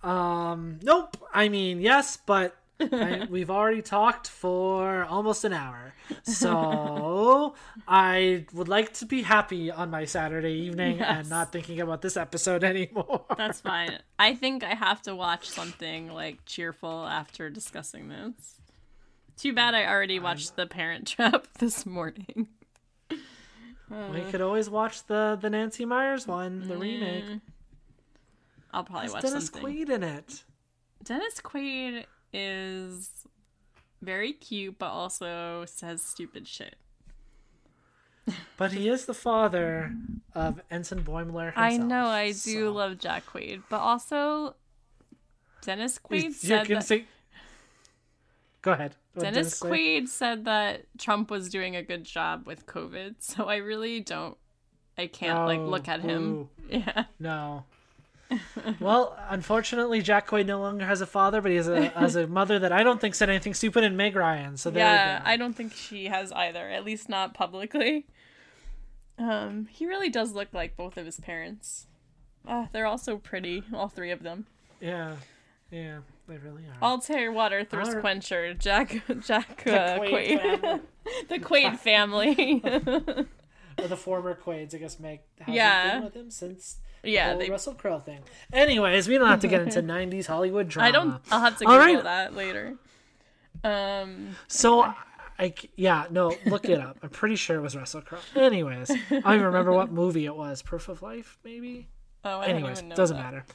um 0.01 0.80
nope. 0.82 1.18
I 1.34 1.49
mean 1.49 1.82
yes, 1.82 2.18
but 2.18 2.55
I, 2.80 3.28
we've 3.30 3.49
already 3.51 3.82
talked 3.82 4.28
for 4.30 5.03
almost 5.03 5.43
an 5.43 5.51
hour. 5.51 5.93
So 6.24 7.53
I 7.88 8.45
would 8.53 8.70
like 8.70 8.93
to 8.93 9.05
be 9.05 9.22
happy 9.24 9.70
on 9.70 9.89
my 9.89 10.05
Saturday 10.05 10.53
evening 10.53 10.99
Yes. 10.99 11.18
and 11.20 11.30
not 11.30 11.51
thinking 11.51 11.82
about 11.82 12.01
this 12.01 12.16
episode 12.16 12.64
anymore. 12.74 13.26
That's 13.38 13.60
fine. 13.60 13.99
I 14.18 14.34
think 14.36 14.64
I 14.64 14.76
have 14.76 15.01
to 15.03 15.16
watch 15.16 15.49
something 15.49 16.14
like 16.14 16.45
cheerful 16.45 17.05
after 17.05 17.49
discussing 17.49 18.07
this. 18.07 18.55
Too 19.36 19.51
bad 19.53 19.76
I 19.76 19.86
already 19.86 20.20
watched 20.20 20.55
The 20.55 20.66
Parent 20.66 21.07
Trap 21.07 21.47
this 21.60 21.86
morning. 21.86 22.47
Hmm. 23.90 24.14
we 24.14 24.22
could 24.32 24.42
always 24.42 24.70
watch 24.70 25.06
the 25.08 25.38
the 25.42 25.50
Nancy 25.50 25.86
Meyers 25.86 26.28
one, 26.28 26.68
the 26.68 26.76
hmm. 26.76 26.82
remake. 26.82 27.42
I'll 28.72 28.84
probably 28.84 29.10
watch 29.10 29.24
Dennis 29.24 29.48
something. 29.48 29.64
Quaid 29.64 29.90
in 29.90 30.04
it. 30.04 30.44
Dennis 31.04 31.42
Quaid 31.42 32.06
is 32.32 33.10
very 34.02 34.34
cute, 34.34 34.78
but 34.78 34.90
also 34.90 35.66
says 35.66 36.04
stupid 36.04 36.48
shit. 36.48 36.76
But 38.58 38.74
he 38.74 38.88
is 38.90 39.06
the 39.06 39.14
father 39.16 39.92
of 40.36 40.62
Ensign 40.70 41.04
Boimler 41.04 41.46
himself. 41.46 41.58
I 41.58 41.78
know, 41.78 42.06
I 42.06 42.28
do 42.28 42.34
so- 42.34 42.72
love 42.72 43.00
Jack 43.00 43.26
Quaid, 43.26 43.64
but 43.70 43.80
also 43.80 44.56
Dennis 45.62 46.00
Quaid 46.00 46.24
You 46.24 46.32
said 46.32 46.66
can 46.68 46.76
that, 46.76 46.86
say- 46.86 47.06
Go 48.62 48.74
ahead. 48.74 48.96
Dennis? 49.22 49.59
Quaid 49.59 50.07
said 50.07 50.45
that 50.45 50.86
Trump 50.97 51.30
was 51.32 51.49
doing 51.49 51.76
a 51.76 51.84
good 51.84 52.03
job 52.03 52.45
with 52.47 52.65
COVID, 52.65 53.15
so 53.20 53.45
I 53.45 53.57
really 53.57 53.99
don't. 53.99 54.38
I 54.97 55.07
can't 55.07 55.45
like 55.45 55.59
Oh, 55.59 55.65
look 55.65 55.88
at 55.88 56.01
him. 56.01 56.34
boo. 56.34 56.49
Yeah. 56.70 57.05
No. 57.20 57.63
well, 58.80 59.17
unfortunately, 59.30 60.01
Jack 60.03 60.28
Quaid 60.28 60.45
no 60.45 60.59
longer 60.59 60.86
has 60.86 61.01
a 61.01 61.07
father, 61.07 61.41
but 61.41 61.49
he 61.49 61.57
has 61.57 61.67
a 61.67 61.88
has 61.89 62.15
a 62.15 62.28
mother 62.28 62.59
that 62.59 62.72
I 62.72 62.84
don't 62.84 63.01
think 63.01 63.15
said 63.15 63.28
anything 63.30 63.55
stupid 63.55 63.84
in 63.84 63.97
Meg 63.97 64.15
Ryan. 64.15 64.55
So 64.55 64.70
yeah. 64.70 65.22
I 65.26 65.36
don't 65.36 65.55
think 65.55 65.74
she 65.74 66.05
has 66.05 66.32
either, 66.34 66.70
at 66.70 66.86
least 66.86 67.09
not 67.09 67.34
publicly. 67.34 68.05
Um, 69.17 69.67
he 69.72 69.86
really 69.88 70.09
does 70.09 70.34
look 70.34 70.49
like 70.53 70.78
both 70.78 70.95
of 70.95 71.05
his 71.07 71.20
parents. 71.20 71.88
Ah, 72.47 72.70
they're 72.72 72.86
all 72.86 72.97
so 72.99 73.17
pretty, 73.17 73.63
all 73.74 73.89
three 73.89 74.11
of 74.11 74.22
them. 74.22 74.45
Yeah, 74.80 75.15
yeah, 75.72 75.99
they 76.30 76.38
really 76.38 76.63
are. 76.63 76.77
Altair 76.88 77.32
Water 77.32 77.63
Thirst 77.65 77.89
Alright. 77.89 78.01
Quencher, 78.01 78.53
Jack 78.53 79.01
Jack 79.25 79.63
The 79.65 79.82
uh, 79.82 79.99
Quaid 79.99 80.09
Quaid, 80.09 80.39
family. 80.59 80.82
the 81.30 81.39
Quaid 81.39 81.77
family. 81.80 82.61
or 83.82 83.88
the 83.88 83.97
former 83.97 84.36
Quaids, 84.36 84.73
I 84.73 84.77
guess 84.77 84.99
Meg 84.99 85.21
hasn't 85.39 85.55
Yeah. 85.55 85.95
been 85.95 86.03
with 86.05 86.13
him 86.15 86.32
since 86.32 86.77
yeah, 87.03 87.34
the 87.34 87.39
they. 87.39 87.49
Russell 87.49 87.73
Crowe 87.75 87.99
thing. 87.99 88.19
Anyways, 88.53 89.07
we 89.07 89.17
don't 89.17 89.30
have 89.30 89.39
to 89.41 89.47
get 89.47 89.61
into 89.61 89.82
'90s 89.82 90.25
Hollywood 90.27 90.67
drama. 90.67 90.88
I 90.88 90.91
don't. 90.91 91.21
I'll 91.32 91.39
have 91.39 91.57
to 91.59 91.65
Google 91.65 91.80
right. 91.80 92.03
that 92.03 92.36
later. 92.36 92.75
Um. 93.63 94.36
So, 94.47 94.93
I 95.38 95.53
c- 95.57 95.69
yeah, 95.77 96.07
no, 96.09 96.36
look 96.45 96.65
it 96.65 96.80
up. 96.80 96.97
I'm 97.01 97.09
pretty 97.09 97.36
sure 97.38 97.55
it 97.57 97.61
was 97.61 97.75
Russell 97.75 98.01
Crowe. 98.01 98.19
Anyways, 98.36 98.91
I 98.91 98.95
don't 99.19 99.34
even 99.34 99.45
remember 99.45 99.71
what 99.71 99.91
movie 99.91 100.25
it 100.25 100.36
was. 100.36 100.61
Proof 100.61 100.89
of 100.89 101.01
Life, 101.01 101.38
maybe. 101.45 101.88
Oh, 102.25 102.39
I 102.39 102.47
don't 102.47 102.55
Anyways, 102.57 102.80
even 102.80 102.89
know. 102.89 102.95
doesn't 102.95 103.15
that. 103.15 103.23
matter. 103.23 103.45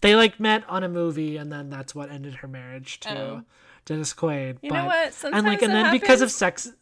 They 0.00 0.14
like 0.14 0.38
met 0.38 0.64
on 0.68 0.84
a 0.84 0.88
movie, 0.88 1.36
and 1.36 1.50
then 1.50 1.70
that's 1.70 1.94
what 1.94 2.10
ended 2.10 2.36
her 2.36 2.48
marriage 2.48 3.00
to 3.00 3.18
Oh. 3.18 3.42
Dennis 3.84 4.12
Quaid. 4.12 4.58
You 4.62 4.70
but, 4.70 4.78
know 4.78 4.86
what? 4.86 5.14
Sometimes 5.14 5.38
And 5.38 5.46
like, 5.46 5.62
and 5.62 5.72
then 5.72 5.90
because 5.92 6.20
of 6.20 6.30
sex, 6.30 6.72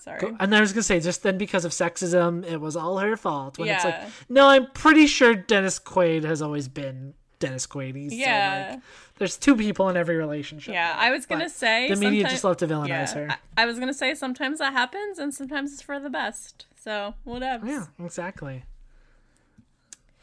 Sorry. 0.00 0.34
and 0.40 0.54
I 0.54 0.60
was 0.60 0.72
gonna 0.72 0.82
say, 0.82 0.98
just 0.98 1.22
then 1.22 1.38
because 1.38 1.64
of 1.64 1.72
sexism, 1.72 2.44
it 2.44 2.60
was 2.60 2.74
all 2.74 2.98
her 2.98 3.16
fault. 3.16 3.58
When 3.58 3.68
it's 3.68 3.84
like, 3.84 4.02
no, 4.28 4.48
I'm 4.48 4.70
pretty 4.72 5.06
sure 5.06 5.34
Dennis 5.34 5.78
Quaid 5.78 6.24
has 6.24 6.40
always 6.40 6.68
been 6.68 7.14
Dennis 7.38 7.66
Quaid. 7.66 8.08
Yeah. 8.10 8.68
So, 8.68 8.72
like, 8.74 8.82
there's 9.18 9.36
two 9.36 9.54
people 9.54 9.90
in 9.90 9.98
every 9.98 10.16
relationship. 10.16 10.72
Yeah, 10.72 10.94
I 10.96 11.10
was 11.10 11.26
gonna 11.26 11.50
say 11.50 11.90
the 11.90 11.96
media 11.96 12.24
just 12.28 12.42
love 12.42 12.56
to 12.58 12.66
villainize 12.66 12.88
yeah, 12.88 13.14
her. 13.14 13.28
I, 13.56 13.62
I 13.62 13.66
was 13.66 13.78
gonna 13.78 13.94
say 13.94 14.14
sometimes 14.14 14.58
that 14.58 14.72
happens, 14.72 15.18
and 15.18 15.34
sometimes 15.34 15.74
it's 15.74 15.82
for 15.82 16.00
the 16.00 16.10
best. 16.10 16.66
So 16.82 17.14
whatever. 17.24 17.66
Yeah, 17.66 17.86
exactly. 18.02 18.64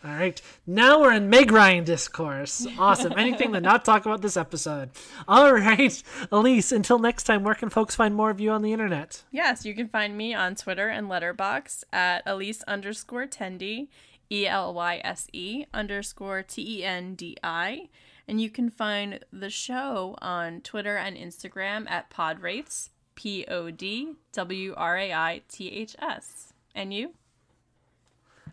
All 0.06 0.14
right, 0.14 0.39
now 0.68 1.02
we're 1.02 1.14
in 1.14 1.30
Meg 1.30 1.52
Ryan 1.52 1.84
discourse. 1.84 2.68
Awesome. 2.78 3.14
Anything 3.18 3.52
to 3.54 3.60
not 3.60 3.84
talk 3.84 4.06
about 4.06 4.22
this 4.22 4.38
episode. 4.38 4.91
All 5.28 5.52
right, 5.54 6.04
Elyse. 6.32 6.72
Until 6.72 7.00
next 7.00 7.24
time, 7.24 7.43
where 7.43 7.56
can 7.56 7.70
folks 7.70 7.95
find 7.95 8.14
more 8.14 8.30
of 8.30 8.39
you 8.39 8.52
on 8.52 8.62
the 8.62 8.72
internet? 8.74 9.24
Yes, 9.32 9.66
you 9.66 9.74
can 9.74 9.88
find 9.88 10.16
me 10.16 10.36
on 10.36 10.54
Twitter 10.56 10.88
and 10.88 11.08
Letterboxd 11.08 11.84
at 11.91 12.24
Elyse 12.28 12.64
underscore 12.68 13.26
Tendi, 13.26 13.88
E 14.32 14.45
L 14.45 14.74
Y 14.74 15.02
S 15.04 15.28
E 15.34 15.66
underscore 15.74 16.43
T 16.43 16.80
E 16.80 16.84
N 16.86 17.16
D 17.16 17.36
I. 17.43 17.89
And 18.28 18.39
you 18.39 18.52
can 18.52 18.70
find 18.70 19.22
the 19.34 19.50
show 19.50 20.16
on 20.22 20.62
Twitter 20.62 20.95
and 20.98 21.18
Instagram 21.18 21.89
at 21.89 22.12
Podwraiths, 22.12 22.89
P 23.16 23.45
O 23.48 23.72
D 23.72 24.14
W 24.34 24.74
R 24.78 24.98
A 24.98 25.12
I 25.14 25.41
T 25.50 25.70
H 25.70 25.95
S. 26.00 26.54
And 26.76 26.93
you? 26.93 27.14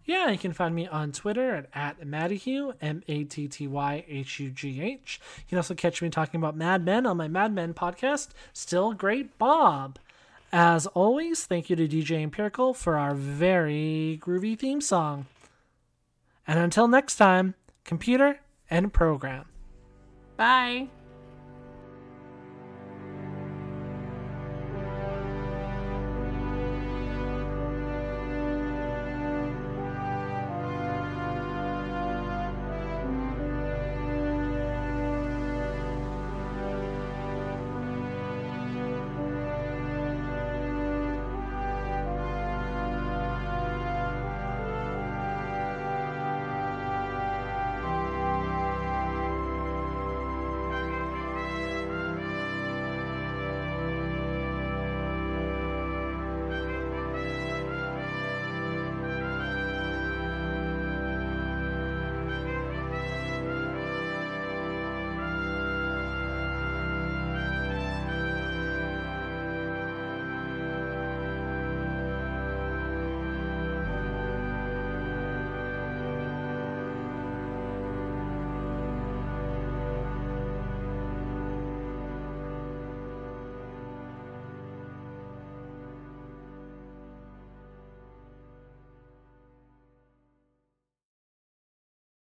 Yeah, 0.06 0.30
you 0.30 0.38
can 0.38 0.52
find 0.52 0.74
me 0.74 0.86
on 0.86 1.12
Twitter 1.12 1.54
at, 1.54 1.68
at 1.74 2.06
Mattyhugh, 2.06 2.74
M 2.80 3.02
A 3.08 3.24
T 3.24 3.48
T 3.48 3.66
Y 3.66 4.04
H 4.06 4.40
U 4.40 4.50
G 4.50 4.80
H. 4.82 5.20
You 5.38 5.44
can 5.48 5.58
also 5.58 5.74
catch 5.74 6.02
me 6.02 6.10
talking 6.10 6.38
about 6.38 6.56
Mad 6.56 6.84
Men 6.84 7.06
on 7.06 7.16
my 7.16 7.28
Mad 7.28 7.52
Men 7.52 7.72
podcast, 7.74 8.28
Still 8.52 8.92
Great 8.92 9.38
Bob. 9.38 9.98
As 10.52 10.86
always, 10.88 11.46
thank 11.46 11.68
you 11.68 11.76
to 11.76 11.88
DJ 11.88 12.22
Empirical 12.22 12.74
for 12.74 12.96
our 12.96 13.14
very 13.14 14.20
groovy 14.22 14.58
theme 14.58 14.80
song. 14.80 15.26
And 16.46 16.58
until 16.58 16.86
next 16.86 17.16
time, 17.16 17.54
computer 17.84 18.40
and 18.70 18.92
program. 18.92 19.46
Bye. 20.36 20.88